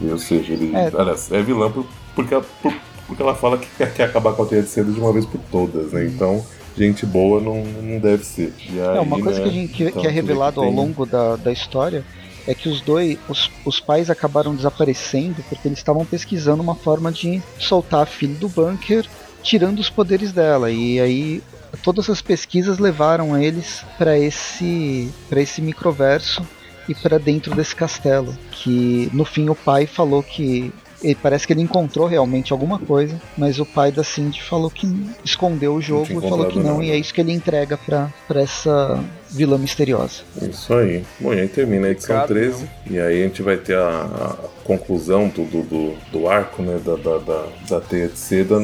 E, 0.01 0.09
ou 0.09 0.17
seja, 0.17 0.53
ele. 0.53 0.73
É. 0.75 0.91
Aliás, 0.97 1.31
é 1.31 1.41
vilã 1.41 1.69
por, 1.69 1.85
porque, 2.15 2.33
ela- 2.33 2.45
por- 2.61 2.73
porque 3.07 3.21
ela 3.21 3.35
fala 3.35 3.57
que 3.57 3.67
quer, 3.77 3.93
quer 3.93 4.03
acabar 4.03 4.33
com 4.33 4.43
a 4.43 4.45
teia 4.45 4.61
de 4.61 4.69
cedo 4.69 4.93
de 4.93 4.99
uma 4.99 5.11
vez 5.11 5.25
por 5.25 5.39
todas, 5.51 5.91
né? 5.91 6.05
Então. 6.05 6.43
Gente 6.79 7.05
boa 7.05 7.41
não, 7.41 7.61
não 7.63 7.99
deve 7.99 8.23
ser. 8.23 8.53
É, 8.73 8.99
uma 9.01 9.17
aí, 9.17 9.21
coisa 9.21 9.39
né, 9.39 9.43
que, 9.43 9.49
a 9.49 9.53
gente, 9.53 9.73
que- 9.73 9.91
que 9.91 9.99
é 9.99 10.09
vê 10.09 10.09
revelado 10.09 10.61
ao 10.61 10.67
tem- 10.67 10.75
longo 10.75 11.05
da, 11.05 11.35
da 11.35 11.51
história 11.51 12.05
é 12.47 12.53
que 12.55 12.69
os 12.69 12.79
dois, 12.79 13.17
os, 13.27 13.51
os 13.65 13.79
pais 13.81 14.09
acabaram 14.09 14.55
desaparecendo 14.55 15.43
porque 15.49 15.67
eles 15.67 15.77
estavam 15.77 16.05
pesquisando 16.05 16.63
uma 16.63 16.73
forma 16.75 17.11
de 17.11 17.41
soltar 17.59 18.03
a 18.03 18.05
filha 18.05 18.33
do 18.35 18.47
bunker 18.47 19.05
tirando 19.43 19.79
os 19.79 19.89
poderes 19.89 20.31
dela. 20.31 20.71
E 20.71 20.99
aí 21.01 21.43
todas 21.83 22.09
as 22.09 22.21
pesquisas 22.21 22.79
levaram 22.79 23.37
eles 23.37 23.83
para 23.97 24.17
esse 24.17 25.11
para 25.29 25.41
esse 25.41 25.61
microverso 25.61 26.41
e 26.87 26.95
para 26.95 27.19
dentro 27.19 27.53
desse 27.53 27.75
castelo, 27.75 28.35
que 28.51 29.09
no 29.13 29.23
fim 29.25 29.49
o 29.49 29.53
pai 29.55 29.85
falou 29.85 30.23
que 30.23 30.73
ele, 31.01 31.15
parece 31.15 31.47
que 31.47 31.53
ele 31.53 31.61
encontrou 31.61 32.07
realmente 32.07 32.51
alguma 32.51 32.79
coisa, 32.79 33.19
mas 33.37 33.59
o 33.59 33.65
pai 33.65 33.91
da 33.91 34.03
Cindy 34.03 34.41
falou 34.41 34.69
que 34.69 34.87
escondeu 35.23 35.75
o 35.75 35.81
jogo 35.81 36.05
e 36.11 36.29
falou 36.29 36.47
que 36.47 36.59
não, 36.59 36.75
não, 36.75 36.83
e 36.83 36.91
é 36.91 36.97
isso 36.97 37.13
que 37.13 37.21
ele 37.21 37.31
entrega 37.31 37.77
pra, 37.77 38.11
pra 38.27 38.41
essa 38.41 39.03
vilã 39.29 39.57
misteriosa. 39.57 40.21
Isso 40.41 40.73
aí. 40.73 41.03
Bom, 41.19 41.33
e 41.33 41.41
aí 41.41 41.47
termina 41.47 41.87
a 41.87 41.91
edição 41.91 42.25
13, 42.25 42.69
e 42.89 42.99
aí 42.99 43.21
a 43.21 43.27
gente 43.27 43.41
vai 43.41 43.57
ter 43.57 43.77
a, 43.77 44.37
a 44.41 44.49
conclusão 44.63 45.27
do, 45.27 45.43
do, 45.45 45.63
do, 45.63 45.97
do, 46.11 46.27
arco, 46.27 46.61
né, 46.61 46.79
da, 46.83 46.95
da, 46.95 47.17
da, 47.17 47.45
da 47.69 47.81
teia 47.81 48.07
de 48.07 48.17
seda 48.17 48.59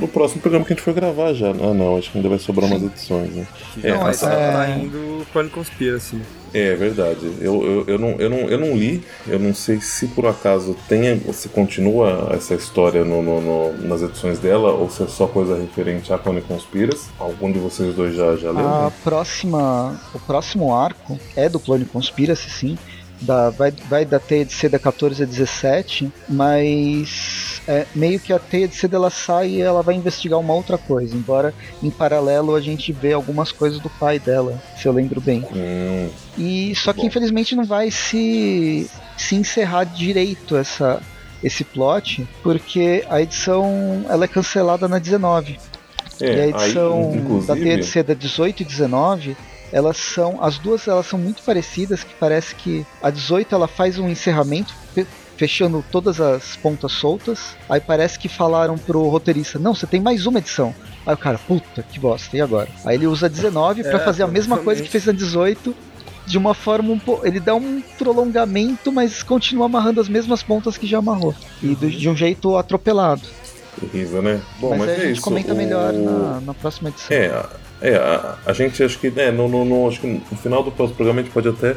no 0.00 0.08
próximo 0.08 0.40
programa 0.40 0.64
que 0.64 0.72
a 0.72 0.76
gente 0.76 0.84
for 0.84 0.94
gravar 0.94 1.32
já. 1.32 1.50
Ah, 1.50 1.74
não, 1.74 1.96
acho 1.96 2.10
que 2.10 2.18
ainda 2.18 2.28
vai 2.28 2.38
sobrar 2.38 2.70
umas 2.70 2.82
edições, 2.82 3.34
né? 3.34 3.46
É, 3.82 3.92
não, 3.92 4.08
essa... 4.08 4.28
tá 4.28 4.70
indo 4.70 5.26
Chronicle 5.30 5.58
Conspiracy. 5.58 6.18
É 6.52 6.74
verdade. 6.74 7.30
Eu, 7.40 7.62
eu, 7.62 7.84
eu, 7.86 7.98
não, 7.98 8.10
eu, 8.12 8.30
não, 8.30 8.38
eu 8.38 8.58
não 8.58 8.76
li, 8.76 9.04
eu 9.26 9.38
não 9.38 9.52
sei 9.52 9.80
se 9.80 10.06
por 10.08 10.26
acaso 10.26 10.74
tem, 10.88 11.20
se 11.32 11.48
continua 11.48 12.30
essa 12.32 12.54
história 12.54 13.04
no, 13.04 13.22
no, 13.22 13.40
no, 13.40 13.72
nas 13.86 14.02
edições 14.02 14.38
dela 14.38 14.72
ou 14.72 14.88
se 14.88 15.02
é 15.02 15.06
só 15.06 15.26
coisa 15.26 15.58
referente 15.58 16.12
a 16.12 16.18
Cone 16.18 16.40
Conspiras. 16.40 17.08
Algum 17.18 17.52
de 17.52 17.58
vocês 17.58 17.94
dois 17.94 18.14
já, 18.14 18.34
já 18.36 18.50
leu? 18.50 18.66
A 18.66 18.92
próxima, 19.04 19.58
o 20.14 20.18
próximo 20.20 20.74
arco 20.74 21.18
é 21.36 21.48
do 21.48 21.58
Clone 21.58 21.84
Conspiracy, 21.84 22.50
sim 22.50 22.78
da, 23.20 23.50
vai, 23.50 23.72
vai 23.88 24.04
da 24.04 24.18
teia 24.18 24.44
de 24.44 24.52
seda 24.52 24.78
14 24.78 25.22
a 25.22 25.26
17, 25.26 26.10
mas 26.28 27.60
é, 27.66 27.86
meio 27.94 28.20
que 28.20 28.32
a 28.32 28.38
teia 28.38 28.68
de 28.68 28.76
seda 28.76 28.96
ela 28.96 29.10
sai 29.10 29.48
e 29.48 29.60
ela 29.60 29.82
vai 29.82 29.94
investigar 29.94 30.38
uma 30.38 30.54
outra 30.54 30.78
coisa, 30.78 31.16
embora 31.16 31.54
em 31.82 31.90
paralelo 31.90 32.54
a 32.54 32.60
gente 32.60 32.92
vê 32.92 33.12
algumas 33.12 33.50
coisas 33.50 33.80
do 33.80 33.90
pai 33.90 34.18
dela, 34.18 34.60
se 34.76 34.86
eu 34.86 34.92
lembro 34.92 35.20
bem. 35.20 35.44
Hum, 35.52 36.08
e 36.36 36.74
só 36.76 36.92
que 36.92 37.00
bom. 37.00 37.06
infelizmente 37.06 37.56
não 37.56 37.64
vai 37.64 37.90
se, 37.90 38.88
se 39.16 39.34
encerrar 39.34 39.84
direito 39.84 40.56
essa, 40.56 41.02
esse 41.42 41.64
plot, 41.64 42.26
porque 42.42 43.04
a 43.10 43.20
edição 43.20 44.04
ela 44.08 44.24
é 44.24 44.28
cancelada 44.28 44.86
na 44.86 44.98
19. 44.98 45.58
É, 46.20 46.34
e 46.34 46.40
a 46.40 46.46
edição 46.48 47.12
aí, 47.12 47.46
da 47.46 47.54
teia 47.54 47.78
de 47.78 47.86
seda 47.86 48.12
18 48.12 48.62
e 48.62 48.64
19 48.64 49.36
elas 49.72 49.96
são 49.96 50.42
as 50.42 50.58
duas 50.58 50.86
elas 50.86 51.06
são 51.06 51.18
muito 51.18 51.42
parecidas 51.42 52.04
que 52.04 52.14
parece 52.14 52.54
que 52.54 52.86
a 53.02 53.10
18 53.10 53.54
ela 53.54 53.68
faz 53.68 53.98
um 53.98 54.08
encerramento 54.08 54.74
fechando 55.36 55.84
todas 55.90 56.20
as 56.20 56.56
pontas 56.56 56.92
soltas 56.92 57.56
aí 57.68 57.80
parece 57.80 58.18
que 58.18 58.28
falaram 58.28 58.76
pro 58.76 59.08
roteirista 59.08 59.58
não 59.58 59.74
você 59.74 59.86
tem 59.86 60.00
mais 60.00 60.26
uma 60.26 60.38
edição 60.38 60.74
aí 61.06 61.14
o 61.14 61.18
cara 61.18 61.38
puta 61.38 61.82
que 61.82 61.98
bosta 61.98 62.36
e 62.36 62.40
agora 62.40 62.68
aí 62.84 62.96
ele 62.96 63.06
usa 63.06 63.26
a 63.26 63.28
19 63.28 63.82
para 63.84 63.98
é, 63.98 64.04
fazer 64.04 64.22
a 64.22 64.28
mesma 64.28 64.58
coisa 64.58 64.82
que 64.82 64.88
fez 64.88 65.06
na 65.06 65.12
18 65.12 65.74
de 66.28 66.36
uma 66.36 66.54
forma 66.54 66.92
um 66.92 66.98
pouco. 66.98 67.26
Ele 67.26 67.40
dá 67.40 67.54
um 67.54 67.82
prolongamento, 67.96 68.92
mas 68.92 69.22
continua 69.22 69.66
amarrando 69.66 70.00
as 70.00 70.08
mesmas 70.08 70.42
pontas 70.42 70.76
que 70.76 70.86
já 70.86 70.98
amarrou. 70.98 71.34
E 71.62 71.74
do, 71.74 71.90
de 71.90 72.08
um 72.08 72.14
jeito 72.14 72.56
atropelado. 72.56 73.22
Terrível, 73.80 74.22
né? 74.22 74.40
Bom, 74.60 74.70
mas, 74.70 74.80
mas 74.80 74.88
é 74.88 74.92
a 74.92 74.98
gente 75.00 75.12
isso. 75.12 75.22
comenta 75.22 75.54
o... 75.54 75.56
melhor 75.56 75.92
na, 75.92 76.40
na 76.40 76.54
próxima 76.54 76.90
edição. 76.90 77.16
É, 77.16 77.44
é, 77.80 77.96
a, 77.96 78.36
a 78.46 78.52
gente 78.52 78.82
acho 78.82 78.98
que, 78.98 79.10
né, 79.10 79.30
no, 79.30 79.48
no, 79.48 79.64
no, 79.64 79.88
acho 79.88 80.00
que 80.00 80.06
no 80.06 80.36
final 80.36 80.62
do 80.62 80.70
próximo 80.70 80.96
programa 80.96 81.20
a 81.20 81.24
gente 81.24 81.32
pode 81.32 81.48
até 81.48 81.76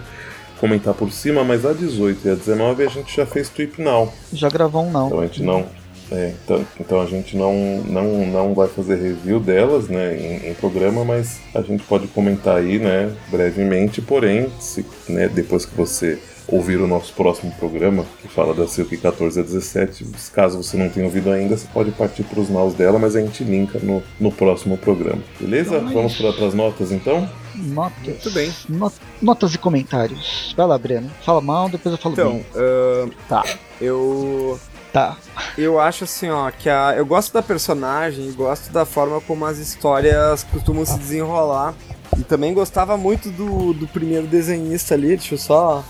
comentar 0.59 0.93
por 0.93 1.11
cima, 1.11 1.43
mas 1.43 1.65
a 1.65 1.73
18 1.73 2.27
e 2.27 2.31
a 2.31 2.35
19 2.35 2.83
a 2.83 2.89
gente 2.89 3.15
já 3.15 3.25
fez 3.25 3.49
Trip 3.49 3.81
Now. 3.81 4.13
Já 4.31 4.49
gravou 4.49 4.83
um 4.83 4.91
não. 4.91 5.07
Então 5.07 5.19
a 5.19 5.25
gente 5.25 5.43
não. 5.43 5.65
É, 6.11 6.33
então, 6.43 6.65
então, 6.77 7.01
a 7.01 7.05
gente 7.05 7.37
não, 7.37 7.53
não, 7.85 8.27
não 8.27 8.53
vai 8.53 8.67
fazer 8.67 8.95
review 8.95 9.39
delas 9.39 9.87
né, 9.87 10.17
em, 10.17 10.49
em, 10.49 10.53
programa, 10.53 11.05
mas 11.05 11.39
a 11.55 11.61
gente 11.61 11.83
pode 11.83 12.05
comentar 12.07 12.57
aí 12.57 12.77
né, 12.79 13.15
brevemente, 13.29 14.01
porém, 14.01 14.51
se, 14.59 14.85
né, 15.07 15.29
depois 15.29 15.65
que 15.65 15.73
você 15.73 16.19
ouvir 16.51 16.81
o 16.81 16.87
nosso 16.87 17.13
próximo 17.13 17.51
programa, 17.53 18.05
que 18.21 18.27
fala 18.27 18.53
da 18.53 18.67
Silk 18.67 18.95
14 18.97 19.39
a 19.39 19.43
17. 19.43 20.05
Caso 20.33 20.61
você 20.61 20.77
não 20.77 20.89
tenha 20.89 21.05
ouvido 21.05 21.31
ainda, 21.31 21.57
você 21.57 21.67
pode 21.73 21.91
partir 21.91 22.23
para 22.23 22.39
os 22.39 22.49
naus 22.49 22.73
dela, 22.73 22.99
mas 22.99 23.15
a 23.15 23.21
gente 23.21 23.43
linka 23.43 23.79
no, 23.79 24.03
no 24.19 24.31
próximo 24.31 24.77
programa. 24.77 25.21
Beleza? 25.39 25.77
Então, 25.77 25.93
Vamos 25.93 26.15
para 26.15 26.45
as 26.45 26.53
notas 26.53 26.91
então? 26.91 27.27
Notas. 27.55 28.05
Muito 28.05 28.31
bem. 28.31 28.53
Not 28.67 28.95
notas 29.21 29.53
e 29.53 29.57
comentários. 29.57 30.53
Vai 30.55 30.67
lá, 30.67 30.77
Breno. 30.77 31.09
Fala 31.23 31.41
mal, 31.41 31.69
depois 31.69 31.93
eu 31.93 32.01
falo 32.01 32.13
então, 32.13 32.31
bem. 32.33 32.45
Uh, 32.55 33.11
tá. 33.29 33.43
Eu. 33.79 34.59
Tá. 34.91 35.15
Eu 35.57 35.79
acho 35.79 36.03
assim, 36.03 36.29
ó, 36.29 36.51
que 36.51 36.69
a, 36.69 36.93
eu 36.97 37.05
gosto 37.05 37.31
da 37.31 37.41
personagem 37.41 38.27
e 38.27 38.31
gosto 38.33 38.73
da 38.73 38.85
forma 38.85 39.21
como 39.21 39.45
as 39.45 39.57
histórias 39.57 40.43
costumam 40.43 40.85
se 40.85 40.97
desenrolar. 40.99 41.73
E 42.19 42.23
também 42.23 42.53
gostava 42.53 42.97
muito 42.97 43.29
do, 43.31 43.71
do 43.71 43.87
primeiro 43.87 44.27
desenhista 44.27 44.95
ali, 44.95 45.15
deixa 45.15 45.35
eu 45.35 45.37
só 45.37 45.81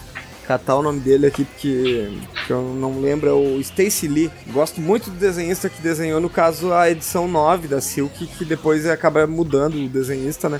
catar 0.47 0.75
o 0.75 0.81
nome 0.81 0.99
dele 0.99 1.27
aqui 1.27 1.45
porque 1.45 2.11
que 2.45 2.53
eu 2.53 2.61
não 2.61 2.99
lembro, 2.99 3.29
é 3.29 3.33
o 3.33 3.59
Stacy 3.59 4.07
Lee. 4.07 4.31
Gosto 4.47 4.81
muito 4.81 5.09
do 5.09 5.17
desenhista 5.17 5.69
que 5.69 5.81
desenhou, 5.81 6.19
no 6.19 6.29
caso, 6.29 6.73
a 6.73 6.89
edição 6.89 7.27
9 7.27 7.67
da 7.67 7.81
Silk, 7.81 8.27
que 8.27 8.45
depois 8.45 8.85
acaba 8.85 9.25
mudando 9.27 9.75
o 9.75 9.89
desenhista, 9.89 10.49
né? 10.49 10.59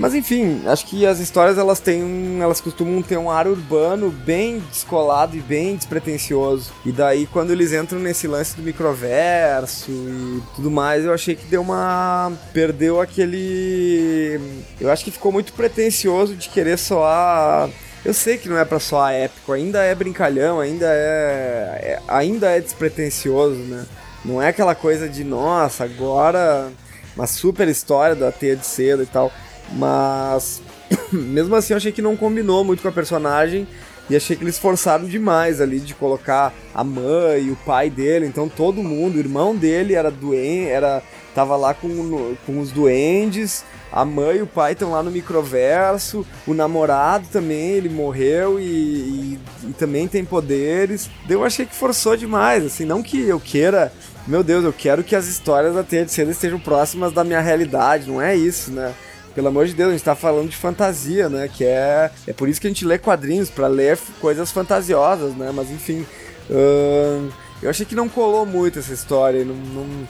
Mas 0.00 0.14
enfim, 0.14 0.62
acho 0.66 0.86
que 0.86 1.04
as 1.04 1.20
histórias 1.20 1.58
elas 1.58 1.78
têm, 1.78 2.40
elas 2.40 2.58
costumam 2.58 3.02
ter 3.02 3.18
um 3.18 3.30
ar 3.30 3.46
urbano 3.46 4.10
bem 4.10 4.58
descolado 4.58 5.36
e 5.36 5.40
bem 5.40 5.76
despretensioso. 5.76 6.72
E 6.86 6.90
daí 6.90 7.26
quando 7.26 7.50
eles 7.50 7.70
entram 7.74 8.00
nesse 8.00 8.26
lance 8.26 8.56
do 8.56 8.62
microverso 8.62 9.90
e 9.90 10.42
tudo 10.56 10.70
mais, 10.70 11.04
eu 11.04 11.12
achei 11.12 11.36
que 11.36 11.44
deu 11.44 11.60
uma 11.60 12.32
perdeu 12.54 12.98
aquele, 12.98 14.40
eu 14.80 14.90
acho 14.90 15.04
que 15.04 15.10
ficou 15.10 15.30
muito 15.30 15.52
pretensioso 15.52 16.34
de 16.34 16.48
querer 16.48 16.78
soar 16.78 17.68
eu 18.04 18.14
sei 18.14 18.38
que 18.38 18.48
não 18.48 18.58
é 18.58 18.64
para 18.64 18.78
só 18.78 19.08
épico, 19.10 19.52
ainda 19.52 19.82
é 19.82 19.94
brincalhão, 19.94 20.60
ainda 20.60 20.86
é, 20.86 21.80
é, 21.82 22.02
ainda 22.08 22.50
é 22.50 22.60
despretensioso, 22.60 23.58
né? 23.58 23.86
Não 24.24 24.40
é 24.40 24.48
aquela 24.48 24.74
coisa 24.74 25.08
de 25.08 25.24
nossa, 25.24 25.84
agora 25.84 26.70
uma 27.16 27.26
super 27.26 27.68
história 27.68 28.14
da 28.14 28.32
teia 28.32 28.56
de 28.56 28.66
seda 28.66 29.02
e 29.02 29.06
tal, 29.06 29.32
mas 29.72 30.62
mesmo 31.12 31.54
assim 31.54 31.72
eu 31.72 31.76
achei 31.76 31.92
que 31.92 32.02
não 32.02 32.16
combinou 32.16 32.64
muito 32.64 32.82
com 32.82 32.88
a 32.88 32.92
personagem 32.92 33.66
e 34.08 34.16
achei 34.16 34.34
que 34.34 34.42
eles 34.42 34.58
forçaram 34.58 35.04
demais 35.04 35.60
ali 35.60 35.78
de 35.78 35.94
colocar 35.94 36.52
a 36.74 36.82
mãe 36.82 37.50
o 37.50 37.56
pai 37.56 37.88
dele, 37.88 38.26
então 38.26 38.48
todo 38.48 38.82
mundo, 38.82 39.16
o 39.16 39.20
irmão 39.20 39.54
dele 39.54 39.94
era 39.94 40.10
doente, 40.10 40.68
era 40.68 41.02
tava 41.34 41.56
lá 41.56 41.74
com, 41.74 42.34
com 42.46 42.60
os 42.60 42.70
duendes, 42.70 43.64
a 43.92 44.04
mãe 44.04 44.38
e 44.38 44.42
o 44.42 44.46
pai 44.46 44.72
estão 44.72 44.92
lá 44.92 45.02
no 45.02 45.10
microverso, 45.10 46.26
o 46.46 46.54
namorado 46.54 47.26
também, 47.32 47.70
ele 47.70 47.88
morreu 47.88 48.60
e, 48.60 48.62
e, 48.62 49.40
e, 49.64 49.72
também 49.72 50.06
tem 50.06 50.24
poderes. 50.24 51.10
Eu 51.28 51.44
achei 51.44 51.66
que 51.66 51.74
forçou 51.74 52.16
demais, 52.16 52.64
assim, 52.64 52.84
não 52.84 53.02
que 53.02 53.20
eu 53.20 53.40
queira, 53.40 53.92
meu 54.26 54.42
Deus, 54.42 54.64
eu 54.64 54.72
quero 54.72 55.02
que 55.02 55.16
as 55.16 55.26
histórias 55.26 55.74
da 55.74 55.84
Seda 56.06 56.30
estejam 56.30 56.60
próximas 56.60 57.12
da 57.12 57.24
minha 57.24 57.40
realidade, 57.40 58.08
não 58.08 58.22
é 58.22 58.36
isso, 58.36 58.70
né? 58.70 58.94
Pelo 59.34 59.48
amor 59.48 59.66
de 59.66 59.74
Deus, 59.74 59.90
a 59.90 59.92
gente 59.92 60.04
tá 60.04 60.16
falando 60.16 60.48
de 60.48 60.56
fantasia, 60.56 61.28
né? 61.28 61.48
Que 61.52 61.64
é, 61.64 62.10
é 62.26 62.32
por 62.32 62.48
isso 62.48 62.60
que 62.60 62.66
a 62.66 62.70
gente 62.70 62.84
lê 62.84 62.98
quadrinhos, 62.98 63.48
para 63.48 63.68
ler 63.68 63.98
coisas 64.20 64.50
fantasiosas, 64.50 65.34
né? 65.34 65.52
Mas 65.54 65.70
enfim, 65.70 66.04
uh, 66.50 67.32
eu 67.62 67.70
achei 67.70 67.86
que 67.86 67.94
não 67.94 68.08
colou 68.08 68.44
muito 68.44 68.78
essa 68.78 68.92
história, 68.92 69.44
não, 69.44 69.54
não 69.54 70.08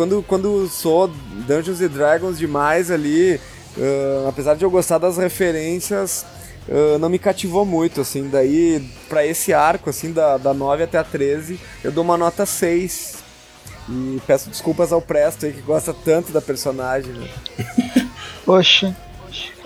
quando, 0.00 0.22
quando 0.26 0.66
sou 0.66 1.08
Dungeons 1.46 1.78
Dragons 1.80 2.38
demais 2.38 2.90
ali, 2.90 3.38
uh, 3.76 4.28
apesar 4.30 4.56
de 4.56 4.64
eu 4.64 4.70
gostar 4.70 4.96
das 4.96 5.18
referências, 5.18 6.24
uh, 6.66 6.98
não 6.98 7.10
me 7.10 7.18
cativou 7.18 7.66
muito, 7.66 8.00
assim, 8.00 8.26
daí 8.26 8.82
para 9.10 9.26
esse 9.26 9.52
arco, 9.52 9.90
assim, 9.90 10.10
da, 10.10 10.38
da 10.38 10.54
9 10.54 10.84
até 10.84 10.96
a 10.96 11.04
13, 11.04 11.60
eu 11.84 11.92
dou 11.92 12.02
uma 12.02 12.16
nota 12.16 12.46
6. 12.46 13.18
E 13.90 14.22
peço 14.26 14.48
desculpas 14.48 14.90
ao 14.90 15.02
Presto 15.02 15.44
aí, 15.44 15.52
que 15.52 15.60
gosta 15.60 15.92
tanto 15.92 16.32
da 16.32 16.40
personagem. 16.40 17.12
Né? 17.12 17.28
Poxa, 18.46 18.96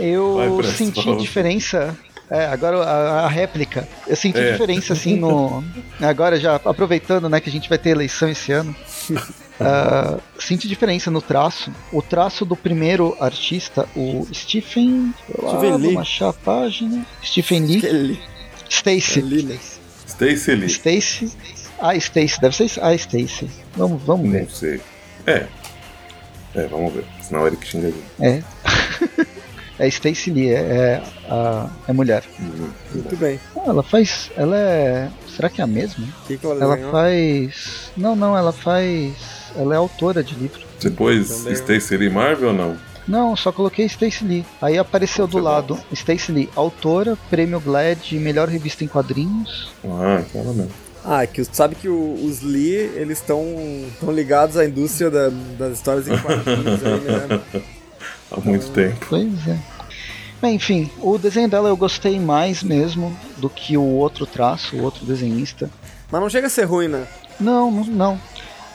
eu 0.01 0.35
Vai, 0.35 0.51
Presto, 0.51 0.78
senti 0.78 1.16
diferença 1.16 1.97
é, 2.28 2.47
agora 2.47 2.78
a, 2.78 3.26
a, 3.26 3.28
réplica. 3.28 3.87
Eu 4.05 4.16
senti 4.16 4.41
é. 4.41 4.51
diferença, 4.51 4.95
assim, 4.95 5.14
no. 5.14 5.62
Agora 6.01 6.41
já 6.41 6.57
aproveitando, 6.57 7.28
né, 7.28 7.39
que 7.39 7.49
a 7.49 7.53
gente 7.53 7.68
vai 7.68 7.78
ter 7.78 7.91
eleição 7.91 8.28
esse 8.28 8.51
ano. 8.51 8.74
Uh, 9.61 10.20
senti 10.38 10.66
diferença 10.66 11.11
no 11.11 11.22
traço. 11.22 11.72
O 11.92 12.02
traço 12.02 12.44
do 12.44 12.57
primeiro 12.57 13.16
artista, 13.20 13.88
o 13.94 14.26
Stephen. 14.32 15.14
Stephen 15.30 15.76
Lee. 15.76 15.94
Vamos 15.94 16.00
achar 16.00 16.30
a 16.30 16.32
página. 16.32 17.07
Stephen 17.22 17.66
Lee. 17.66 18.20
Stacy. 18.68 19.22
Né? 19.22 19.59
Stacy 20.07 20.55
Lee. 20.55 20.66
Stacy. 20.66 21.32
Ah, 21.78 21.94
Stacy. 21.94 22.40
Deve 22.40 22.57
ser 22.57 22.80
a 22.80 22.88
ah, 22.88 22.94
Stacy. 22.94 23.48
Vamos, 23.76 24.02
vamos 24.02 24.30
ver. 24.30 24.42
Não 24.42 24.50
sei. 24.50 24.80
É. 25.26 25.46
É, 26.55 26.66
vamos 26.66 26.92
ver. 26.92 27.05
Senão 27.20 27.42
o 27.42 27.46
Eric 27.46 27.66
xinga 27.66 27.92
É. 28.20 28.42
é 29.78 29.88
Stacy 29.88 30.30
Lee, 30.30 30.50
é, 30.50 30.61
é, 30.61 31.02
a, 31.28 31.70
é 31.86 31.92
mulher. 31.92 32.24
Uhum. 32.40 32.70
Muito 32.92 33.16
bem. 33.16 33.38
Ah, 33.57 33.62
ela 33.68 33.82
faz. 33.82 34.30
Ela 34.36 34.57
é. 34.57 35.11
Será 35.28 35.48
que 35.48 35.61
é 35.61 35.64
a 35.64 35.66
mesma? 35.66 36.07
Que 36.26 36.38
que 36.38 36.46
ela, 36.46 36.62
ela 36.62 36.90
faz. 36.90 37.92
Não, 37.96 38.16
não, 38.16 38.36
ela 38.36 38.52
faz 38.52 39.43
ela 39.57 39.74
é 39.74 39.76
autora 39.78 40.22
de 40.22 40.34
livro. 40.34 40.61
Depois, 40.80 41.28
Também. 41.28 41.52
Stacy 41.55 41.96
Lee 41.96 42.11
Marvel 42.11 42.48
ou 42.48 42.55
não? 42.55 42.76
Não, 43.07 43.36
só 43.36 43.52
coloquei 43.52 43.84
Stacy 43.86 44.24
Lee. 44.24 44.46
Aí 44.62 44.78
apareceu 44.78 45.26
do 45.26 45.32
Você 45.38 45.40
lado? 45.44 45.78
Stacy 45.92 46.32
Lee, 46.32 46.48
autora, 46.57 47.18
prêmio 47.28 47.61
GLAD, 47.61 48.18
melhor 48.18 48.48
revista 48.48 48.82
em 48.82 48.88
quadrinhos. 48.88 49.70
Ah, 49.84 50.22
então 50.26 50.40
ela 50.40 50.52
mesmo. 50.55 50.70
Ah, 51.05 51.22
é 51.22 51.26
que 51.26 51.44
tu 51.44 51.55
sabe 51.55 51.74
que 51.74 51.86
o- 51.86 52.14
os 52.24 52.40
Lee, 52.40 52.90
eles 52.96 53.18
estão 53.18 53.44
ligados 54.09 54.57
à 54.57 54.64
indústria 54.64 55.11
da- 55.11 55.28
das 55.59 55.74
histórias 55.74 56.09
em 56.09 56.16
quadrinhos 56.16 56.82
aí, 56.82 57.00
né? 57.28 57.40
Há 58.32 58.40
muito 58.40 58.70
tempo. 58.70 59.05
Pois 59.09 59.46
é. 59.48 59.59
Bem, 60.40 60.55
enfim, 60.57 60.90
o 61.00 61.16
desenho 61.18 61.48
dela 61.48 61.68
eu 61.68 61.76
gostei 61.76 62.18
mais 62.18 62.62
mesmo 62.62 63.14
do 63.36 63.48
que 63.50 63.76
o 63.76 63.82
outro 63.82 64.24
traço, 64.26 64.76
o 64.76 64.82
outro 64.82 65.05
desenhista. 65.05 65.70
Mas 66.11 66.20
não 66.22 66.30
chega 66.30 66.46
a 66.46 66.50
ser 66.50 66.64
ruim, 66.64 66.88
né? 66.88 67.07
Não, 67.38 67.70
não. 67.70 68.18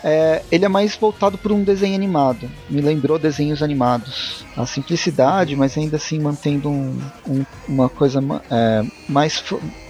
É, 0.04 0.42
ele 0.52 0.66
é 0.66 0.70
mais 0.70 0.96
voltado 0.96 1.38
para 1.38 1.54
um 1.54 1.64
desenho 1.64 1.96
animado. 1.96 2.50
Me 2.70 2.82
lembrou 2.82 3.20
desenhos 3.20 3.62
animados. 3.62 4.46
A 4.56 4.66
simplicidade, 4.66 5.56
mas 5.56 5.78
ainda 5.78 5.98
assim 5.98 6.20
mantendo 6.20 6.70
um- 6.70 7.00
um- 7.28 7.46
uma 7.68 7.90
coisa 7.90 8.20
é, 8.50 8.84
mais, 9.08 9.44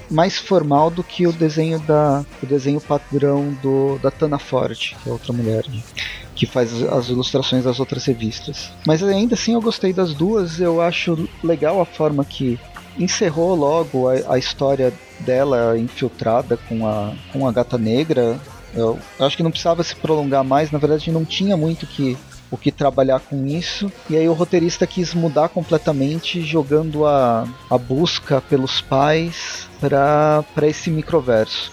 mais 0.10 0.38
formal 0.38 0.90
do 0.90 1.04
que 1.04 1.28
o 1.28 1.32
desenho 1.32 1.80
da 1.80 2.26
o 2.42 2.46
desenho 2.46 2.82
padrão 2.82 3.56
do, 3.62 4.00
da 4.00 4.10
Tana 4.10 4.40
Forte, 4.40 4.96
que 5.04 5.10
é 5.10 5.12
outra 5.12 5.32
mulher 5.34 5.64
né, 5.68 5.82
que 6.36 6.46
faz 6.46 6.72
as 6.84 7.10
ilustrações 7.10 7.64
das 7.66 7.80
outras 7.80 8.06
revistas. 8.06 8.72
Mas 8.88 9.04
ainda 9.04 9.36
assim 9.36 9.54
eu 9.54 9.62
gostei 9.62 9.94
das 9.94 10.14
duas. 10.14 10.60
Eu 10.60 10.82
acho 10.82 11.28
legal 11.44 11.80
a 11.82 11.86
forma 11.86 12.24
que 12.26 12.60
encerrou 12.98 13.56
logo 13.56 14.08
a, 14.10 14.14
a 14.34 14.38
história 14.40 14.92
dela 15.20 15.78
infiltrada 15.78 16.58
com 16.58 16.88
a, 16.88 17.14
com 17.32 17.48
a 17.48 17.52
gata 17.52 17.78
negra. 17.78 18.40
Eu, 18.74 19.00
acho 19.20 19.36
que 19.36 19.44
não 19.44 19.52
precisava 19.52 19.84
se 19.84 19.96
prolongar 19.96 20.44
mais, 20.44 20.72
na 20.72 20.80
verdade 20.80 21.12
não 21.12 21.26
tinha 21.26 21.58
muito 21.58 21.88
que, 21.88 22.18
o 22.52 22.58
que 22.58 22.72
trabalhar 22.72 23.20
com 23.20 23.46
isso. 23.48 23.92
E 24.10 24.16
aí 24.16 24.28
o 24.30 24.34
roteirista 24.34 24.86
quis 24.86 25.14
mudar 25.14 25.50
completamente, 25.50 26.42
jogando 26.44 27.06
a, 27.06 27.48
a 27.70 27.78
busca 27.78 28.42
pelos 28.42 28.82
pais 28.82 29.68
para 29.80 30.68
esse 30.68 30.90
microverso. 30.90 31.72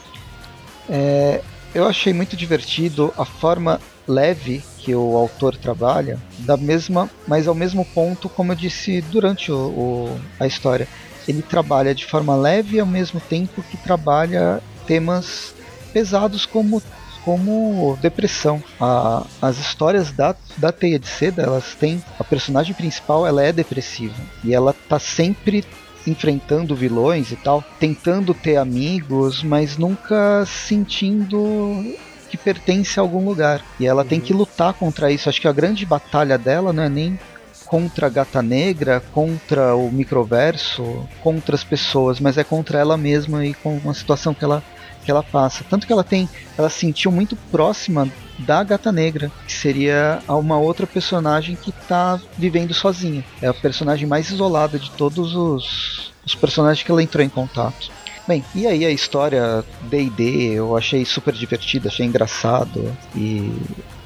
É, 0.89 1.43
eu 1.75 1.85
achei 1.87 2.13
muito 2.13 2.37
divertido 2.37 3.13
a 3.19 3.25
forma 3.25 3.81
leve 4.09 4.63
que 4.79 4.95
o 4.95 5.17
autor 5.17 5.57
trabalha, 5.57 6.19
da 6.39 6.57
mesma, 6.57 7.11
mas 7.27 7.49
ao 7.49 7.55
mesmo 7.55 7.85
ponto, 7.85 8.29
como 8.29 8.53
eu 8.53 8.57
disse 8.57 9.01
durante 9.03 9.51
o, 9.51 9.57
o- 9.57 10.21
a 10.39 10.47
história, 10.47 10.87
ele 11.27 11.43
trabalha 11.43 11.93
de 11.95 12.07
forma 12.07 12.37
leve 12.37 12.79
ao 12.79 12.87
mesmo 12.87 13.21
tempo 13.21 13.63
que 13.65 13.77
trabalha 13.77 14.63
temas 14.87 15.56
pesados 15.97 16.45
como 16.45 16.83
como 17.25 17.99
depressão. 18.03 18.63
A- 18.79 19.25
as 19.43 19.59
histórias 19.59 20.13
da, 20.13 20.37
da 20.59 20.71
Teia 20.71 20.97
de 20.99 21.09
Seda, 21.09 21.43
elas 21.43 21.75
têm 21.75 22.01
a 22.21 22.23
personagem 22.23 22.73
principal, 22.75 23.27
ela 23.27 23.43
é 23.43 23.51
depressiva 23.51 24.15
e 24.45 24.55
ela 24.55 24.73
tá 24.89 24.99
sempre 25.01 25.65
enfrentando 26.07 26.77
vilões 26.77 27.33
e 27.33 27.37
tal, 27.37 27.65
tentando 27.81 28.33
ter 28.33 28.59
amigos, 28.59 29.43
mas 29.43 29.77
nunca 29.77 30.45
sentindo 30.47 31.83
que 32.31 32.37
pertence 32.37 33.01
a 33.01 33.03
algum 33.03 33.25
lugar. 33.25 33.61
E 33.81 33.87
ela 33.87 34.05
tem 34.05 34.21
que 34.21 34.33
lutar 34.35 34.75
contra 34.75 35.11
isso. 35.11 35.29
Acho 35.29 35.41
que 35.41 35.49
a 35.49 35.53
grande 35.53 35.85
batalha 35.85 36.39
dela 36.39 36.73
não 36.73 36.83
é 36.85 36.89
nem 36.89 37.19
contra 37.65 38.07
a 38.07 38.11
gata 38.11 38.41
negra, 38.41 39.03
contra 39.13 39.75
o 39.75 39.91
microverso, 39.91 41.09
contra 41.23 41.57
as 41.57 41.65
pessoas, 41.65 42.21
mas 42.21 42.39
é 42.39 42.45
contra 42.45 42.79
ela 42.79 42.97
mesma 42.97 43.45
e 43.45 43.53
com 43.55 43.77
uma 43.79 43.95
situação 43.95 44.33
que 44.33 44.45
ela 44.45 44.63
que 45.07 45.11
ela 45.11 45.23
passa. 45.23 45.65
Tanto 45.71 45.87
que 45.87 45.93
ela 45.93 46.05
tem, 46.05 46.29
ela 46.59 46.69
se 46.69 46.81
sentiu 46.81 47.13
muito 47.13 47.37
próxima 47.51 48.09
da 48.41 48.63
Gata 48.63 48.91
Negra, 48.93 49.31
que 49.47 49.53
seria 49.53 50.21
uma 50.29 50.59
outra 50.59 50.87
personagem 50.87 51.57
que 51.57 51.71
está 51.71 52.21
vivendo 52.37 52.75
sozinha. 52.75 53.25
É 53.41 53.47
a 53.47 53.55
personagem 53.55 54.07
mais 54.07 54.31
isolada 54.31 54.79
de 54.79 54.91
todos 54.91 55.35
os, 55.35 56.13
os 56.27 56.35
personagens 56.35 56.85
que 56.85 56.91
ela 56.91 57.03
entrou 57.03 57.25
em 57.25 57.29
contato. 57.29 57.91
Bem, 58.27 58.45
e 58.57 58.67
aí 58.67 58.85
a 58.85 58.91
história 58.91 59.65
D&D 59.83 60.55
eu 60.55 60.77
achei 60.77 61.05
super 61.05 61.33
divertida, 61.33 61.89
achei 61.89 62.05
engraçado 62.05 62.93
e 63.15 63.53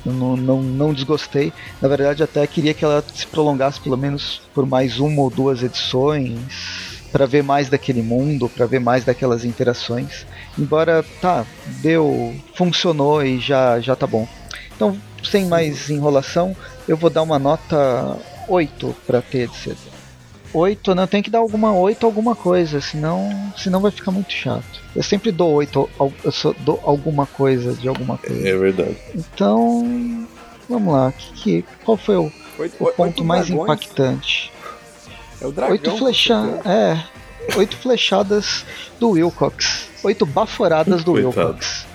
não, 0.05 0.37
não, 0.37 0.63
não 0.63 0.93
desgostei. 0.93 1.51
Na 1.81 1.89
verdade 1.89 2.23
até 2.23 2.47
queria 2.47 2.75
que 2.75 2.85
ela 2.85 3.03
se 3.15 3.27
prolongasse 3.27 3.81
pelo 3.81 3.97
menos 3.97 4.43
por 4.55 4.67
mais 4.67 5.01
uma 5.01 5.23
ou 5.23 5.31
duas 5.31 5.63
edições 5.63 6.39
para 7.11 7.27
ver 7.27 7.43
mais 7.43 7.69
daquele 7.69 8.03
mundo, 8.03 8.49
para 8.49 8.67
ver 8.67 8.79
mais 8.79 9.05
daquelas 9.05 9.45
interações. 9.45 10.27
Embora, 10.61 11.05
tá, 11.21 11.45
deu, 11.83 12.35
funcionou 12.55 13.25
e 13.25 13.41
já, 13.41 13.81
já 13.81 13.97
tá 13.97 14.07
bom. 14.07 14.29
Então, 14.77 14.97
sem 15.25 15.47
mais 15.47 15.89
enrolação, 15.91 16.55
eu 16.87 16.97
vou 16.97 17.09
dar 17.11 17.23
uma 17.23 17.39
nota 17.39 18.17
8 18.49 18.95
para 19.07 19.23
ter 19.23 19.49
de 19.49 19.57
cedo. 19.57 19.79
8, 20.53 20.95
não, 20.97 21.07
tem 21.07 21.23
que 21.23 21.31
dar 21.31 21.39
alguma 21.39 21.73
8 21.73 22.05
alguma 22.05 22.35
coisa, 22.35 22.81
senão, 22.81 23.31
senão 23.57 23.81
vai 23.81 23.91
ficar 23.93 24.11
muito 24.11 24.33
chato. 24.33 24.65
Eu 24.97 25.03
sempre 25.03 25.31
dou 25.31 25.53
8, 25.53 25.89
al- 25.99 26.13
eu 26.25 26.33
só 26.33 26.53
dou 26.59 26.81
alguma 26.85 27.25
coisa 27.25 27.73
de 27.73 27.87
alguma 27.89 28.19
coisa. 28.19 28.49
É 28.49 28.57
verdade. 28.57 28.97
Então, 29.15 30.27
vamos 30.69 30.93
lá, 30.93 31.13
que, 31.13 31.33
que, 31.35 31.65
qual 31.85 31.97
foi 31.97 32.17
o, 32.17 32.33
Oito, 32.59 32.77
o 32.81 32.85
oito 32.87 32.97
ponto 32.97 33.25
mais 33.25 33.47
dragões. 33.47 33.65
impactante? 33.71 34.53
É 35.41 35.47
o 35.47 35.53
dragão. 35.53 35.73
Oito 35.73 35.91
com 35.93 35.99
flechadas. 35.99 36.51
certeza. 36.53 36.69
É. 36.75 37.57
Oito 37.57 37.77
flechadas 37.77 38.65
do 38.99 39.11
Wilcox. 39.11 39.89
Oito 40.03 40.25
baforadas 40.27 41.05
do 41.05 41.13
Coitado. 41.13 41.39
Wilcox. 41.39 41.87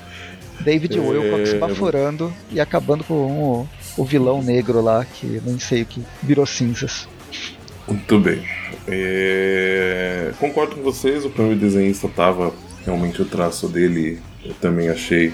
David 0.61 0.97
É. 0.97 1.01
Wilcox 1.01 1.53
baforando 1.53 2.33
e 2.51 2.59
acabando 2.59 3.03
com 3.03 3.13
o, 3.15 3.69
o 3.97 4.05
vilão 4.05 4.41
negro 4.41 4.81
lá, 4.81 5.03
que 5.05 5.41
nem 5.45 5.59
sei 5.59 5.81
o 5.81 5.85
que 5.85 6.01
virou 6.23 6.45
cinzas. 6.45 7.07
Muito 7.87 8.19
bem. 8.19 8.41
É, 8.87 10.31
Concordo 10.39 10.75
com 10.75 10.81
vocês, 10.81 11.25
o 11.25 11.29
primeiro 11.29 11.59
desenhista 11.59 12.07
tava. 12.07 12.53
Realmente 12.85 13.21
o 13.21 13.25
traço 13.25 13.67
dele 13.67 14.19
eu 14.43 14.53
também 14.55 14.89
achei 14.89 15.33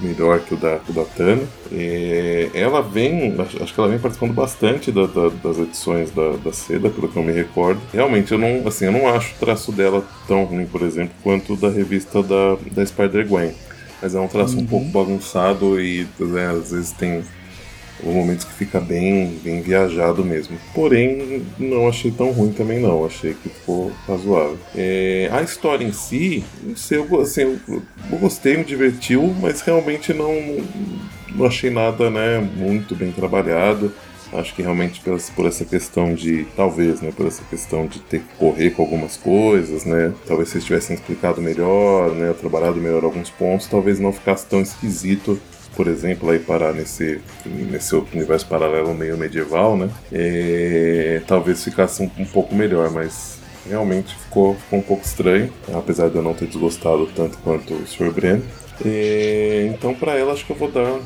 melhor 0.00 0.40
que 0.40 0.54
o 0.54 0.56
da, 0.56 0.78
o 0.88 0.92
da 0.92 1.04
Tana. 1.04 1.42
É, 1.72 2.50
Ela 2.54 2.80
vem, 2.82 3.34
acho 3.40 3.62
acho 3.62 3.74
que 3.74 3.80
ela 3.80 3.88
vem 3.88 3.98
participando 3.98 4.32
bastante 4.34 4.92
da- 4.92 5.06
da- 5.06 5.28
das 5.42 5.58
edições 5.58 6.10
da, 6.10 6.32
da 6.36 6.52
Seda, 6.52 6.90
pelo 6.90 7.08
que 7.08 7.16
eu 7.16 7.22
me 7.22 7.32
recordo. 7.32 7.80
Realmente, 7.92 8.32
eu 8.32 8.38
não, 8.38 8.66
assim, 8.66 8.84
eu 8.86 8.92
não 8.92 9.08
acho 9.08 9.34
o 9.34 9.38
traço 9.38 9.72
dela 9.72 10.04
tão 10.28 10.44
ruim, 10.44 10.66
por 10.66 10.82
exemplo, 10.82 11.14
quanto 11.22 11.56
da 11.56 11.68
revista 11.70 12.22
da, 12.22 12.56
da 12.72 12.84
Spider-Gwen. 12.84 13.52
Mas 14.02 14.14
é 14.14 14.20
um 14.20 14.28
traço 14.28 14.58
um 14.58 14.66
pouco 14.66 14.84
bagunçado 14.86 15.80
e 15.80 16.06
né, 16.18 16.48
às 16.50 16.70
vezes 16.70 16.92
tem 16.92 17.24
momentos 18.04 18.44
que 18.44 18.52
fica 18.52 18.80
bem, 18.80 19.38
bem 19.42 19.60
viajado 19.62 20.24
mesmo. 20.24 20.58
Porém, 20.74 21.42
não 21.58 21.88
achei 21.88 22.10
tão 22.10 22.30
ruim 22.30 22.52
também 22.52 22.80
não. 22.80 23.04
Achei 23.04 23.34
que 23.34 23.48
ficou 23.48 23.92
razoável. 24.06 24.58
É, 24.74 25.28
a 25.32 25.42
história 25.42 25.84
em 25.84 25.92
si, 25.92 26.44
não 26.62 26.76
sei, 26.76 26.98
eu, 26.98 27.20
assim, 27.20 27.42
eu, 27.42 27.82
eu 28.10 28.18
gostei, 28.18 28.56
me 28.56 28.64
divertiu, 28.64 29.34
mas 29.40 29.60
realmente 29.60 30.12
não, 30.12 30.32
não 31.34 31.46
achei 31.46 31.70
nada 31.70 32.10
né, 32.10 32.38
muito 32.40 32.94
bem 32.94 33.12
trabalhado. 33.12 33.92
Acho 34.32 34.54
que 34.54 34.62
realmente 34.62 35.00
por 35.34 35.46
essa 35.46 35.64
questão 35.64 36.12
de, 36.12 36.46
talvez, 36.56 37.00
né, 37.00 37.12
por 37.16 37.26
essa 37.26 37.44
questão 37.44 37.86
de 37.86 38.00
ter 38.00 38.20
que 38.20 38.34
correr 38.36 38.70
com 38.70 38.82
algumas 38.82 39.16
coisas, 39.16 39.84
né, 39.84 40.12
talvez 40.26 40.48
se 40.48 40.56
eles 40.56 40.64
tivessem 40.64 40.96
explicado 40.96 41.40
melhor, 41.40 42.10
né, 42.10 42.34
trabalhado 42.38 42.76
melhor 42.80 43.04
alguns 43.04 43.30
pontos, 43.30 43.68
talvez 43.68 44.00
não 44.00 44.12
ficasse 44.12 44.44
tão 44.46 44.60
esquisito 44.60 45.40
por 45.76 45.86
exemplo, 45.86 46.30
aí 46.30 46.38
parar 46.38 46.72
nesse, 46.72 47.20
nesse 47.44 47.94
outro 47.94 48.16
universo 48.16 48.46
paralelo 48.46 48.94
meio 48.94 49.16
medieval, 49.18 49.76
né? 49.76 49.90
É, 50.10 51.20
talvez 51.26 51.62
ficasse 51.62 52.02
um, 52.02 52.10
um 52.18 52.24
pouco 52.24 52.54
melhor, 52.54 52.90
mas 52.90 53.38
realmente 53.68 54.14
ficou, 54.16 54.54
ficou 54.54 54.78
um 54.78 54.82
pouco 54.82 55.04
estranho, 55.04 55.52
apesar 55.74 56.08
de 56.08 56.16
eu 56.16 56.22
não 56.22 56.32
ter 56.32 56.46
desgostado 56.46 57.06
tanto 57.14 57.36
quanto 57.38 57.74
o 57.74 57.86
Sr. 57.86 58.10
Bren. 58.10 58.40
É, 58.84 59.70
então, 59.72 59.94
para 59.94 60.14
ela, 60.16 60.32
acho 60.32 60.46
que 60.46 60.52
eu 60.52 60.56
vou 60.56 60.70
dar 60.70 60.98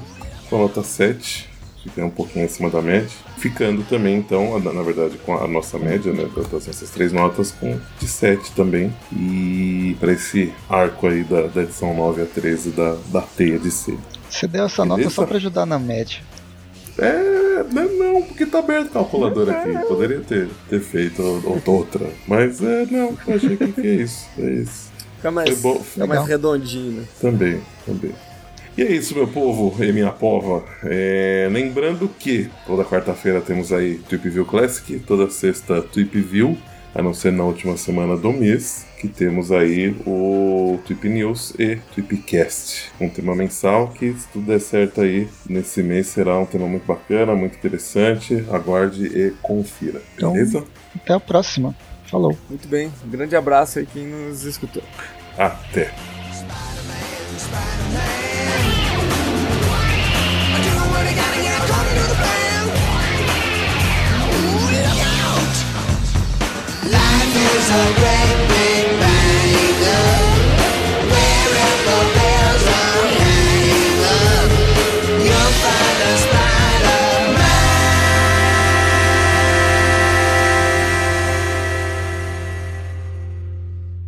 com 0.49 0.57
a 0.57 0.59
nota 0.61 0.83
7, 0.83 1.50
fiquei 1.83 2.03
um 2.05 2.11
pouquinho 2.11 2.45
acima 2.45 2.69
da 2.71 2.81
média. 2.83 3.09
Ficando 3.39 3.83
também, 3.85 4.17
então, 4.19 4.57
a- 4.57 4.61
na 4.73 4.83
verdade, 4.83 5.17
com 5.25 5.35
a 5.37 5.47
nossa 5.49 5.79
média, 5.79 6.13
né, 6.13 6.29
das 6.53 6.69
essas 6.69 6.91
três 6.91 7.13
notas, 7.13 7.51
com 7.53 7.79
de 7.99 8.07
7 8.09 8.53
também. 8.53 8.93
E 9.13 9.97
para 10.01 10.13
esse 10.13 10.53
arco 10.69 11.07
aí 11.07 11.25
da, 11.25 11.43
da 11.47 11.63
edição 11.63 11.95
9 11.95 12.23
a 12.23 12.27
13 12.27 12.71
da, 12.71 12.97
da 13.13 13.23
Teia 13.23 13.59
de 13.59 13.71
C. 13.71 13.97
Você 14.29 14.47
deu 14.47 14.65
essa 14.67 14.85
nota 14.85 14.99
Beleza? 14.99 15.15
só 15.15 15.27
pra 15.27 15.37
ajudar 15.37 15.67
na 15.67 15.79
média. 15.79 16.19
É, 16.99 17.65
não, 17.73 17.89
não, 17.97 18.23
porque 18.23 18.45
tá 18.45 18.59
aberto 18.59 18.89
o 18.89 18.93
calculador 18.93 19.49
aqui. 19.49 19.73
Poderia 19.89 20.21
ter, 20.21 20.49
ter 20.69 20.81
feito 20.81 21.23
ou- 21.23 21.63
outra. 21.67 22.07
Mas 22.27 22.63
é, 22.63 22.87
não, 22.91 23.17
eu 23.27 23.35
achei 23.35 23.57
que, 23.57 23.73
que 23.73 23.81
é 23.81 23.95
isso. 23.95 24.27
É 24.39 24.51
isso. 24.51 24.91
Fica 25.17 25.31
mais, 25.31 25.49
Foi 25.51 25.73
bom. 25.75 25.81
fica 25.83 26.07
mais 26.07 26.27
redondinho, 26.27 26.93
né? 26.93 27.05
Também, 27.21 27.61
também. 27.87 28.13
E 28.77 28.83
é 28.83 28.93
isso, 28.93 29.15
meu 29.15 29.27
povo 29.29 29.83
e 29.85 29.93
minha 29.93 30.11
pova. 30.11 30.65
É, 30.85 31.49
lembrando 31.51 32.09
que 32.09 32.49
toda 32.67 32.85
quarta-feira 32.85 33.41
temos 33.41 33.73
aí 33.73 33.99
Tweep 34.09 34.29
View 34.31 34.45
Classic, 34.47 34.99
toda 35.01 35.29
sexta 35.31 35.83
Tweep 35.83 36.19
View. 36.21 36.57
a 36.93 37.01
não 37.01 37.15
ser 37.15 37.31
na 37.31 37.45
última 37.45 37.77
semana 37.77 38.17
do 38.17 38.33
mês, 38.33 38.85
que 39.01 39.07
temos 39.07 39.53
aí 39.53 39.95
o 40.05 40.81
Tweep 40.85 41.09
News 41.09 41.55
e 41.57 41.77
Tweepcast, 41.95 42.91
um 43.01 43.09
tema 43.09 43.33
mensal 43.37 43.89
que, 43.89 44.13
se 44.13 44.27
tudo 44.33 44.47
der 44.47 44.59
certo 44.61 45.01
aí, 45.03 45.29
nesse 45.49 45.85
mês 45.85 46.09
será 46.09 46.37
um 46.37 46.45
tema 46.45 46.67
muito 46.67 46.85
bacana, 46.87 47.33
muito 47.37 47.55
interessante. 47.57 48.45
Aguarde 48.51 49.07
e 49.07 49.31
confira, 49.41 50.03
Então- 50.17 50.33
beleza? 50.33 50.65
Até 50.97 51.13
a 51.15 51.21
próxima. 51.21 51.77
Falou. 52.07 52.37
Muito 52.49 52.67
bem, 52.67 52.91
um 53.07 53.09
grande 53.09 53.37
abraço 53.37 53.79
aí 53.79 53.87
quem 53.87 54.07
nos 54.09 54.43
escutou. 54.45 54.83
Até! 55.39 55.93
is 67.57 67.71
a 67.71 68.03
rain. 68.03 68.40